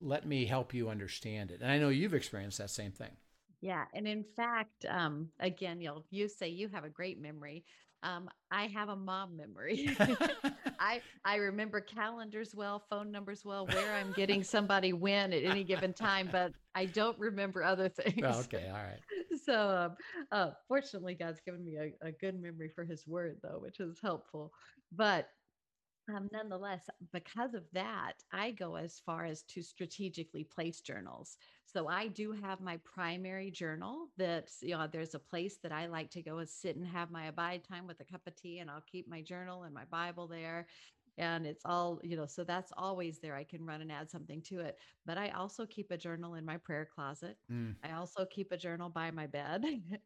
let 0.00 0.26
me 0.26 0.46
help 0.46 0.72
you 0.72 0.88
understand 0.88 1.50
it. 1.50 1.60
And 1.60 1.70
I 1.70 1.78
know 1.78 1.88
you've 1.88 2.14
experienced 2.14 2.58
that 2.58 2.70
same 2.70 2.92
thing. 2.92 3.10
Yeah. 3.60 3.84
And 3.92 4.06
in 4.06 4.24
fact, 4.24 4.86
um, 4.88 5.28
again, 5.40 5.80
you'll, 5.80 6.04
you 6.10 6.28
say 6.28 6.48
you 6.48 6.68
have 6.68 6.84
a 6.84 6.88
great 6.88 7.20
memory. 7.20 7.64
Um, 8.02 8.28
I 8.50 8.66
have 8.68 8.88
a 8.88 8.96
mom 8.96 9.36
memory. 9.36 9.96
I 10.80 11.00
I 11.24 11.36
remember 11.36 11.80
calendars 11.80 12.54
well, 12.54 12.82
phone 12.90 13.10
numbers 13.10 13.44
well, 13.44 13.66
where 13.66 13.94
I'm 13.94 14.12
getting 14.12 14.42
somebody 14.42 14.92
when 14.92 15.32
at 15.32 15.42
any 15.42 15.64
given 15.64 15.92
time, 15.92 16.28
but 16.30 16.52
I 16.74 16.86
don't 16.86 17.18
remember 17.18 17.62
other 17.62 17.88
things. 17.88 18.22
Oh, 18.24 18.40
okay, 18.40 18.68
all 18.68 18.74
right. 18.74 19.00
So, 19.44 19.76
um, 19.76 19.96
uh, 20.32 20.50
fortunately, 20.68 21.14
God's 21.14 21.40
given 21.44 21.64
me 21.64 21.76
a, 21.76 22.06
a 22.06 22.12
good 22.12 22.40
memory 22.40 22.70
for 22.74 22.84
His 22.84 23.06
Word, 23.06 23.38
though, 23.42 23.58
which 23.60 23.80
is 23.80 23.98
helpful. 24.02 24.52
But 24.92 25.28
um, 26.08 26.28
nonetheless, 26.32 26.88
because 27.12 27.54
of 27.54 27.70
that, 27.72 28.24
I 28.32 28.52
go 28.52 28.76
as 28.76 28.98
far 28.98 29.24
as 29.26 29.42
to 29.44 29.62
strategically 29.62 30.44
place 30.44 30.80
journals. 30.80 31.36
So 31.64 31.86
I 31.88 32.08
do 32.08 32.32
have 32.32 32.60
my 32.60 32.78
primary 32.78 33.50
journal 33.50 34.08
that, 34.16 34.50
you 34.62 34.70
know, 34.76 34.86
there's 34.86 35.14
a 35.14 35.18
place 35.20 35.58
that 35.58 35.72
I 35.72 35.86
like 35.86 36.10
to 36.12 36.22
go 36.22 36.38
and 36.38 36.48
sit 36.48 36.76
and 36.76 36.86
have 36.86 37.10
my 37.10 37.26
abide 37.26 37.64
time 37.64 37.86
with 37.86 38.00
a 38.00 38.04
cup 38.04 38.26
of 38.26 38.34
tea, 38.36 38.58
and 38.58 38.70
I'll 38.70 38.80
keep 38.80 39.06
my 39.08 39.22
journal 39.22 39.64
and 39.64 39.74
my 39.74 39.84
Bible 39.84 40.28
there. 40.28 40.66
And 41.18 41.46
it's 41.46 41.64
all, 41.64 42.00
you 42.04 42.16
know, 42.16 42.26
so 42.26 42.44
that's 42.44 42.72
always 42.76 43.20
there. 43.20 43.34
I 43.34 43.44
can 43.44 43.64
run 43.66 43.80
and 43.82 43.90
add 43.90 44.10
something 44.10 44.40
to 44.44 44.60
it. 44.60 44.78
But 45.04 45.18
I 45.18 45.30
also 45.30 45.66
keep 45.66 45.90
a 45.90 45.96
journal 45.98 46.34
in 46.34 46.44
my 46.44 46.58
prayer 46.58 46.86
closet. 46.86 47.38
Mm. 47.50 47.76
I 47.82 47.92
also 47.92 48.24
keep 48.24 48.52
a 48.52 48.56
journal 48.56 48.88
by 48.88 49.10
my 49.10 49.26
bed. 49.26 49.64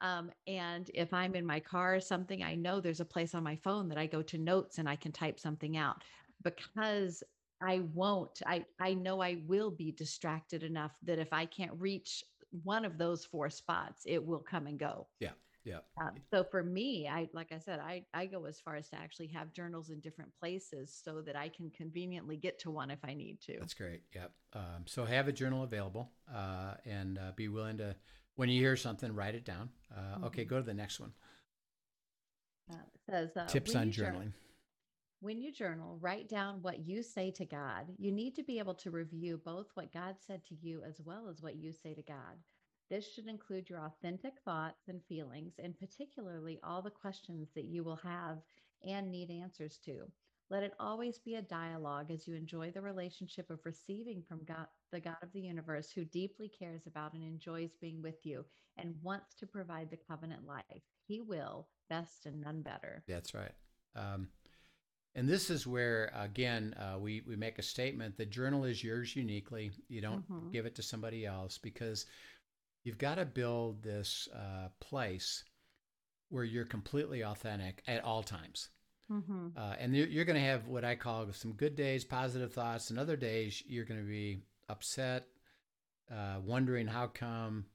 Um, 0.00 0.30
and 0.46 0.90
if 0.94 1.12
I'm 1.12 1.34
in 1.34 1.46
my 1.46 1.60
car 1.60 1.94
or 1.94 2.00
something, 2.00 2.42
I 2.42 2.54
know 2.54 2.80
there's 2.80 3.00
a 3.00 3.04
place 3.04 3.34
on 3.34 3.42
my 3.42 3.56
phone 3.56 3.88
that 3.88 3.98
I 3.98 4.06
go 4.06 4.22
to 4.22 4.38
notes 4.38 4.78
and 4.78 4.88
I 4.88 4.96
can 4.96 5.12
type 5.12 5.40
something 5.40 5.76
out 5.76 6.02
because 6.42 7.22
I 7.62 7.80
won't, 7.94 8.42
I, 8.46 8.64
I 8.78 8.94
know 8.94 9.22
I 9.22 9.38
will 9.46 9.70
be 9.70 9.92
distracted 9.92 10.62
enough 10.62 10.92
that 11.04 11.18
if 11.18 11.32
I 11.32 11.46
can't 11.46 11.72
reach 11.78 12.22
one 12.62 12.84
of 12.84 12.98
those 12.98 13.24
four 13.24 13.48
spots, 13.48 14.02
it 14.06 14.24
will 14.24 14.40
come 14.40 14.66
and 14.66 14.78
go. 14.78 15.06
Yeah. 15.20 15.30
Yeah. 15.64 15.78
Um, 16.00 16.12
so 16.32 16.44
for 16.44 16.62
me, 16.62 17.08
I 17.08 17.28
like 17.32 17.50
I 17.50 17.58
said, 17.58 17.80
I 17.80 18.04
I 18.14 18.26
go 18.26 18.44
as 18.44 18.60
far 18.60 18.76
as 18.76 18.88
to 18.90 18.96
actually 18.96 19.26
have 19.28 19.52
journals 19.52 19.90
in 19.90 19.98
different 19.98 20.30
places 20.38 20.96
so 21.04 21.20
that 21.22 21.34
I 21.34 21.48
can 21.48 21.70
conveniently 21.70 22.36
get 22.36 22.60
to 22.60 22.70
one 22.70 22.88
if 22.88 23.00
I 23.02 23.14
need 23.14 23.40
to. 23.46 23.56
That's 23.58 23.74
great. 23.74 24.02
Yep. 24.14 24.30
Um, 24.52 24.84
so 24.86 25.04
have 25.04 25.26
a 25.26 25.32
journal 25.32 25.64
available 25.64 26.12
uh, 26.32 26.74
and 26.84 27.18
uh, 27.18 27.32
be 27.34 27.48
willing 27.48 27.78
to 27.78 27.96
when 28.36 28.48
you 28.48 28.60
hear 28.60 28.76
something, 28.76 29.14
write 29.14 29.34
it 29.34 29.44
down. 29.44 29.70
Uh, 29.94 30.00
mm-hmm. 30.00 30.24
Okay, 30.24 30.44
go 30.44 30.56
to 30.56 30.62
the 30.62 30.74
next 30.74 31.00
one. 31.00 31.12
Uh, 32.70 32.76
says 33.08 33.30
uh, 33.36 33.46
tips 33.46 33.74
on 33.74 33.90
journaling. 33.90 33.94
Journal, 33.94 34.32
when 35.20 35.40
you 35.40 35.52
journal, 35.52 35.98
write 36.00 36.28
down 36.28 36.58
what 36.62 36.86
you 36.86 37.02
say 37.02 37.30
to 37.32 37.44
God. 37.44 37.86
You 37.98 38.12
need 38.12 38.34
to 38.36 38.42
be 38.42 38.58
able 38.58 38.74
to 38.74 38.90
review 38.90 39.40
both 39.44 39.66
what 39.74 39.92
God 39.92 40.16
said 40.26 40.44
to 40.46 40.54
you 40.60 40.82
as 40.86 41.00
well 41.04 41.28
as 41.28 41.42
what 41.42 41.56
you 41.56 41.72
say 41.72 41.94
to 41.94 42.02
God. 42.02 42.36
This 42.90 43.12
should 43.12 43.26
include 43.26 43.68
your 43.68 43.80
authentic 43.80 44.34
thoughts 44.44 44.88
and 44.88 45.02
feelings, 45.08 45.54
and 45.58 45.76
particularly 45.76 46.60
all 46.62 46.82
the 46.82 46.90
questions 46.90 47.48
that 47.54 47.64
you 47.64 47.82
will 47.82 47.96
have 47.96 48.38
and 48.86 49.10
need 49.10 49.30
answers 49.30 49.78
to. 49.86 50.02
Let 50.48 50.62
it 50.62 50.74
always 50.78 51.18
be 51.18 51.34
a 51.34 51.42
dialogue 51.42 52.10
as 52.12 52.28
you 52.28 52.34
enjoy 52.34 52.70
the 52.70 52.80
relationship 52.80 53.50
of 53.50 53.58
receiving 53.64 54.22
from 54.28 54.44
God, 54.44 54.66
the 54.92 55.00
God 55.00 55.16
of 55.22 55.32
the 55.32 55.40
universe, 55.40 55.90
who 55.90 56.04
deeply 56.04 56.48
cares 56.48 56.86
about 56.86 57.14
and 57.14 57.24
enjoys 57.24 57.70
being 57.80 58.00
with 58.00 58.24
you 58.24 58.44
and 58.76 58.94
wants 59.02 59.34
to 59.36 59.46
provide 59.46 59.90
the 59.90 59.98
covenant 60.08 60.46
life. 60.46 60.82
He 61.08 61.20
will, 61.20 61.66
best 61.90 62.26
and 62.26 62.40
none 62.40 62.62
better. 62.62 63.02
That's 63.08 63.34
right. 63.34 63.52
Um, 63.96 64.28
and 65.16 65.28
this 65.28 65.50
is 65.50 65.66
where, 65.66 66.12
again, 66.14 66.74
uh, 66.78 66.98
we, 66.98 67.22
we 67.26 67.36
make 67.36 67.58
a 67.58 67.62
statement 67.62 68.16
the 68.16 68.26
journal 68.26 68.64
is 68.64 68.84
yours 68.84 69.16
uniquely. 69.16 69.72
You 69.88 70.02
don't 70.02 70.30
mm-hmm. 70.30 70.50
give 70.50 70.66
it 70.66 70.74
to 70.76 70.82
somebody 70.82 71.26
else 71.26 71.58
because 71.58 72.06
you've 72.84 72.98
got 72.98 73.16
to 73.16 73.24
build 73.24 73.82
this 73.82 74.28
uh, 74.32 74.68
place 74.78 75.42
where 76.28 76.44
you're 76.44 76.66
completely 76.66 77.24
authentic 77.24 77.82
at 77.88 78.04
all 78.04 78.22
times. 78.22 78.68
Mm-hmm. 79.10 79.48
Uh, 79.56 79.74
and 79.78 79.94
you're, 79.94 80.08
you're 80.08 80.24
going 80.24 80.40
to 80.40 80.46
have 80.46 80.66
what 80.68 80.84
I 80.84 80.94
call 80.94 81.26
some 81.32 81.52
good 81.52 81.76
days, 81.76 82.04
positive 82.04 82.52
thoughts, 82.52 82.90
and 82.90 82.98
other 82.98 83.16
days 83.16 83.62
you're 83.66 83.84
going 83.84 84.00
to 84.00 84.06
be 84.06 84.40
upset, 84.68 85.26
uh, 86.10 86.40
wondering 86.44 86.86
how 86.86 87.06
come. 87.06 87.66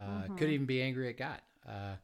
Uh, 0.00 0.04
mm-hmm. 0.04 0.36
Could 0.36 0.50
even 0.50 0.66
be 0.66 0.80
angry 0.80 1.08
at 1.08 1.18
God. 1.18 1.40
Uh, 1.68 1.96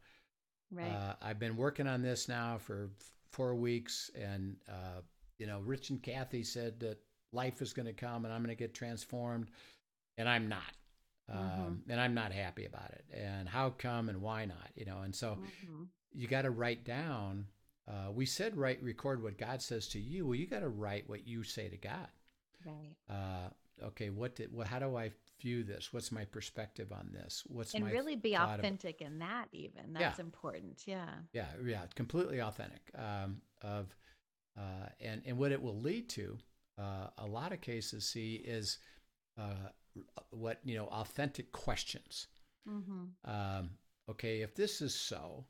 right. 0.72 0.90
Uh, 0.90 1.14
I've 1.22 1.38
been 1.38 1.56
working 1.56 1.86
on 1.86 2.02
this 2.02 2.28
now 2.28 2.58
for 2.58 2.90
four 3.32 3.54
weeks, 3.54 4.10
and 4.14 4.56
uh, 4.68 5.00
you 5.38 5.46
know, 5.46 5.60
Rich 5.60 5.90
and 5.90 6.02
Kathy 6.02 6.42
said 6.42 6.80
that 6.80 6.98
life 7.32 7.62
is 7.62 7.72
going 7.72 7.86
to 7.86 7.92
come, 7.92 8.24
and 8.24 8.34
I'm 8.34 8.42
going 8.42 8.54
to 8.54 8.60
get 8.60 8.74
transformed, 8.74 9.48
and 10.18 10.28
I'm 10.28 10.48
not. 10.48 10.62
Um, 11.32 11.38
mm-hmm. 11.38 11.90
and 11.90 12.00
I'm 12.00 12.12
not 12.12 12.32
happy 12.32 12.66
about 12.66 12.90
it. 12.90 13.04
And 13.14 13.48
how 13.48 13.70
come 13.70 14.10
and 14.10 14.20
why 14.20 14.44
not? 14.44 14.68
You 14.74 14.84
know, 14.84 14.98
and 15.04 15.14
so 15.14 15.38
mm-hmm. 15.38 15.84
you 16.12 16.28
got 16.28 16.42
to 16.42 16.50
write 16.50 16.84
down 16.84 17.46
uh, 17.88 18.10
we 18.12 18.26
said 18.26 18.56
write 18.56 18.82
record 18.82 19.22
what 19.22 19.38
God 19.38 19.60
says 19.60 19.88
to 19.88 20.00
you. 20.00 20.26
Well, 20.26 20.36
you 20.36 20.46
got 20.46 20.60
to 20.60 20.68
write 20.68 21.08
what 21.08 21.26
you 21.26 21.42
say 21.42 21.68
to 21.68 21.76
God. 21.76 22.08
Right. 22.64 22.96
Uh, 23.10 23.86
okay. 23.86 24.10
What 24.10 24.36
did? 24.36 24.54
Well, 24.54 24.66
how 24.66 24.78
do 24.78 24.96
I 24.96 25.10
view 25.40 25.64
this? 25.64 25.92
What's 25.92 26.10
my 26.10 26.24
perspective 26.24 26.92
on 26.92 27.10
this? 27.12 27.44
What's 27.46 27.74
and 27.74 27.84
really 27.84 28.16
be 28.16 28.36
authentic 28.36 29.02
in 29.02 29.18
that. 29.18 29.48
Even 29.52 29.92
that's 29.92 30.18
yeah. 30.18 30.24
important. 30.24 30.82
Yeah. 30.86 31.10
Yeah. 31.32 31.48
Yeah. 31.64 31.82
Completely 31.94 32.40
authentic. 32.40 32.90
Um, 32.96 33.42
of 33.62 33.94
uh, 34.56 34.88
and 35.00 35.22
and 35.26 35.36
what 35.36 35.52
it 35.52 35.60
will 35.60 35.80
lead 35.80 36.08
to, 36.10 36.38
uh, 36.78 37.08
a 37.18 37.26
lot 37.26 37.52
of 37.52 37.60
cases 37.60 38.06
see 38.06 38.36
is 38.36 38.78
uh, 39.38 39.68
what 40.30 40.60
you 40.64 40.76
know 40.76 40.86
authentic 40.86 41.52
questions. 41.52 42.28
Mm-hmm. 42.68 43.30
Um, 43.30 43.70
okay, 44.08 44.40
if 44.40 44.54
this 44.54 44.80
is 44.80 44.94
so, 44.94 45.44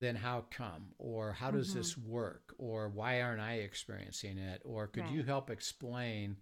then 0.00 0.16
how 0.16 0.44
come? 0.50 0.88
Or 0.98 1.32
how 1.32 1.50
does 1.50 1.70
mm-hmm. 1.70 1.78
this 1.78 1.96
work? 1.96 2.54
Or 2.58 2.88
why 2.88 3.20
aren't 3.20 3.40
I 3.40 3.54
experiencing 3.54 4.38
it? 4.38 4.62
Or 4.64 4.86
could 4.86 5.04
right. 5.04 5.12
you 5.12 5.22
help 5.22 5.50
explain 5.50 6.36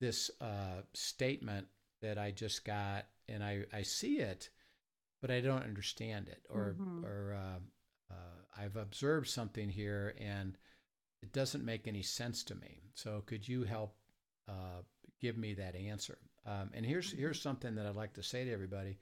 this 0.00 0.30
uh, 0.40 0.82
statement 0.92 1.68
that 2.02 2.18
I 2.18 2.30
just 2.30 2.64
got 2.64 3.06
and 3.28 3.42
I, 3.42 3.64
I 3.72 3.82
see 3.82 4.18
it, 4.18 4.50
but 5.22 5.30
I 5.30 5.40
don't 5.40 5.62
understand 5.64 6.28
it? 6.28 6.42
Or, 6.50 6.76
mm-hmm. 6.78 7.04
or 7.04 7.34
uh, 7.34 8.14
uh, 8.14 8.62
I've 8.62 8.76
observed 8.76 9.28
something 9.28 9.68
here 9.68 10.14
and 10.20 10.58
it 11.22 11.32
doesn't 11.32 11.64
make 11.64 11.86
any 11.88 12.02
sense 12.02 12.42
to 12.44 12.54
me. 12.54 12.82
So 12.94 13.22
could 13.24 13.48
you 13.48 13.64
help 13.64 13.96
uh, 14.48 14.82
give 15.20 15.38
me 15.38 15.54
that 15.54 15.76
answer? 15.76 16.18
Um, 16.46 16.70
and 16.74 16.84
here's 16.84 17.10
mm-hmm. 17.10 17.20
here's 17.20 17.40
something 17.40 17.76
that 17.76 17.86
I'd 17.86 17.96
like 17.96 18.14
to 18.14 18.22
say 18.22 18.44
to 18.44 18.52
everybody 18.52 18.98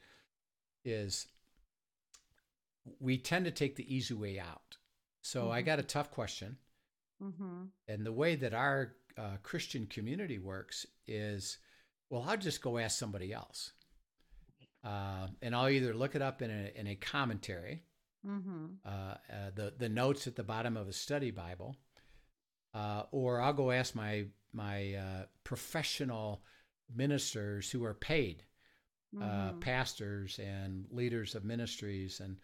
is 0.84 1.26
we 3.00 3.18
tend 3.18 3.44
to 3.44 3.50
take 3.50 3.76
the 3.76 3.94
easy 3.94 4.14
way 4.14 4.38
out. 4.38 4.76
So 5.20 5.42
mm-hmm. 5.42 5.52
I 5.52 5.62
got 5.62 5.78
a 5.78 5.84
tough 5.84 6.10
question. 6.10 6.56
Mm-hmm. 7.22 7.64
And 7.88 8.04
the 8.06 8.12
way 8.12 8.34
that 8.36 8.54
our 8.54 8.94
uh, 9.16 9.36
Christian 9.42 9.86
community 9.86 10.38
works 10.38 10.86
is, 11.06 11.58
well, 12.10 12.24
I'll 12.28 12.36
just 12.36 12.62
go 12.62 12.78
ask 12.78 12.98
somebody 12.98 13.32
else. 13.32 13.72
Uh, 14.84 15.28
and 15.40 15.54
I'll 15.54 15.68
either 15.68 15.94
look 15.94 16.16
it 16.16 16.22
up 16.22 16.42
in 16.42 16.50
a, 16.50 16.72
in 16.74 16.88
a 16.88 16.96
commentary, 16.96 17.84
mm-hmm. 18.26 18.66
uh, 18.84 18.88
uh 18.88 19.50
the, 19.54 19.74
the 19.78 19.88
notes 19.88 20.26
at 20.26 20.34
the 20.34 20.42
bottom 20.42 20.76
of 20.76 20.88
a 20.88 20.92
study 20.92 21.30
Bible, 21.30 21.76
uh, 22.74 23.04
or 23.12 23.40
I'll 23.40 23.52
go 23.52 23.70
ask 23.70 23.94
my, 23.94 24.24
my 24.52 24.94
uh, 24.94 25.24
professional 25.44 26.42
ministers 26.92 27.70
who 27.70 27.84
are 27.84 27.94
paid, 27.94 28.42
mm-hmm. 29.14 29.60
pastors 29.60 30.40
and 30.40 30.86
leaders 30.90 31.36
of 31.36 31.44
ministries 31.44 32.18
and 32.18 32.38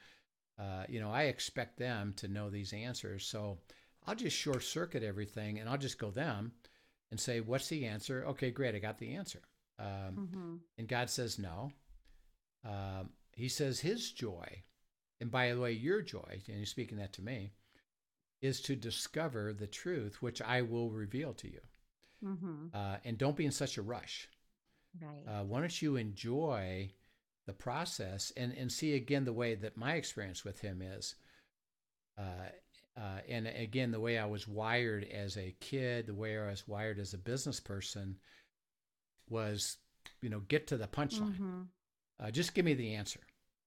uh, 0.58 0.84
you 0.88 1.00
know, 1.00 1.10
I 1.10 1.24
expect 1.24 1.78
them 1.78 2.14
to 2.16 2.28
know 2.28 2.50
these 2.50 2.72
answers. 2.72 3.24
So 3.24 3.58
I'll 4.06 4.14
just 4.14 4.36
short 4.36 4.62
circuit 4.62 5.02
everything 5.02 5.58
and 5.58 5.68
I'll 5.68 5.78
just 5.78 5.98
go 5.98 6.10
them 6.10 6.52
and 7.10 7.20
say, 7.20 7.40
What's 7.40 7.68
the 7.68 7.86
answer? 7.86 8.24
Okay, 8.28 8.50
great. 8.50 8.74
I 8.74 8.78
got 8.78 8.98
the 8.98 9.14
answer. 9.14 9.42
Um, 9.78 9.86
mm-hmm. 10.16 10.54
And 10.78 10.88
God 10.88 11.10
says, 11.10 11.38
No. 11.38 11.72
Um, 12.64 13.10
he 13.32 13.48
says, 13.48 13.80
His 13.80 14.10
joy, 14.10 14.62
and 15.20 15.30
by 15.30 15.52
the 15.52 15.60
way, 15.60 15.72
your 15.72 16.02
joy, 16.02 16.42
and 16.48 16.58
he's 16.58 16.70
speaking 16.70 16.98
that 16.98 17.12
to 17.14 17.22
me, 17.22 17.52
is 18.40 18.60
to 18.62 18.76
discover 18.76 19.52
the 19.52 19.66
truth, 19.66 20.22
which 20.22 20.40
I 20.42 20.62
will 20.62 20.90
reveal 20.90 21.34
to 21.34 21.48
you. 21.50 21.60
Mm-hmm. 22.24 22.66
Uh, 22.74 22.96
and 23.04 23.18
don't 23.18 23.36
be 23.36 23.44
in 23.44 23.52
such 23.52 23.78
a 23.78 23.82
rush. 23.82 24.28
Right. 25.00 25.24
Uh, 25.26 25.44
why 25.44 25.60
don't 25.60 25.82
you 25.82 25.96
enjoy 25.96 26.90
the 27.48 27.52
process 27.52 28.32
and, 28.36 28.52
and 28.52 28.70
see 28.70 28.94
again 28.94 29.24
the 29.24 29.32
way 29.32 29.56
that 29.56 29.76
my 29.76 29.94
experience 29.94 30.44
with 30.44 30.60
him 30.60 30.80
is. 30.80 31.16
Uh, 32.16 32.50
uh, 32.96 33.20
and 33.28 33.48
again, 33.48 33.90
the 33.90 34.00
way 34.00 34.18
I 34.18 34.26
was 34.26 34.46
wired 34.46 35.04
as 35.12 35.36
a 35.36 35.56
kid, 35.60 36.06
the 36.06 36.14
way 36.14 36.38
I 36.38 36.50
was 36.50 36.68
wired 36.68 36.98
as 36.98 37.14
a 37.14 37.18
business 37.18 37.58
person 37.58 38.16
was, 39.30 39.78
you 40.20 40.28
know, 40.28 40.40
get 40.48 40.66
to 40.68 40.76
the 40.76 40.86
punchline. 40.86 41.32
Mm-hmm. 41.32 41.60
Uh, 42.20 42.30
just 42.30 42.54
give 42.54 42.64
me 42.64 42.74
the 42.74 42.94
answer. 42.94 43.20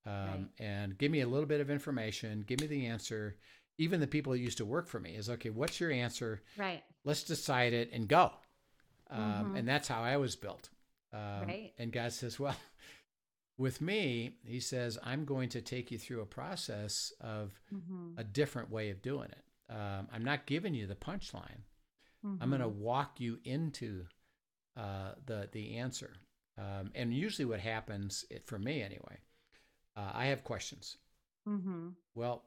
Um, 0.05 0.13
right. 0.13 0.47
And 0.59 0.97
give 0.97 1.11
me 1.11 1.21
a 1.21 1.27
little 1.27 1.45
bit 1.45 1.61
of 1.61 1.69
information. 1.69 2.43
Give 2.45 2.61
me 2.61 2.67
the 2.67 2.85
answer. 2.85 3.37
Even 3.77 3.99
the 3.99 4.07
people 4.07 4.33
that 4.33 4.39
used 4.39 4.57
to 4.57 4.65
work 4.65 4.87
for 4.87 4.99
me 4.99 5.15
is 5.15 5.29
okay. 5.29 5.49
What's 5.49 5.79
your 5.79 5.91
answer? 5.91 6.43
Right. 6.57 6.83
Let's 7.03 7.23
decide 7.23 7.73
it 7.73 7.89
and 7.93 8.07
go. 8.07 8.31
Um, 9.09 9.21
mm-hmm. 9.21 9.55
And 9.57 9.67
that's 9.67 9.87
how 9.87 10.01
I 10.03 10.17
was 10.17 10.35
built. 10.35 10.69
Um, 11.13 11.47
right. 11.47 11.73
And 11.77 11.91
God 11.91 12.11
says, 12.11 12.39
well, 12.39 12.55
with 13.61 13.79
me, 13.79 14.37
he 14.43 14.59
says, 14.59 14.97
I'm 15.03 15.23
going 15.23 15.49
to 15.49 15.61
take 15.61 15.91
you 15.91 15.99
through 15.99 16.21
a 16.21 16.25
process 16.25 17.13
of 17.21 17.61
mm-hmm. 17.73 18.19
a 18.19 18.23
different 18.23 18.71
way 18.71 18.89
of 18.89 19.03
doing 19.03 19.29
it. 19.29 19.73
Um, 19.73 20.07
I'm 20.11 20.25
not 20.25 20.47
giving 20.47 20.73
you 20.73 20.87
the 20.87 20.95
punchline. 20.95 21.61
Mm-hmm. 22.25 22.41
I'm 22.41 22.49
going 22.49 22.61
to 22.61 22.67
walk 22.67 23.19
you 23.19 23.37
into 23.45 24.05
uh, 24.75 25.13
the 25.27 25.47
the 25.51 25.77
answer. 25.77 26.13
Um, 26.57 26.91
and 26.95 27.13
usually, 27.13 27.45
what 27.45 27.59
happens 27.59 28.25
for 28.45 28.57
me 28.57 28.81
anyway, 28.81 29.19
uh, 29.95 30.11
I 30.13 30.25
have 30.25 30.43
questions. 30.43 30.97
Mm-hmm. 31.47 31.89
Well, 32.15 32.43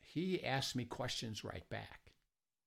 he 0.00 0.42
asks 0.44 0.74
me 0.74 0.84
questions 0.84 1.44
right 1.44 1.68
back. 1.68 2.00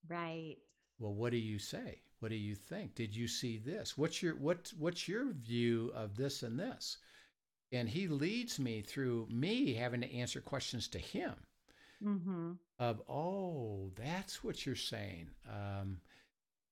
Right. 0.07 0.57
Well, 0.99 1.13
what 1.13 1.31
do 1.31 1.37
you 1.37 1.59
say? 1.59 2.01
What 2.19 2.29
do 2.29 2.35
you 2.35 2.55
think? 2.55 2.95
Did 2.95 3.15
you 3.15 3.27
see 3.27 3.57
this? 3.57 3.97
What's 3.97 4.21
your 4.21 4.35
what 4.35 4.71
What's 4.77 5.07
your 5.07 5.33
view 5.33 5.91
of 5.95 6.15
this 6.15 6.43
and 6.43 6.59
this? 6.59 6.97
And 7.71 7.89
he 7.89 8.07
leads 8.07 8.59
me 8.59 8.81
through 8.81 9.27
me 9.29 9.73
having 9.73 10.01
to 10.01 10.13
answer 10.13 10.39
questions 10.39 10.87
to 10.87 10.99
him 10.99 11.33
mm-hmm. 12.03 12.51
of 12.79 13.01
oh 13.09 13.91
that's 13.95 14.43
what 14.43 14.65
you're 14.65 14.75
saying 14.75 15.27
um, 15.49 15.99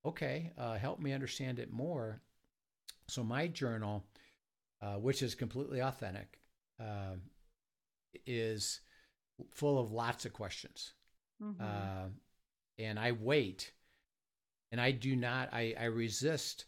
okay 0.06 0.52
uh, 0.58 0.76
help 0.76 1.00
me 1.00 1.14
understand 1.14 1.60
it 1.60 1.72
more 1.72 2.22
so 3.08 3.24
my 3.24 3.48
journal 3.48 4.04
uh, 4.82 4.96
which 4.96 5.22
is 5.22 5.36
completely 5.36 5.82
authentic 5.82 6.39
uh, 6.80 7.16
is 8.26 8.82
full 9.52 9.80
of 9.80 9.91
lots 9.91 10.26
of 10.26 10.34
questions 10.34 10.93
mm-hmm. 11.41 11.62
Uh, 11.62 12.08
and 12.78 13.00
i 13.00 13.12
wait 13.12 13.72
and 14.72 14.80
i 14.80 14.91
do 14.91 15.16
not 15.16 15.50
i, 15.54 15.74
I 15.80 15.86
resist 15.86 16.66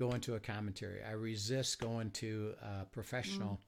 going 0.00 0.22
to 0.22 0.34
a 0.34 0.40
commentary. 0.40 1.02
I 1.06 1.12
resist 1.12 1.78
going 1.78 2.10
to 2.12 2.54
a 2.62 2.86
professional 2.86 3.60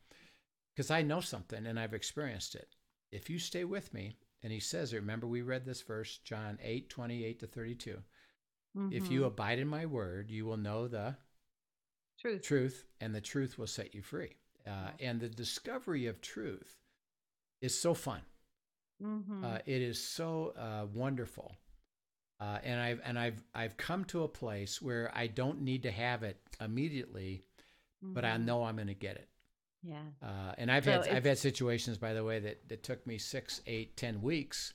because 0.75 0.91
mm. 0.91 0.95
I 0.95 1.03
know 1.03 1.21
something 1.21 1.67
and 1.67 1.79
I've 1.79 1.93
experienced 1.93 2.55
it. 2.55 2.75
If 3.13 3.29
you 3.29 3.39
stay 3.39 3.65
with 3.65 3.93
me, 3.93 4.17
and 4.43 4.51
he 4.51 4.59
says, 4.59 4.95
remember 4.95 5.27
we 5.27 5.43
read 5.43 5.65
this 5.65 5.83
verse, 5.83 6.19
John 6.25 6.59
8, 6.63 6.89
28 6.89 7.41
to 7.41 7.47
32. 7.47 7.99
Mm-hmm. 8.77 8.93
If 8.93 9.11
you 9.11 9.21
mm-hmm. 9.21 9.27
abide 9.27 9.59
in 9.59 9.69
my 9.69 9.85
word, 9.85 10.31
you 10.31 10.47
will 10.47 10.57
know 10.57 10.89
the 10.89 11.15
truth, 12.19 12.43
truth 12.43 12.85
and 13.01 13.15
the 13.15 13.21
truth 13.21 13.59
will 13.59 13.67
set 13.67 13.95
you 13.95 14.01
free. 14.01 14.35
Uh, 14.67 14.91
and 15.01 15.21
the 15.21 15.29
discovery 15.29 16.07
of 16.07 16.23
truth 16.23 16.79
is 17.61 17.79
so 17.79 17.93
fun. 17.93 18.23
Mm-hmm. 19.05 19.45
Uh, 19.45 19.59
it 19.67 19.83
is 19.83 20.03
so 20.03 20.55
uh, 20.59 20.87
wonderful. 20.95 21.55
Uh, 22.41 22.59
and 22.65 22.81
I've 22.81 23.01
and 23.05 23.19
I've 23.19 23.43
I've 23.55 23.77
come 23.77 24.05
to 24.07 24.25
a 24.25 24.29
place 24.29 24.83
where 24.83 25.11
I 25.15 25.29
don't 25.29 25.63
need 25.63 25.85
to 25.85 25.91
have 25.91 26.23
it 26.23 26.39
immediately, 26.61 27.45
mm-hmm. 28.05 28.15
but 28.15 28.25
I 28.25 28.33
mm-hmm. 28.33 28.47
know 28.47 28.65
I'm 28.65 28.77
going 28.77 28.89
to 28.89 28.95
get 28.95 29.17
it. 29.17 29.29
Yeah. 29.83 30.03
Uh, 30.23 30.53
and 30.59 30.71
I've 30.71 30.85
so 30.85 30.93
had 30.93 31.09
I've 31.09 31.25
had 31.25 31.39
situations, 31.39 31.99
by 31.99 32.15
the 32.15 32.25
way, 32.25 32.41
that 32.41 32.69
that 32.69 32.83
took 32.83 33.07
me 33.07 33.19
six, 33.19 33.61
eight, 33.67 33.97
ten 33.97 34.23
weeks 34.23 34.75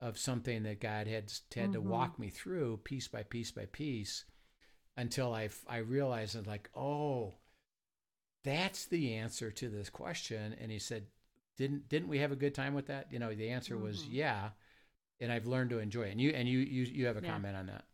of 0.00 0.18
something 0.18 0.62
that 0.64 0.80
God 0.80 1.06
had 1.06 1.30
had 1.54 1.64
mm-hmm. 1.64 1.72
to 1.72 1.80
walk 1.80 2.18
me 2.18 2.28
through 2.30 2.78
piece 2.78 3.06
by 3.06 3.22
piece 3.22 3.50
by 3.50 3.66
piece 3.66 4.24
until 4.96 5.34
I 5.34 5.50
I 5.68 5.78
realized 5.78 6.36
that 6.36 6.46
like 6.46 6.70
oh, 6.74 7.34
that's 8.44 8.86
the 8.86 9.14
answer 9.14 9.50
to 9.50 9.68
this 9.68 9.90
question. 9.90 10.56
And 10.60 10.70
he 10.70 10.78
said, 10.78 11.04
didn't 11.56 11.88
didn't 11.88 12.08
we 12.08 12.18
have 12.18 12.32
a 12.32 12.36
good 12.36 12.54
time 12.54 12.74
with 12.74 12.86
that? 12.86 13.08
You 13.12 13.18
know, 13.18 13.34
the 13.34 13.50
answer 13.50 13.74
mm-hmm. 13.74 13.84
was 13.84 14.06
yeah 14.06 14.50
and 15.20 15.32
I've 15.32 15.46
learned 15.46 15.70
to 15.70 15.78
enjoy 15.78 16.02
it. 16.02 16.12
And 16.12 16.20
you 16.20 16.30
and 16.30 16.48
you 16.48 16.58
you 16.58 16.82
you 16.84 17.06
have 17.06 17.16
a 17.16 17.22
yeah. 17.22 17.32
comment 17.32 17.56
on 17.56 17.66
that. 17.66 17.84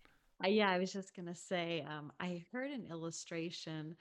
Uh, 0.44 0.48
yeah, 0.48 0.70
I 0.70 0.78
was 0.78 0.92
just 0.92 1.14
gonna 1.14 1.34
say 1.34 1.84
um, 1.88 2.12
I 2.20 2.44
heard 2.52 2.70
an 2.70 2.86
illustration. 2.90 3.96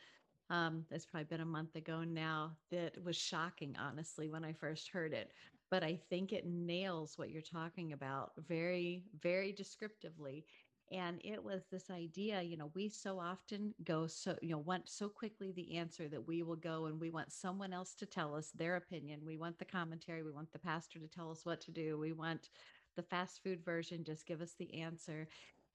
Um, 0.50 0.86
it's 0.92 1.06
probably 1.06 1.26
been 1.26 1.42
a 1.42 1.46
month 1.46 1.76
ago 1.76 2.04
now 2.04 2.56
that 2.72 3.04
was 3.04 3.16
shocking, 3.16 3.76
honestly, 3.80 4.30
when 4.30 4.46
I 4.46 4.54
first 4.54 4.90
heard 4.90 5.14
it. 5.14 5.32
But 5.72 5.84
I 5.84 6.00
think 6.10 6.32
it 6.32 6.46
nails 6.46 7.18
what 7.18 7.32
you're 7.32 7.42
talking 7.42 7.94
about 7.94 8.34
very, 8.48 9.04
very 9.22 9.52
descriptively. 9.52 10.46
And 10.92 11.20
it 11.24 11.44
was 11.44 11.64
this 11.72 11.90
idea, 11.90 12.44
you 12.44 12.58
know, 12.58 12.70
we 12.76 12.90
so 12.90 13.20
often 13.20 13.74
go 13.84 14.06
so, 14.06 14.38
you 14.44 14.50
know, 14.50 14.60
want 14.60 14.88
so 14.88 15.10
quickly 15.10 15.52
the 15.52 15.78
answer 15.78 16.08
that 16.10 16.28
we 16.28 16.44
will 16.44 16.56
go 16.56 16.86
and 16.86 17.00
we 17.00 17.10
want 17.10 17.32
someone 17.32 17.74
else 17.74 17.96
to 17.96 18.06
tell 18.06 18.36
us 18.36 18.52
their 18.52 18.76
opinion. 18.76 19.22
We 19.26 19.36
want 19.36 19.58
the 19.58 19.66
commentary. 19.66 20.22
We 20.22 20.32
want 20.32 20.52
the 20.52 20.60
pastor 20.60 21.00
to 21.00 21.08
tell 21.08 21.32
us 21.32 21.44
what 21.44 21.60
to 21.62 21.72
do. 21.72 21.98
We 21.98 22.14
want 22.14 22.50
the 22.96 23.04
fast 23.04 23.42
food 23.44 23.64
version, 23.64 24.04
just 24.04 24.26
give 24.26 24.42
us 24.42 24.54
the 24.58 24.82
answer. 24.82 25.28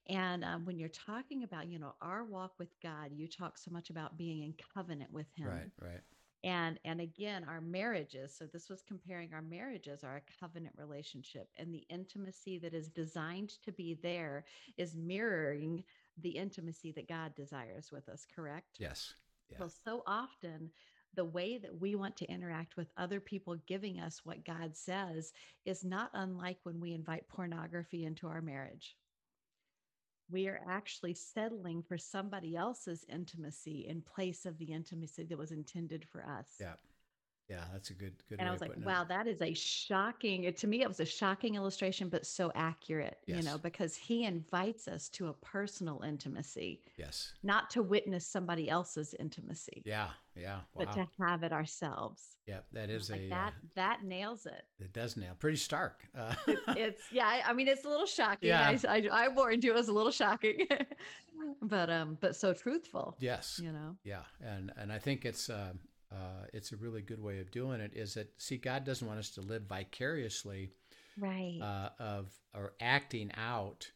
And 0.09 0.45
um, 0.45 0.64
when 0.64 0.79
you're 0.79 0.89
talking 0.89 1.45
about, 1.45 1.68
you 1.68 1.79
know, 1.79 1.95
our 2.01 2.25
walk 2.25 2.53
with 2.59 2.71
God, 2.83 3.11
you 3.12 3.29
talk 3.29 3.59
so 3.59 3.71
much 3.71 3.91
about 3.91 4.16
being 4.16 4.43
in 4.43 4.55
covenant 4.75 5.12
with 5.12 5.27
Him. 5.37 5.49
Right, 5.49 5.71
right. 5.81 6.01
And 6.43 6.81
and 6.87 7.03
again, 7.03 7.45
our 7.47 7.61
marriages. 7.61 8.35
So 8.37 8.47
this 8.47 8.71
was 8.71 8.83
comparing 8.83 9.35
our 9.35 9.43
marriages 9.43 10.03
are 10.03 10.16
a 10.16 10.41
covenant 10.41 10.75
relationship, 10.79 11.49
and 11.59 11.73
the 11.73 11.85
intimacy 11.91 12.59
that 12.61 12.73
is 12.73 12.89
designed 12.89 13.51
to 13.62 13.73
be 13.73 13.99
there 14.03 14.45
is 14.79 14.97
mirroring 14.97 15.85
the 16.23 16.31
intimacy 16.31 16.93
that 16.93 17.09
God 17.09 17.35
desires 17.35 17.91
with 17.93 18.09
us. 18.09 18.27
Correct? 18.35 18.79
Yes. 18.79 19.14
yes. 19.51 19.61
Well, 19.61 19.73
so 19.85 20.03
often 20.07 20.71
the 21.14 21.24
way 21.24 21.58
that 21.58 21.80
we 21.80 21.94
want 21.94 22.16
to 22.18 22.30
interact 22.30 22.76
with 22.76 22.92
other 22.96 23.20
people 23.20 23.56
giving 23.66 23.98
us 24.00 24.20
what 24.24 24.44
God 24.44 24.76
says 24.76 25.32
is 25.64 25.84
not 25.84 26.11
unlike 26.14 26.58
when 26.62 26.80
we 26.80 26.92
invite 26.92 27.28
pornography 27.28 28.04
into 28.04 28.26
our 28.28 28.40
marriage. 28.40 28.96
We 30.30 30.46
are 30.46 30.61
actually 30.68 31.14
settling 31.14 31.82
for 31.82 31.98
somebody 31.98 32.54
else's 32.54 33.04
intimacy 33.08 33.86
in 33.88 34.02
place 34.02 34.46
of 34.46 34.56
the 34.58 34.72
intimacy 34.72 35.24
that 35.24 35.38
was 35.38 35.50
intended 35.50 36.06
for 36.08 36.24
us. 36.24 36.54
Yeah. 36.61 36.74
Yeah, 37.51 37.64
that's 37.72 37.90
a 37.90 37.94
good 37.94 38.12
good. 38.28 38.38
And 38.38 38.48
I 38.48 38.53
was 38.53 38.61
like, 38.61 38.72
wow, 38.84 39.03
it. 39.03 39.09
that 39.09 39.26
is 39.26 39.42
a 39.42 39.53
shocking. 39.55 40.44
It, 40.44 40.57
to 40.59 40.68
me, 40.68 40.82
it 40.82 40.88
was 40.88 41.01
a 41.01 41.05
shocking 41.05 41.57
illustration, 41.57 42.09
but 42.09 42.24
so 42.24 42.53
accurate. 42.55 43.18
Yes. 43.26 43.38
You 43.38 43.42
know, 43.42 43.59
because 43.59 43.96
he 43.96 44.24
invites 44.24 44.86
us 44.86 45.09
to 45.11 45.28
a 45.28 45.32
personal 45.32 46.01
intimacy. 46.07 46.80
Yes. 46.96 47.32
Not 47.42 47.68
to 47.70 47.82
witness 47.82 48.24
somebody 48.24 48.70
else's 48.70 49.16
intimacy. 49.18 49.82
Yeah, 49.84 50.11
yeah. 50.36 50.59
Wow. 50.74 50.84
But 50.84 50.92
to 50.92 51.09
have 51.20 51.42
it 51.42 51.53
ourselves. 51.53 52.36
Yeah, 52.46 52.61
that 52.72 52.88
is 52.88 53.11
like 53.11 53.22
a 53.22 53.28
that. 53.30 53.48
Uh, 53.48 53.66
that 53.74 54.05
nails 54.05 54.46
it. 54.46 54.62
It 54.78 54.92
does 54.92 55.16
nail. 55.16 55.32
Pretty 55.36 55.57
stark. 55.57 56.07
Uh, 56.16 56.34
it's, 56.46 56.62
it's, 56.68 57.03
yeah. 57.11 57.42
I 57.44 57.53
mean, 57.53 57.66
it's 57.66 57.84
a 57.84 57.88
little 57.88 58.07
shocking. 58.18 58.48
Yeah. 58.48 58.76
I, 58.88 58.96
I, 58.96 59.24
I 59.24 59.28
warned 59.28 59.64
you, 59.64 59.72
it 59.72 59.74
was 59.74 59.88
a 59.88 59.92
little 59.92 60.12
shocking, 60.12 60.68
but 61.62 61.90
um, 61.90 62.16
but 62.20 62.36
so 62.36 62.53
truthful. 62.53 63.16
Yes. 63.18 63.61
You 63.61 63.72
know. 63.72 63.96
Yeah, 64.05 64.22
and 64.40 64.72
and 64.76 64.92
I 64.92 64.98
think 64.98 65.24
it's 65.24 65.51
um 65.51 65.80
uh, 66.12 66.46
it's 66.52 66.72
a 66.72 66.76
really 66.76 67.02
good 67.02 67.22
way 67.22 67.38
of 67.38 67.50
doing 67.50 67.80
it 67.80 67.92
is 67.94 68.14
that 68.14 68.30
see 68.38 68.56
god 68.56 68.84
doesn't 68.84 69.06
want 69.06 69.18
us 69.18 69.30
to 69.30 69.40
live 69.40 69.62
vicariously 69.62 70.70
right 71.18 71.58
uh, 71.62 71.90
of 72.02 72.30
or 72.54 72.72
acting 72.80 73.30
out 73.36 73.90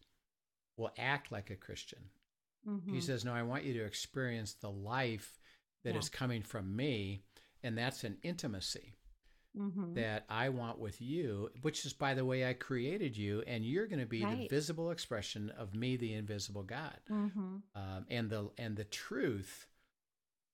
will 0.76 0.92
act 0.98 1.32
like 1.32 1.50
a 1.50 1.56
christian 1.56 2.00
mm-hmm. 2.68 2.94
he 2.94 3.00
says 3.00 3.24
no 3.24 3.32
i 3.32 3.42
want 3.42 3.64
you 3.64 3.72
to 3.72 3.84
experience 3.84 4.54
the 4.54 4.70
life 4.70 5.38
that 5.84 5.94
yeah. 5.94 5.98
is 5.98 6.08
coming 6.08 6.42
from 6.42 6.74
me 6.74 7.22
and 7.62 7.76
that's 7.76 8.04
an 8.04 8.16
intimacy 8.22 8.94
mm-hmm. 9.58 9.94
that 9.94 10.24
i 10.28 10.48
want 10.48 10.78
with 10.78 11.00
you 11.00 11.50
which 11.62 11.84
is 11.84 11.92
by 11.92 12.14
the 12.14 12.24
way 12.24 12.46
i 12.48 12.52
created 12.52 13.16
you 13.16 13.42
and 13.46 13.64
you're 13.64 13.86
going 13.86 13.98
to 14.00 14.06
be 14.06 14.24
right. 14.24 14.38
the 14.38 14.48
visible 14.48 14.90
expression 14.90 15.50
of 15.58 15.74
me 15.74 15.96
the 15.96 16.14
invisible 16.14 16.62
god 16.62 16.98
mm-hmm. 17.10 17.56
um, 17.74 18.06
and 18.08 18.30
the 18.30 18.48
and 18.58 18.76
the 18.76 18.84
truth 18.84 19.66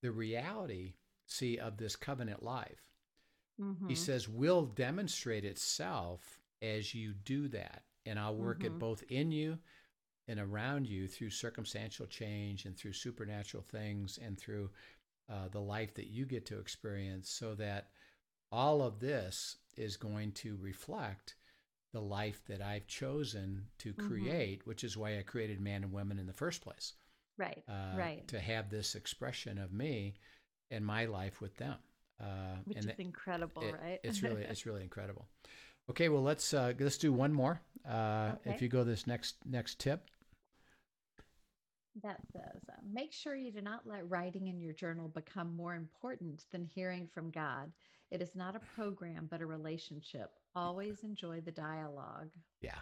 the 0.02 0.10
reality 0.10 0.94
see 1.30 1.58
of 1.58 1.76
this 1.76 1.96
covenant 1.96 2.42
life. 2.42 2.90
Mm-hmm. 3.60 3.88
He 3.88 3.94
says, 3.94 4.28
will 4.28 4.64
demonstrate 4.64 5.44
itself 5.44 6.40
as 6.62 6.94
you 6.94 7.12
do 7.12 7.48
that. 7.48 7.82
And 8.06 8.18
I'll 8.18 8.34
work 8.34 8.58
mm-hmm. 8.58 8.76
it 8.76 8.78
both 8.78 9.02
in 9.08 9.30
you 9.30 9.58
and 10.26 10.40
around 10.40 10.86
you 10.86 11.06
through 11.06 11.30
circumstantial 11.30 12.06
change 12.06 12.64
and 12.64 12.76
through 12.76 12.92
supernatural 12.92 13.62
things 13.62 14.18
and 14.24 14.38
through 14.38 14.70
uh, 15.30 15.48
the 15.50 15.60
life 15.60 15.94
that 15.94 16.08
you 16.08 16.24
get 16.24 16.46
to 16.46 16.58
experience 16.58 17.28
so 17.28 17.54
that 17.54 17.88
all 18.50 18.82
of 18.82 18.98
this 18.98 19.56
is 19.76 19.96
going 19.96 20.32
to 20.32 20.58
reflect 20.60 21.36
the 21.92 22.00
life 22.00 22.42
that 22.46 22.62
I've 22.62 22.86
chosen 22.86 23.66
to 23.78 23.92
mm-hmm. 23.92 24.08
create, 24.08 24.60
mm-hmm. 24.60 24.70
which 24.70 24.84
is 24.84 24.96
why 24.96 25.18
I 25.18 25.22
created 25.22 25.60
man 25.60 25.82
and 25.82 25.92
women 25.92 26.18
in 26.18 26.26
the 26.26 26.32
first 26.32 26.62
place. 26.62 26.94
Right. 27.36 27.62
Uh, 27.68 27.96
right. 27.96 28.28
To 28.28 28.38
have 28.38 28.70
this 28.70 28.94
expression 28.94 29.58
of 29.58 29.72
me 29.72 30.14
in 30.70 30.84
my 30.84 31.06
life 31.06 31.40
with 31.40 31.56
them. 31.56 31.76
Uh, 32.20 32.56
Which 32.64 32.78
is 32.78 32.86
incredible, 32.98 33.62
it, 33.62 33.74
right? 33.82 34.00
it's 34.02 34.22
really 34.22 34.42
it's 34.48 34.66
really 34.66 34.82
incredible. 34.82 35.26
Okay, 35.88 36.08
well 36.08 36.22
let's 36.22 36.52
uh, 36.52 36.72
let's 36.78 36.98
do 36.98 37.12
one 37.12 37.32
more. 37.32 37.60
Uh, 37.88 38.32
okay. 38.34 38.54
If 38.54 38.62
you 38.62 38.68
go 38.68 38.84
this 38.84 39.06
next 39.06 39.36
next 39.44 39.78
tip. 39.78 40.04
That 42.04 42.20
says, 42.32 42.62
uh, 42.68 42.74
make 42.90 43.12
sure 43.12 43.34
you 43.34 43.50
do 43.50 43.60
not 43.60 43.80
let 43.84 44.08
writing 44.08 44.46
in 44.46 44.60
your 44.60 44.72
journal 44.72 45.08
become 45.08 45.56
more 45.56 45.74
important 45.74 46.44
than 46.52 46.64
hearing 46.64 47.08
from 47.12 47.30
God. 47.30 47.72
It 48.10 48.22
is 48.22 48.34
not 48.34 48.54
a 48.54 48.60
program, 48.76 49.26
but 49.28 49.40
a 49.40 49.46
relationship. 49.46 50.30
Always 50.54 51.02
enjoy 51.02 51.40
the 51.40 51.50
dialogue. 51.50 52.30
Yeah. 52.60 52.78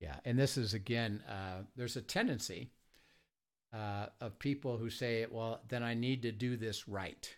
Yeah. 0.00 0.16
And 0.24 0.38
this 0.38 0.56
is, 0.56 0.74
again, 0.74 1.22
uh, 1.28 1.62
there's 1.76 1.96
a 1.96 2.02
tendency 2.02 2.70
uh, 3.72 4.06
of 4.20 4.38
people 4.38 4.76
who 4.76 4.90
say, 4.90 5.26
well, 5.30 5.60
then 5.68 5.82
I 5.82 5.94
need 5.94 6.22
to 6.22 6.32
do 6.32 6.56
this 6.56 6.88
right. 6.88 7.28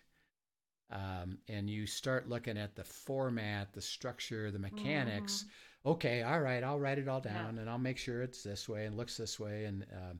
um, 0.93 1.37
and 1.47 1.69
you 1.69 1.85
start 1.87 2.29
looking 2.29 2.57
at 2.57 2.75
the 2.75 2.83
format, 2.83 3.73
the 3.73 3.81
structure, 3.81 4.51
the 4.51 4.59
mechanics. 4.59 5.39
Mm-hmm. 5.39 5.91
Okay, 5.91 6.23
all 6.23 6.39
right, 6.39 6.63
I'll 6.63 6.79
write 6.79 6.99
it 6.99 7.07
all 7.07 7.19
down, 7.19 7.55
yeah. 7.55 7.61
and 7.61 7.69
I'll 7.69 7.77
make 7.77 7.97
sure 7.97 8.21
it's 8.21 8.43
this 8.43 8.69
way 8.69 8.85
and 8.85 8.95
looks 8.95 9.17
this 9.17 9.39
way, 9.39 9.65
and 9.65 9.85
uh, 9.91 10.13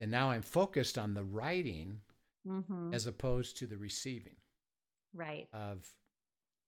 and 0.00 0.10
now 0.10 0.30
I'm 0.30 0.42
focused 0.42 0.98
on 0.98 1.14
the 1.14 1.24
writing 1.24 1.98
mm-hmm. 2.46 2.94
as 2.94 3.06
opposed 3.06 3.58
to 3.58 3.66
the 3.66 3.76
receiving. 3.76 4.36
Right. 5.14 5.46
Of 5.52 5.86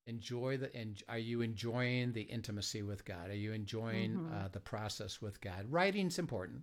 enjoy 0.06 0.56
the 0.56 0.74
and 0.76 1.02
are 1.08 1.18
you 1.18 1.40
enjoying 1.40 2.12
the 2.12 2.22
intimacy 2.22 2.82
with 2.82 3.04
God? 3.04 3.30
Are 3.30 3.34
you 3.34 3.52
enjoying 3.52 4.12
mm-hmm. 4.12 4.34
uh, 4.34 4.48
the 4.52 4.60
process 4.60 5.22
with 5.22 5.40
God? 5.40 5.66
Writing's 5.70 6.18
important. 6.18 6.62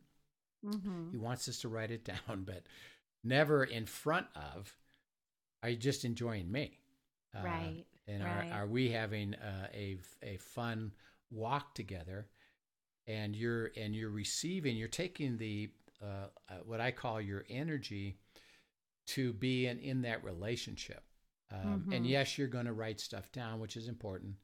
Mm-hmm. 0.66 1.12
He 1.12 1.18
wants 1.18 1.48
us 1.48 1.60
to 1.60 1.70
write 1.70 1.92
it 1.92 2.06
down, 2.28 2.44
but 2.46 2.64
never 3.24 3.64
in 3.64 3.86
front 3.86 4.28
of 4.36 4.76
are 5.62 5.70
you 5.70 5.78
just 5.78 6.04
enjoying 6.04 6.52
me? 6.52 6.78
Uh, 7.36 7.44
right. 7.44 7.86
And 8.08 8.24
right. 8.24 8.52
Are, 8.52 8.64
are 8.64 8.68
we 8.68 8.90
having 8.90 9.34
uh, 9.36 9.68
a, 9.74 9.98
a 10.22 10.38
fun 10.38 10.92
walk 11.32 11.74
together? 11.74 12.28
And 13.08 13.36
you're 13.36 13.72
and 13.76 13.94
you're 13.96 14.10
receiving, 14.10 14.78
you're 14.78 14.88
taking 14.88 15.38
the 15.38 15.70
uh, 16.02 16.28
uh, 16.50 16.56
what 16.66 16.82
I 16.82 16.92
call 16.92 17.20
your 17.20 17.46
energy 17.50 18.18
to 19.08 19.34
be 19.34 19.68
in, 19.68 19.80
in 19.80 20.02
that 20.04 20.24
relationship. 20.24 21.04
Um, 21.52 21.82
mm-hmm. 21.82 21.94
And 21.94 22.08
yes, 22.08 22.38
you're 22.38 22.48
going 22.48 22.66
to 22.66 22.74
write 22.74 23.00
stuff 23.00 23.32
down, 23.32 23.60
which 23.60 23.78
is 23.78 23.88
important, 23.88 24.36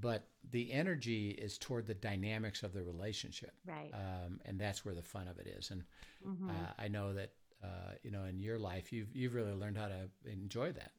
but 0.00 0.28
the 0.50 0.72
energy 0.72 1.30
is 1.30 1.58
toward 1.58 1.86
the 1.86 1.94
dynamics 1.94 2.62
of 2.62 2.72
the 2.72 2.82
relationship. 2.82 3.52
Right. 3.66 3.90
Um, 3.92 4.40
and 4.44 4.58
that's 4.58 4.84
where 4.84 4.94
the 4.94 5.02
fun 5.02 5.28
of 5.28 5.38
it 5.38 5.46
is. 5.46 5.70
And 5.70 5.82
mm-hmm. 6.26 6.50
uh, 6.50 6.72
I 6.78 6.88
know 6.88 7.14
that 7.14 7.32
uh, 7.62 7.92
you 8.02 8.10
know, 8.10 8.24
in 8.24 8.38
your 8.38 8.58
life, 8.58 8.92
you've 8.92 9.14
you've 9.14 9.34
really 9.34 9.52
learned 9.52 9.76
how 9.76 9.88
to 9.88 10.08
enjoy 10.30 10.72
that. 10.72 10.92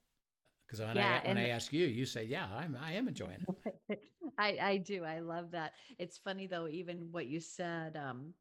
Because 0.65 0.85
when 0.85 0.95
yeah, 0.95 1.21
I 1.23 1.27
when 1.27 1.37
I 1.37 1.49
ask 1.49 1.71
you, 1.71 1.85
you 1.85 2.05
say, 2.05 2.23
"Yeah, 2.23 2.47
I'm 2.53 2.77
I 2.81 2.93
am 2.93 3.07
enjoying 3.07 3.45
it." 3.89 4.01
I 4.37 4.57
I 4.61 4.77
do. 4.77 5.03
I 5.03 5.19
love 5.19 5.51
that. 5.51 5.73
It's 5.97 6.17
funny 6.17 6.47
though, 6.47 6.67
even 6.67 7.07
what 7.11 7.27
you 7.27 7.39
said. 7.39 7.95
Um, 7.95 8.33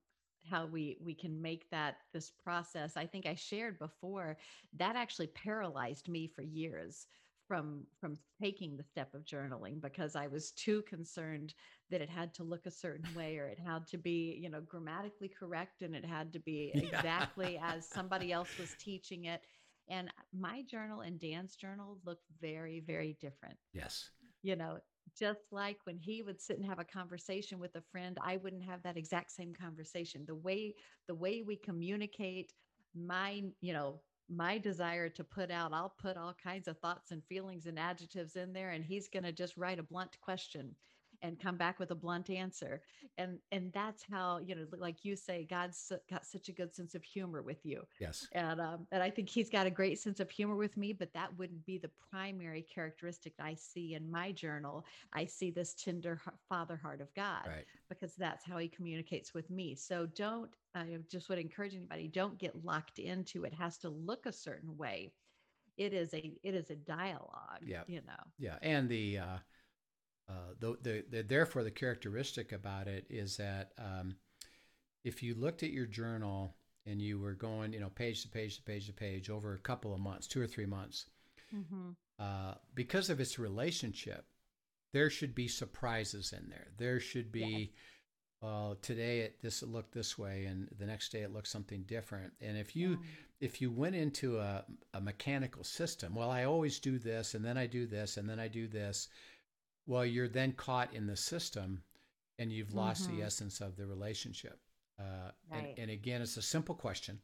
how 0.49 0.67
we 0.67 0.97
we 1.05 1.13
can 1.13 1.43
make 1.43 1.69
that 1.71 1.97
this 2.13 2.31
process 2.31 2.97
i 2.97 3.05
think 3.05 3.27
i 3.27 3.35
shared 3.35 3.81
before 3.81 4.37
that 4.77 4.95
actually 4.95 5.27
paralyzed 5.27 6.09
me 6.09 6.29
for 6.29 6.43
years 6.43 7.09
from 7.47 7.87
from 8.01 8.17
taking 8.41 8.77
the 8.77 8.83
step 8.83 9.15
of 9.15 9.25
journaling 9.25 9.81
because 9.81 10.17
I 10.17 10.27
was 10.27 10.51
too 10.53 10.83
concerned 10.83 11.55
that 11.91 12.01
it 12.01 12.09
had 12.09 12.35
to 12.35 12.45
look 12.45 12.67
a 12.67 12.71
certain 12.71 13.13
way 13.15 13.39
or 13.39 13.47
it 13.47 13.59
had 13.59 13.87
to 13.89 13.99
be, 13.99 14.39
you 14.41 14.49
know, 14.49 14.61
grammatically 14.61 15.29
correct 15.29 15.83
and 15.83 15.95
it 15.95 16.05
had 16.05 16.33
to 16.33 16.41
be 16.41 16.73
exactly 16.75 17.55
yeah. 17.55 17.75
as 17.75 17.89
somebody 17.89 18.33
else 18.33 18.49
was 18.59 18.75
teaching 18.79 19.25
it. 19.25 19.43
And 19.89 20.11
my 20.37 20.63
journal 20.63 21.03
and 21.03 21.21
Dan's 21.21 21.55
journal 21.55 21.99
look 22.05 22.19
very, 22.41 22.81
very 22.81 23.17
different. 23.21 23.57
Yes. 23.73 24.11
You 24.43 24.57
know, 24.57 24.79
just 25.17 25.41
like 25.53 25.79
when 25.85 25.97
he 25.97 26.23
would 26.23 26.41
sit 26.41 26.59
and 26.59 26.67
have 26.67 26.81
a 26.81 26.85
conversation 26.85 27.59
with 27.59 27.75
a 27.77 27.83
friend, 27.93 28.19
I 28.23 28.37
wouldn't 28.39 28.65
have 28.65 28.83
that 28.83 28.97
exact 28.97 29.31
same 29.31 29.55
conversation. 29.55 30.25
The 30.27 30.35
way 30.35 30.75
the 31.07 31.15
way 31.15 31.43
we 31.47 31.57
communicate, 31.57 32.53
my, 32.95 33.43
you 33.61 33.73
know, 33.73 34.01
my 34.29 34.59
desire 34.59 35.09
to 35.09 35.23
put 35.23 35.51
out 35.51 35.73
i'll 35.73 35.95
put 36.01 36.17
all 36.17 36.35
kinds 36.43 36.67
of 36.67 36.79
thoughts 36.79 37.13
and 37.13 37.23
feelings 37.25 37.67
and 37.67 37.79
adjectives 37.79 38.37
in 38.37 38.53
there 38.53 38.71
and 38.71 38.85
he's 38.85 39.09
going 39.09 39.23
to 39.23 39.33
just 39.33 39.57
write 39.57 39.79
a 39.79 39.83
blunt 39.85 40.17
question 40.21 40.75
and 41.23 41.41
come 41.41 41.57
back 41.57 41.79
with 41.79 41.91
a 41.91 41.95
blunt 41.95 42.31
answer 42.31 42.83
and 43.19 43.39
and 43.53 43.73
that's 43.73 44.03
how 44.03 44.39
you 44.39 44.55
know 44.55 44.67
like 44.79 45.05
you 45.05 45.17
say 45.17 45.47
god's 45.49 45.93
got 46.11 46.25
such 46.25 46.49
a 46.49 46.53
good 46.53 46.75
sense 46.75 46.95
of 46.95 47.03
humor 47.03 47.43
with 47.43 47.65
you 47.65 47.83
yes. 48.01 48.27
and 48.33 48.61
um, 48.61 48.87
and 48.93 49.03
i 49.03 49.11
think 49.11 49.29
he's 49.29 49.51
got 49.51 49.67
a 49.67 49.71
great 49.71 49.99
sense 49.99 50.21
of 50.21 50.31
humor 50.31 50.57
with 50.57 50.77
me 50.77 50.93
but 50.93 51.13
that 51.13 51.37
wouldn't 51.39 51.65
be 51.67 51.79
the 51.79 51.91
primary 52.11 52.63
characteristic 52.63 53.33
i 53.41 53.55
see 53.55 53.95
in 53.95 54.11
my 54.11 54.33
journal. 54.33 54.85
I 55.13 55.25
see 55.25 55.51
this 55.51 55.75
tender 55.75 56.21
father 56.49 56.77
heart 56.77 57.01
of 57.01 57.13
god 57.15 57.47
right. 57.47 57.65
because 57.89 58.15
that's 58.15 58.45
how 58.45 58.59
he 58.59 58.69
communicates 58.69 59.35
with 59.35 59.51
me. 59.51 59.75
So 59.75 60.07
don't 60.15 60.51
i 60.75 60.99
just 61.11 61.29
would 61.29 61.39
encourage 61.39 61.75
anybody 61.75 62.09
don't 62.09 62.39
get 62.39 62.65
locked 62.65 62.99
into 62.99 63.45
it. 63.45 63.53
Has 63.55 63.79
to 63.79 63.89
look 63.89 64.27
a 64.27 64.33
certain 64.33 64.77
way. 64.77 65.13
It 65.77 65.93
is 65.93 66.15
a 66.15 66.33
it 66.43 66.55
is 66.55 66.71
a 66.71 66.77
dialogue 66.77 67.63
yeah 67.63 67.83
you 67.87 68.01
know? 68.07 68.25
Yeah 68.39 68.57
and 68.63 68.89
the 68.89 69.19
uh 69.19 69.39
uh, 70.29 70.55
the, 70.59 70.77
the, 70.83 71.05
the, 71.11 71.23
therefore, 71.23 71.63
the 71.63 71.71
characteristic 71.71 72.53
about 72.53 72.89
it 72.89 73.07
is 73.09 73.37
that 73.37 73.73
um, 73.79 74.17
if 75.05 75.23
you 75.23 75.35
looked 75.35 75.63
at 75.63 75.71
your 75.71 75.87
journal 75.87 76.57
and 76.85 77.01
you 77.01 77.19
were 77.19 77.35
going, 77.35 77.73
you 77.73 77.81
know, 77.81 77.89
page 77.91 78.23
to 78.23 78.29
page 78.29 78.57
to 78.57 78.63
page 78.63 78.87
to 78.87 78.93
page 78.93 79.31
over 79.31 79.55
a 79.55 79.59
couple 79.59 79.95
of 79.95 80.01
months, 80.01 80.27
two 80.27 80.41
or 80.41 80.47
three 80.47 80.67
months, 80.67 81.07
mm-hmm. 81.55 81.91
uh, 82.19 82.55
because 82.75 83.09
of 83.09 83.21
its 83.21 83.39
relationship, 83.39 84.25
there 84.93 85.11
should 85.11 85.35
be 85.35 85.47
surprises 85.47 86.33
in 86.33 86.49
there. 86.49 86.69
There 86.77 86.99
should 86.99 87.31
be, 87.31 87.73
well, 88.41 88.73
uh, 88.73 88.75
today 88.83 89.21
it 89.21 89.43
this 89.43 89.63
it 89.63 89.69
looked 89.69 89.93
this 89.93 90.19
way, 90.19 90.47
and 90.47 90.69
the 90.79 90.87
next 90.87 91.11
day 91.11 91.21
it 91.21 91.33
looked 91.33 91.49
something 91.49 91.83
different. 91.83 92.33
And 92.41 92.57
if 92.57 92.75
you 92.75 92.99
if 93.41 93.61
you 93.61 93.71
went 93.71 93.95
into 93.95 94.39
a, 94.39 94.65
a 94.95 95.01
mechanical 95.01 95.65
system, 95.65 96.15
well, 96.15 96.31
I 96.31 96.45
always 96.45 96.79
do 96.79 96.99
this, 96.99 97.35
and 97.35 97.45
then 97.45 97.59
I 97.59 97.67
do 97.67 97.87
this, 97.87 98.17
and 98.17 98.29
then 98.29 98.41
I 98.41 98.49
do 98.49 98.67
this 98.67 99.09
well, 99.87 100.05
you're 100.05 100.29
then 100.29 100.53
caught 100.53 100.93
in 100.95 101.07
the 101.07 101.17
system 101.17 101.83
and 102.39 102.53
you've 102.53 102.75
lost 102.75 103.05
mm-hmm. 103.05 103.19
the 103.19 103.25
essence 103.25 103.61
of 103.61 103.77
the 103.77 103.87
relationship. 103.87 104.59
Uh, 104.99 105.31
right. 105.51 105.59
and, 105.59 105.79
and, 105.79 105.91
again, 105.91 106.23
it's 106.23 106.37
a 106.37 106.43
simple 106.43 106.75
question 106.75 107.19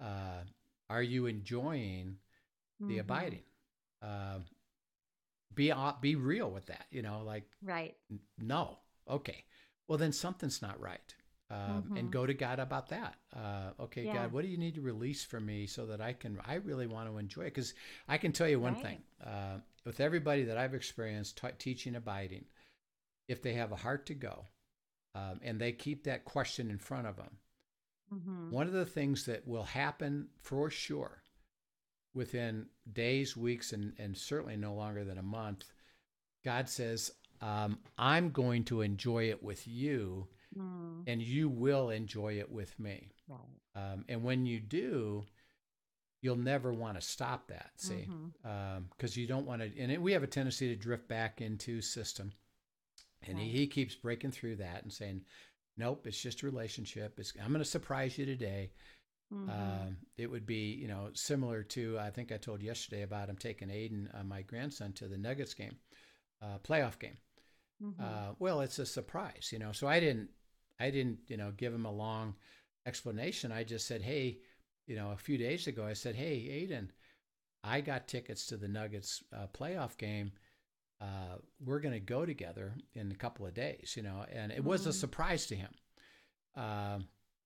uh, 0.00 0.42
Are 0.88 1.02
you 1.02 1.26
enjoying 1.26 2.16
the 2.80 2.86
mm-hmm. 2.86 3.00
abiding? 3.00 3.42
Uh, 4.02 4.38
be 5.54 5.72
be 6.00 6.14
real 6.14 6.50
with 6.50 6.66
that, 6.66 6.86
you 6.90 7.02
know, 7.02 7.22
like 7.24 7.44
right. 7.62 7.96
N- 8.10 8.20
no, 8.38 8.78
okay. 9.08 9.44
Well, 9.88 9.98
then 9.98 10.12
something's 10.12 10.62
not 10.62 10.80
right 10.80 11.14
um, 11.50 11.82
mm-hmm. 11.82 11.96
and 11.96 12.10
go 12.10 12.26
to 12.26 12.34
God 12.34 12.60
about 12.60 12.88
that. 12.90 13.16
Uh, 13.34 13.70
okay, 13.80 14.04
yeah. 14.04 14.14
God, 14.14 14.32
what 14.32 14.42
do 14.42 14.48
you 14.48 14.56
need 14.56 14.76
to 14.76 14.80
release 14.80 15.24
for 15.24 15.40
me 15.40 15.66
so 15.66 15.86
that 15.86 16.00
I 16.00 16.12
can? 16.12 16.38
I 16.46 16.54
really 16.54 16.86
want 16.86 17.08
to 17.08 17.18
enjoy 17.18 17.42
it 17.42 17.54
because 17.54 17.74
I 18.08 18.18
can 18.18 18.32
tell 18.32 18.48
you 18.48 18.60
one 18.60 18.74
right. 18.74 18.82
thing: 18.82 18.98
uh, 19.24 19.58
with 19.84 20.00
everybody 20.00 20.44
that 20.44 20.56
I've 20.56 20.74
experienced 20.74 21.38
t- 21.38 21.48
teaching 21.58 21.96
abiding, 21.96 22.44
if 23.28 23.42
they 23.42 23.54
have 23.54 23.72
a 23.72 23.76
heart 23.76 24.06
to 24.06 24.14
go, 24.14 24.46
um, 25.16 25.40
and 25.42 25.60
they 25.60 25.72
keep 25.72 26.04
that 26.04 26.24
question 26.24 26.70
in 26.70 26.78
front 26.78 27.08
of 27.08 27.16
them, 27.16 27.36
mm-hmm. 28.14 28.50
one 28.50 28.68
of 28.68 28.72
the 28.72 28.86
things 28.86 29.26
that 29.26 29.46
will 29.46 29.64
happen 29.64 30.28
for 30.40 30.70
sure 30.70 31.22
within 32.14 32.66
days, 32.92 33.36
weeks, 33.36 33.72
and 33.72 33.92
and 33.98 34.16
certainly 34.16 34.56
no 34.56 34.74
longer 34.74 35.04
than 35.04 35.18
a 35.18 35.22
month, 35.22 35.64
God 36.44 36.68
says, 36.68 37.10
um, 37.40 37.80
"I'm 37.98 38.30
going 38.30 38.62
to 38.66 38.82
enjoy 38.82 39.30
it 39.30 39.42
with 39.42 39.66
you." 39.66 40.28
Mm. 40.60 41.02
and 41.06 41.22
you 41.22 41.48
will 41.48 41.90
enjoy 41.90 42.38
it 42.38 42.50
with 42.50 42.78
me. 42.78 43.10
Right. 43.28 43.38
Um, 43.74 44.04
and 44.08 44.22
when 44.22 44.46
you 44.46 44.60
do, 44.60 45.24
you'll 46.22 46.36
never 46.36 46.72
want 46.72 47.00
to 47.00 47.06
stop 47.06 47.48
that. 47.48 47.70
See, 47.76 48.06
because 48.42 48.44
mm-hmm. 48.46 49.04
um, 49.04 49.10
you 49.14 49.26
don't 49.26 49.46
want 49.46 49.62
to. 49.62 49.80
And 49.80 49.90
it, 49.90 50.00
we 50.00 50.12
have 50.12 50.22
a 50.22 50.28
tendency 50.28 50.68
to 50.68 50.76
drift 50.76 51.08
back 51.08 51.40
into 51.40 51.80
system, 51.80 52.32
and 53.26 53.38
right. 53.38 53.46
he, 53.46 53.58
he 53.58 53.66
keeps 53.66 53.94
breaking 53.94 54.32
through 54.32 54.56
that 54.56 54.82
and 54.82 54.92
saying, 54.92 55.22
"Nope, 55.76 56.06
it's 56.06 56.20
just 56.20 56.42
a 56.42 56.46
relationship. 56.46 57.18
It's, 57.18 57.32
I'm 57.42 57.52
going 57.52 57.60
to 57.60 57.64
surprise 57.64 58.18
you 58.18 58.26
today." 58.26 58.72
Mm-hmm. 59.32 59.50
Um, 59.50 59.96
it 60.16 60.28
would 60.28 60.44
be, 60.44 60.72
you 60.72 60.88
know, 60.88 61.10
similar 61.14 61.62
to 61.62 61.98
I 62.00 62.10
think 62.10 62.32
I 62.32 62.36
told 62.36 62.62
yesterday 62.62 63.02
about 63.02 63.28
him 63.28 63.36
taking 63.36 63.68
Aiden, 63.68 64.08
uh, 64.18 64.24
my 64.24 64.42
grandson, 64.42 64.92
to 64.94 65.06
the 65.06 65.16
Nuggets 65.16 65.54
game, 65.54 65.76
uh, 66.42 66.58
playoff 66.64 66.98
game. 66.98 67.16
Mm-hmm. 67.82 68.02
Uh, 68.02 68.34
well, 68.38 68.60
it's 68.60 68.78
a 68.80 68.86
surprise, 68.86 69.50
you 69.52 69.58
know. 69.58 69.70
So 69.72 69.86
I 69.86 70.00
didn't 70.00 70.30
I 70.80 70.90
didn't, 70.90 71.18
you 71.28 71.36
know, 71.36 71.52
give 71.56 71.74
him 71.74 71.84
a 71.84 71.92
long 71.92 72.34
explanation. 72.86 73.52
I 73.52 73.64
just 73.64 73.86
said, 73.86 74.02
hey, 74.02 74.38
you 74.86 74.96
know, 74.96 75.12
a 75.12 75.16
few 75.16 75.38
days 75.38 75.66
ago, 75.66 75.84
I 75.84 75.92
said, 75.92 76.16
hey, 76.16 76.66
Aiden, 76.68 76.88
I 77.62 77.80
got 77.80 78.08
tickets 78.08 78.46
to 78.46 78.56
the 78.56 78.68
Nuggets 78.68 79.22
uh, 79.32 79.46
playoff 79.52 79.96
game. 79.98 80.32
Uh, 81.00 81.36
we're 81.64 81.80
going 81.80 81.94
to 81.94 82.00
go 82.00 82.26
together 82.26 82.74
in 82.94 83.10
a 83.12 83.14
couple 83.14 83.46
of 83.46 83.54
days, 83.54 83.94
you 83.96 84.02
know, 84.02 84.24
and 84.32 84.52
it 84.52 84.64
was 84.64 84.86
a 84.86 84.90
mm-hmm. 84.90 84.98
surprise 84.98 85.46
to 85.46 85.54
him. 85.54 85.70
Um, 86.56 87.04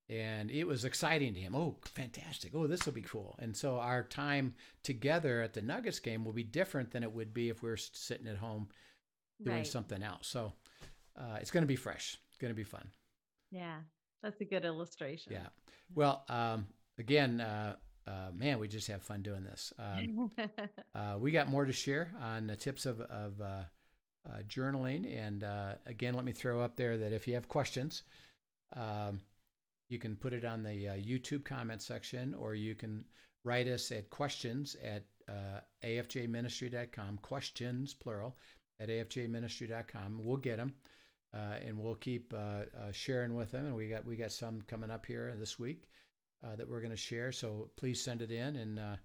and 0.09 0.51
it 0.51 0.65
was 0.65 0.85
exciting 0.85 1.35
to 1.35 1.41
him. 1.41 1.55
Oh, 1.55 1.77
fantastic. 1.85 2.53
Oh, 2.55 2.67
this 2.67 2.85
will 2.85 2.93
be 2.93 3.03
cool. 3.03 3.37
And 3.39 3.57
so 3.57 3.79
our 3.79 4.03
time 4.03 4.55
together 4.83 5.41
at 5.41 5.55
the 5.55 5.63
Nuggets 5.63 5.99
game 5.99 6.25
will 6.25 6.33
be 6.33 6.45
different 6.45 6.91
than 6.91 7.03
it 7.03 7.13
would 7.13 7.33
be 7.33 7.49
if 7.49 7.63
we 7.63 7.71
were 7.71 7.77
sitting 7.77 8.27
at 8.27 8.37
home 8.37 8.69
doing 9.43 9.59
right. 9.59 9.67
something 9.67 10.03
else. 10.03 10.27
So 10.27 10.53
uh, 11.17 11.39
it's 11.41 11.51
going 11.51 11.63
to 11.63 11.69
be 11.69 11.77
fresh. 11.77 12.19
It's 12.29 12.39
going 12.39 12.53
to 12.53 12.57
be 12.57 12.65
fun. 12.65 12.89
Yeah, 13.55 13.77
that's 14.23 14.41
a 14.41 14.45
good 14.45 14.65
illustration. 14.65 15.33
Yeah. 15.33 15.47
Well, 15.95 16.25
um, 16.29 16.67
again, 16.99 17.41
uh, 17.41 17.77
uh, 18.07 18.31
man, 18.35 18.59
we 18.59 18.67
just 18.67 18.89
have 18.89 19.03
fun 19.03 19.23
doing 19.23 19.45
this. 19.45 19.73
Um, 19.79 20.31
uh, 20.95 21.17
we 21.19 21.31
got 21.31 21.49
more 21.49 21.65
to 21.65 21.73
share 21.73 22.13
on 22.21 22.49
the 22.49 22.57
tips 22.57 22.85
of, 22.85 23.01
of 23.03 23.41
uh, 23.41 23.63
uh, 24.29 24.43
journaling. 24.49 25.17
And 25.17 25.45
uh, 25.45 25.75
again, 25.87 26.15
let 26.15 26.25
me 26.25 26.33
throw 26.33 26.61
up 26.61 26.77
there 26.77 26.99
that 26.99 27.13
if 27.13 27.29
you 27.29 27.35
have 27.35 27.49
questions, 27.49 28.03
um, 28.75 29.21
you 29.89 30.01
can 30.01 30.17
put 30.17 30.33
it 30.33 30.45
on 30.45 30.65
the 30.65 30.71
YouTube 30.71 31.45
comment 31.45 31.81
section 31.81 32.35
or 32.35 32.55
you 32.55 32.75
can 32.75 33.05
write 33.45 33.69
us 33.69 33.93
at 33.93 34.11
questions 34.11 34.77
at 34.83 35.05
uh, 35.29 35.61
afjministry.com, 35.85 37.19
questions, 37.23 37.95
plural, 37.95 38.37
at 38.81 38.89
afjministry.com. 38.89 40.21
We'll 40.23 40.39
get 40.39 40.57
them. 40.57 40.75
Uh, 41.35 41.57
and 41.67 41.77
we'll 41.77 41.97
keep 41.97 42.33
uh, 42.33 42.37
uh, 42.37 42.93
sharing 42.93 43.35
with 43.35 43.51
them. 43.51 43.67
And 43.67 43.75
we 43.75 43.89
got 43.89 44.05
we 44.05 44.17
got 44.17 44.31
some 44.31 44.63
coming 44.69 44.91
up 44.91 45.05
here 45.05 45.35
this 45.39 45.59
week 45.59 45.89
uh, 46.45 46.55
that 46.57 46.69
we're 46.69 46.81
going 46.81 46.91
to 46.91 46.97
share. 46.97 47.33
So 47.33 47.71
please 47.77 48.03
send 48.03 48.23
it 48.23 48.31
in. 48.31 48.57
And 48.57 48.79
uh, 48.79 48.97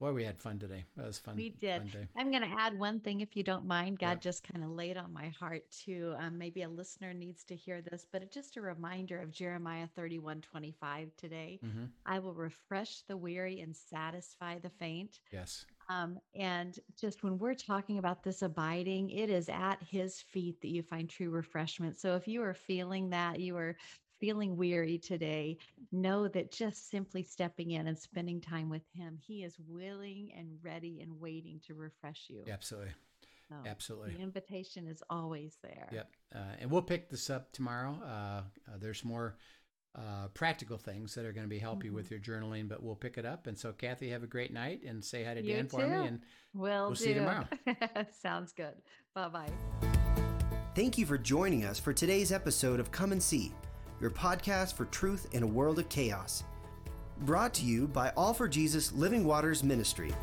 boy, 0.00 0.12
we 0.12 0.24
had 0.24 0.38
fun 0.38 0.58
today. 0.58 0.84
That 0.96 1.06
was 1.06 1.18
fun. 1.18 1.36
We 1.36 1.50
did. 1.50 1.92
Fun 1.92 2.08
I'm 2.16 2.30
going 2.30 2.42
to 2.42 2.56
add 2.58 2.78
one 2.78 3.00
thing, 3.00 3.20
if 3.20 3.36
you 3.36 3.42
don't 3.42 3.66
mind. 3.66 3.98
God 3.98 4.12
yep. 4.12 4.20
just 4.22 4.42
kind 4.42 4.64
of 4.64 4.70
laid 4.70 4.96
on 4.96 5.12
my 5.12 5.28
heart 5.28 5.64
too. 5.70 6.14
Um, 6.18 6.38
maybe 6.38 6.62
a 6.62 6.68
listener 6.68 7.12
needs 7.12 7.44
to 7.44 7.54
hear 7.54 7.82
this, 7.82 8.06
but 8.10 8.22
it's 8.22 8.34
just 8.34 8.56
a 8.56 8.62
reminder 8.62 9.20
of 9.20 9.30
Jeremiah 9.30 9.88
31, 9.94 10.40
25 10.40 11.14
today. 11.16 11.60
Mm-hmm. 11.64 11.84
I 12.06 12.18
will 12.20 12.34
refresh 12.34 13.02
the 13.02 13.16
weary 13.16 13.60
and 13.60 13.76
satisfy 13.76 14.58
the 14.58 14.70
faint. 14.70 15.20
Yes. 15.30 15.66
Um, 15.90 16.18
and 16.36 16.78
just 16.98 17.24
when 17.24 17.36
we're 17.36 17.54
talking 17.54 17.98
about 17.98 18.22
this 18.22 18.42
abiding, 18.42 19.10
it 19.10 19.28
is 19.28 19.48
at 19.48 19.82
his 19.82 20.20
feet 20.20 20.60
that 20.60 20.68
you 20.68 20.82
find 20.82 21.08
true 21.08 21.30
refreshment. 21.30 21.98
So 21.98 22.14
if 22.14 22.28
you 22.28 22.42
are 22.42 22.54
feeling 22.54 23.10
that, 23.10 23.40
you 23.40 23.56
are 23.56 23.76
feeling 24.20 24.56
weary 24.56 24.98
today, 24.98 25.58
know 25.90 26.28
that 26.28 26.52
just 26.52 26.90
simply 26.90 27.24
stepping 27.24 27.72
in 27.72 27.88
and 27.88 27.98
spending 27.98 28.40
time 28.40 28.70
with 28.70 28.84
him, 28.94 29.18
he 29.20 29.42
is 29.42 29.56
willing 29.66 30.30
and 30.36 30.58
ready 30.62 31.00
and 31.00 31.18
waiting 31.18 31.60
to 31.66 31.74
refresh 31.74 32.26
you. 32.28 32.44
Absolutely. 32.48 32.92
So 33.48 33.56
Absolutely. 33.66 34.14
The 34.14 34.22
invitation 34.22 34.86
is 34.86 35.02
always 35.10 35.58
there. 35.62 35.88
Yep. 35.90 36.10
Uh, 36.32 36.38
and 36.60 36.70
we'll 36.70 36.82
pick 36.82 37.10
this 37.10 37.30
up 37.30 37.50
tomorrow. 37.50 37.98
Uh, 38.00 38.42
uh, 38.70 38.76
there's 38.78 39.04
more 39.04 39.36
uh, 39.94 40.28
practical 40.34 40.78
things 40.78 41.14
that 41.14 41.24
are 41.24 41.32
going 41.32 41.46
to 41.46 41.50
be 41.50 41.58
help 41.58 41.78
mm-hmm. 41.78 41.88
you 41.88 41.92
with 41.92 42.10
your 42.10 42.20
journaling, 42.20 42.68
but 42.68 42.82
we'll 42.82 42.94
pick 42.94 43.18
it 43.18 43.26
up. 43.26 43.46
And 43.46 43.58
so, 43.58 43.72
Kathy, 43.72 44.10
have 44.10 44.22
a 44.22 44.28
great 44.28 44.52
night 44.52 44.82
and 44.86 45.04
say 45.04 45.24
hi 45.24 45.34
to 45.34 45.42
you 45.42 45.54
Dan 45.54 45.64
too. 45.64 45.76
for 45.78 45.86
me. 45.86 46.06
And 46.06 46.20
Will 46.54 46.86
we'll 46.88 46.96
see 46.96 47.08
you 47.08 47.14
tomorrow. 47.16 47.46
Sounds 48.22 48.52
good. 48.52 48.74
Bye 49.14 49.28
bye. 49.28 49.50
Thank 50.74 50.96
you 50.96 51.06
for 51.06 51.18
joining 51.18 51.64
us 51.64 51.80
for 51.80 51.92
today's 51.92 52.30
episode 52.30 52.78
of 52.78 52.92
Come 52.92 53.12
and 53.12 53.22
See, 53.22 53.52
your 54.00 54.10
podcast 54.10 54.74
for 54.74 54.84
truth 54.86 55.26
in 55.32 55.42
a 55.42 55.46
world 55.46 55.78
of 55.78 55.88
chaos. 55.88 56.44
Brought 57.22 57.52
to 57.54 57.64
you 57.64 57.88
by 57.88 58.10
All 58.16 58.32
for 58.32 58.48
Jesus 58.48 58.92
Living 58.92 59.24
Waters 59.24 59.64
Ministry. 59.64 60.14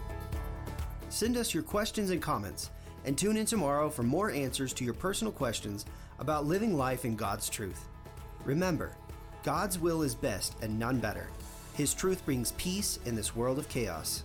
Send 1.10 1.38
us 1.38 1.54
your 1.54 1.64
questions 1.64 2.10
and 2.10 2.22
comments, 2.22 2.72
and 3.06 3.18
tune 3.18 3.38
in 3.38 3.46
tomorrow 3.46 3.90
for 3.90 4.04
more 4.04 4.32
answers 4.32 4.74
to 4.74 4.86
your 4.86 4.94
personal 4.94 5.32
questions 5.32 5.86
about 6.20 6.46
living 6.46 6.76
life 6.76 7.06
in 7.06 7.16
God's 7.16 7.50
truth. 7.50 7.88
Remember, 8.46 8.96
God's 9.48 9.80
will 9.80 10.02
is 10.02 10.14
best 10.14 10.56
and 10.62 10.78
none 10.78 11.00
better. 11.00 11.26
His 11.74 11.94
truth 11.94 12.26
brings 12.26 12.52
peace 12.58 13.00
in 13.06 13.16
this 13.16 13.34
world 13.34 13.58
of 13.58 13.70
chaos. 13.70 14.24